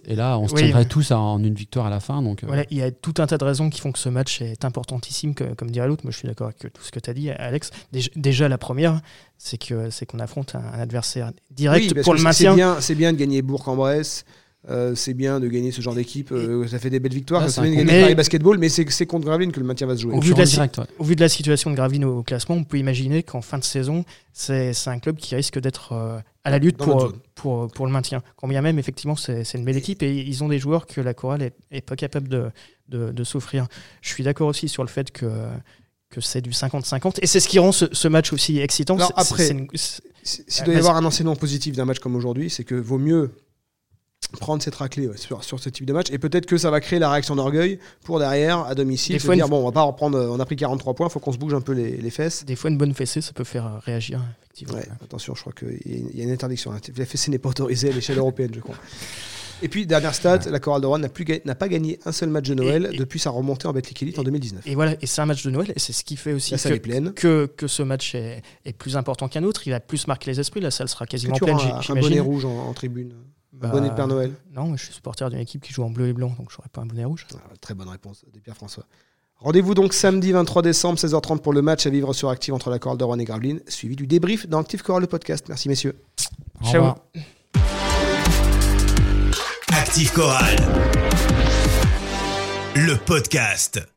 Et 0.06 0.14
là, 0.14 0.38
on 0.38 0.46
se 0.48 0.54
tiendrait 0.54 0.86
tous 0.86 1.10
en 1.10 1.42
une 1.42 1.54
victoire 1.54 1.86
à 1.86 1.90
la 1.90 2.00
fin. 2.00 2.22
Donc, 2.22 2.44
euh. 2.44 2.64
il 2.70 2.78
y 2.78 2.82
a 2.82 2.90
tout 2.90 3.14
un 3.18 3.26
tas 3.26 3.38
de 3.38 3.44
raisons 3.44 3.70
qui 3.70 3.80
font 3.80 3.90
que 3.92 3.98
ce 3.98 4.08
match 4.08 4.40
est 4.40 4.64
importantissime, 4.64 5.34
comme 5.34 5.70
dirait 5.70 5.88
l'autre. 5.88 6.04
Moi, 6.04 6.12
je 6.12 6.18
suis 6.18 6.28
d'accord 6.28 6.46
avec 6.46 6.72
tout 6.72 6.82
ce 6.82 6.90
que 6.90 7.00
tu 7.00 7.10
as 7.10 7.14
dit, 7.14 7.30
Alex. 7.30 7.70
Déjà, 8.14 8.48
la 8.48 8.58
première, 8.58 9.00
c'est 9.36 9.58
que 9.58 9.90
c'est 9.90 10.06
qu'on 10.06 10.20
affronte 10.20 10.54
un, 10.54 10.80
adversaire 10.80 11.32
direct 11.50 12.02
pour 12.02 12.14
le 12.14 12.22
maintien. 12.22 12.52
C'est 12.80 12.94
bien, 12.94 13.10
bien 13.10 13.12
de 13.12 13.18
gagner 13.18 13.42
Bourg-en-Bresse. 13.42 14.24
Euh, 14.68 14.94
c'est 14.96 15.14
bien 15.14 15.38
de 15.38 15.46
gagner 15.46 15.70
ce 15.70 15.80
genre 15.80 15.94
d'équipe. 15.94 16.32
Euh, 16.32 16.66
ça 16.66 16.78
fait 16.78 16.90
des 16.90 16.98
belles 16.98 17.14
victoires. 17.14 17.48
ça 17.48 17.62
fait 17.62 17.70
de 17.70 17.76
gagner 17.76 18.00
Paris 18.02 18.14
Basketball, 18.14 18.58
mais 18.58 18.68
c'est 18.68 19.06
contre 19.06 19.26
Gravelines 19.26 19.52
que 19.52 19.60
le 19.60 19.66
maintien 19.66 19.86
va 19.86 19.96
se 19.96 20.02
jouer. 20.02 20.12
Au 20.12 20.20
vu, 20.20 20.34
de 20.34 20.38
la, 20.38 20.68
au 20.98 21.04
vu 21.04 21.14
de 21.14 21.20
la 21.20 21.28
situation 21.28 21.70
de 21.70 21.76
Gravelines 21.76 22.04
au, 22.04 22.22
classement, 22.22 22.56
on 22.56 22.64
peut 22.64 22.78
imaginer 22.78 23.22
qu'en 23.22 23.40
fin 23.40 23.58
de 23.58 23.64
saison, 23.64 24.04
c'est 24.32 24.74
un 24.86 24.98
club 24.98 25.16
qui 25.16 25.34
risque 25.36 25.58
d'être 25.60 25.92
euh, 25.92 26.18
à 26.44 26.50
la 26.50 26.58
lutte 26.58 26.76
pour, 26.76 27.12
pour, 27.34 27.68
pour, 27.68 27.86
le 27.86 27.92
maintien. 27.92 28.22
Quand 28.36 28.48
bien 28.48 28.60
même, 28.60 28.78
effectivement, 28.78 29.16
c'est 29.16 29.54
une 29.54 29.64
belle 29.64 29.76
équipe 29.76 30.02
et 30.02 30.12
ils 30.12 30.42
ont 30.42 30.48
des 30.48 30.58
joueurs 30.58 30.86
que 30.86 31.00
la 31.00 31.14
chorale 31.14 31.50
est, 31.70 31.80
pas 31.80 31.96
capable 31.96 32.28
de, 32.28 32.50
de, 32.88 33.12
de 33.12 33.24
s'offrir. 33.24 33.68
Je 34.02 34.12
suis 34.12 34.24
d'accord 34.24 34.48
aussi 34.48 34.68
sur 34.68 34.82
le 34.82 34.88
fait 34.88 35.12
que 35.12 35.26
que 36.10 36.22
c'est 36.22 36.40
du 36.40 36.50
50-50 36.50 37.18
et 37.20 37.26
c'est 37.26 37.38
ce 37.38 37.48
qui 37.48 37.58
rend 37.58 37.70
ce, 37.70 38.08
match 38.08 38.32
aussi 38.32 38.60
excitant. 38.60 38.96
Alors 38.96 39.12
après, 39.14 39.54
s'il 40.22 40.64
doit 40.64 40.74
y 40.74 40.78
avoir 40.78 40.96
un 40.96 41.04
enseignement 41.04 41.36
positif 41.36 41.76
d'un 41.76 41.84
match 41.84 41.98
comme 41.98 42.16
aujourd'hui, 42.16 42.48
c'est 42.48 42.64
que 42.64 42.74
vaut 42.74 42.96
mieux 42.96 43.30
prendre 44.32 44.62
cette 44.62 44.74
raclée 44.74 45.08
sur, 45.16 45.42
sur, 45.42 45.58
ce 45.58 45.68
type 45.68 45.86
de 45.86 45.92
match 45.92 46.08
et 46.10 46.18
peut-être 46.18 46.46
que 46.46 46.58
ça 46.58 46.70
va 46.70 46.80
créer 46.80 46.98
la 46.98 47.10
réaction 47.10 47.36
d'orgueil 47.36 47.78
pour 48.04 48.18
derrière 48.18 48.60
à 48.60 48.74
domicile 48.74 49.18
des 49.18 49.34
dire 49.34 49.48
bon 49.48 49.60
on 49.60 49.64
va 49.64 49.72
pas 49.72 49.82
reprendre 49.82 50.18
on 50.18 50.38
a 50.38 50.44
pris 50.44 50.56
43 50.56 50.94
points 50.94 51.08
faut 51.08 51.20
qu'on 51.20 51.32
se 51.32 51.38
bouge 51.38 51.54
un 51.54 51.60
peu 51.60 51.72
les, 51.72 52.10
fesses 52.10 52.44
des 52.44 52.56
fois 52.56 52.70
une 52.70 52.78
bonne 52.78 52.94
fessée 52.94 53.20
ça 53.20 53.32
peut 53.32 53.44
faire 53.44 53.66
euh, 53.66 53.78
réagir 53.78 54.20
effectivement 54.42 54.78
attention 55.02 55.34
je 55.34 55.40
crois 55.40 55.52
qu'il 55.52 56.14
y 56.14 56.20
a 56.20 56.24
une 56.24 56.30
interdiction 56.30 56.72
la 56.72 57.06
fessée 57.06 57.30
n'est 57.30 57.38
pas 57.38 57.48
autorisée 57.48 57.90
à 57.90 57.92
l'échelle 57.92 58.18
européenne 58.18 58.50
je 58.54 58.60
crois 58.60 58.76
et 59.60 59.68
puis, 59.68 59.86
dernière 59.86 60.14
stat, 60.14 60.38
la 60.50 60.60
Chorale 60.60 60.82
de 60.82 60.86
Rouen 60.86 60.98
n'a 60.98 61.54
pas 61.54 61.68
gagné 61.68 61.98
un 62.04 62.12
seul 62.12 62.28
match 62.28 62.48
de 62.48 62.54
Noël 62.54 62.90
depuis 62.96 63.18
sa 63.18 63.30
remontée 63.30 63.66
en 63.66 63.72
Betclic 63.72 64.02
Elite 64.02 64.18
en 64.20 64.22
2019. 64.22 64.64
Et 64.66 64.76
voilà, 64.76 64.94
et 65.00 65.06
c'est 65.06 65.20
un 65.20 65.26
match 65.26 65.44
de 65.44 65.50
Noël, 65.50 65.72
et 65.74 65.80
c'est 65.80 65.92
ce 65.92 66.04
qui 66.04 66.14
fait 66.16 66.32
aussi 66.32 66.54
que, 66.54 67.08
que, 67.10 67.46
que, 67.46 67.66
ce 67.66 67.82
match 67.82 68.14
est, 68.14 68.42
est 68.64 68.72
plus 68.72 68.96
important 68.96 69.26
qu'un 69.26 69.42
autre. 69.42 69.66
Il 69.66 69.72
a 69.72 69.80
plus 69.80 70.06
marqué 70.06 70.30
les 70.30 70.38
esprits. 70.38 70.60
La 70.60 70.70
salle 70.70 70.88
sera 70.88 71.06
quasiment 71.06 71.36
pleine. 71.36 71.56
Un, 71.56 71.80
un 71.92 72.00
bonnet 72.00 72.20
rouge 72.20 72.44
en 72.44 72.72
tribune? 72.72 73.14
Bah, 73.60 73.68
bonnet 73.68 73.90
de 73.90 73.94
Père 73.94 74.06
Noël 74.06 74.32
Non, 74.52 74.76
je 74.76 74.84
suis 74.84 74.94
supporter 74.94 75.28
d'une 75.30 75.40
équipe 75.40 75.62
qui 75.62 75.72
joue 75.72 75.82
en 75.82 75.90
bleu 75.90 76.08
et 76.08 76.12
blanc, 76.12 76.34
donc 76.38 76.50
j'aurais 76.50 76.68
pas 76.68 76.80
un 76.80 76.86
bonnet 76.86 77.04
rouge. 77.04 77.26
Ah, 77.34 77.38
très 77.60 77.74
bonne 77.74 77.88
réponse 77.88 78.24
des 78.32 78.40
Pierre 78.40 78.56
François. 78.56 78.84
Rendez-vous 79.36 79.74
donc 79.74 79.94
samedi 79.94 80.32
23 80.32 80.62
décembre, 80.62 80.98
16h30 80.98 81.40
pour 81.40 81.52
le 81.52 81.62
match 81.62 81.86
à 81.86 81.90
vivre 81.90 82.12
sur 82.12 82.28
Active 82.28 82.54
entre 82.54 82.70
la 82.70 82.78
Chorale 82.78 82.98
de 82.98 83.04
Rouen 83.04 83.18
et 83.18 83.24
Gravelines, 83.24 83.60
suivi 83.68 83.94
du 83.94 84.06
débrief 84.06 84.48
dans 84.48 84.60
Active 84.60 84.82
Chorale, 84.82 85.02
le 85.02 85.06
podcast. 85.08 85.46
Merci 85.48 85.68
messieurs. 85.68 85.94
Ciao. 86.64 86.94
Active 89.72 90.12
Chorale, 90.12 90.56
le 92.74 92.96
podcast. 92.96 93.88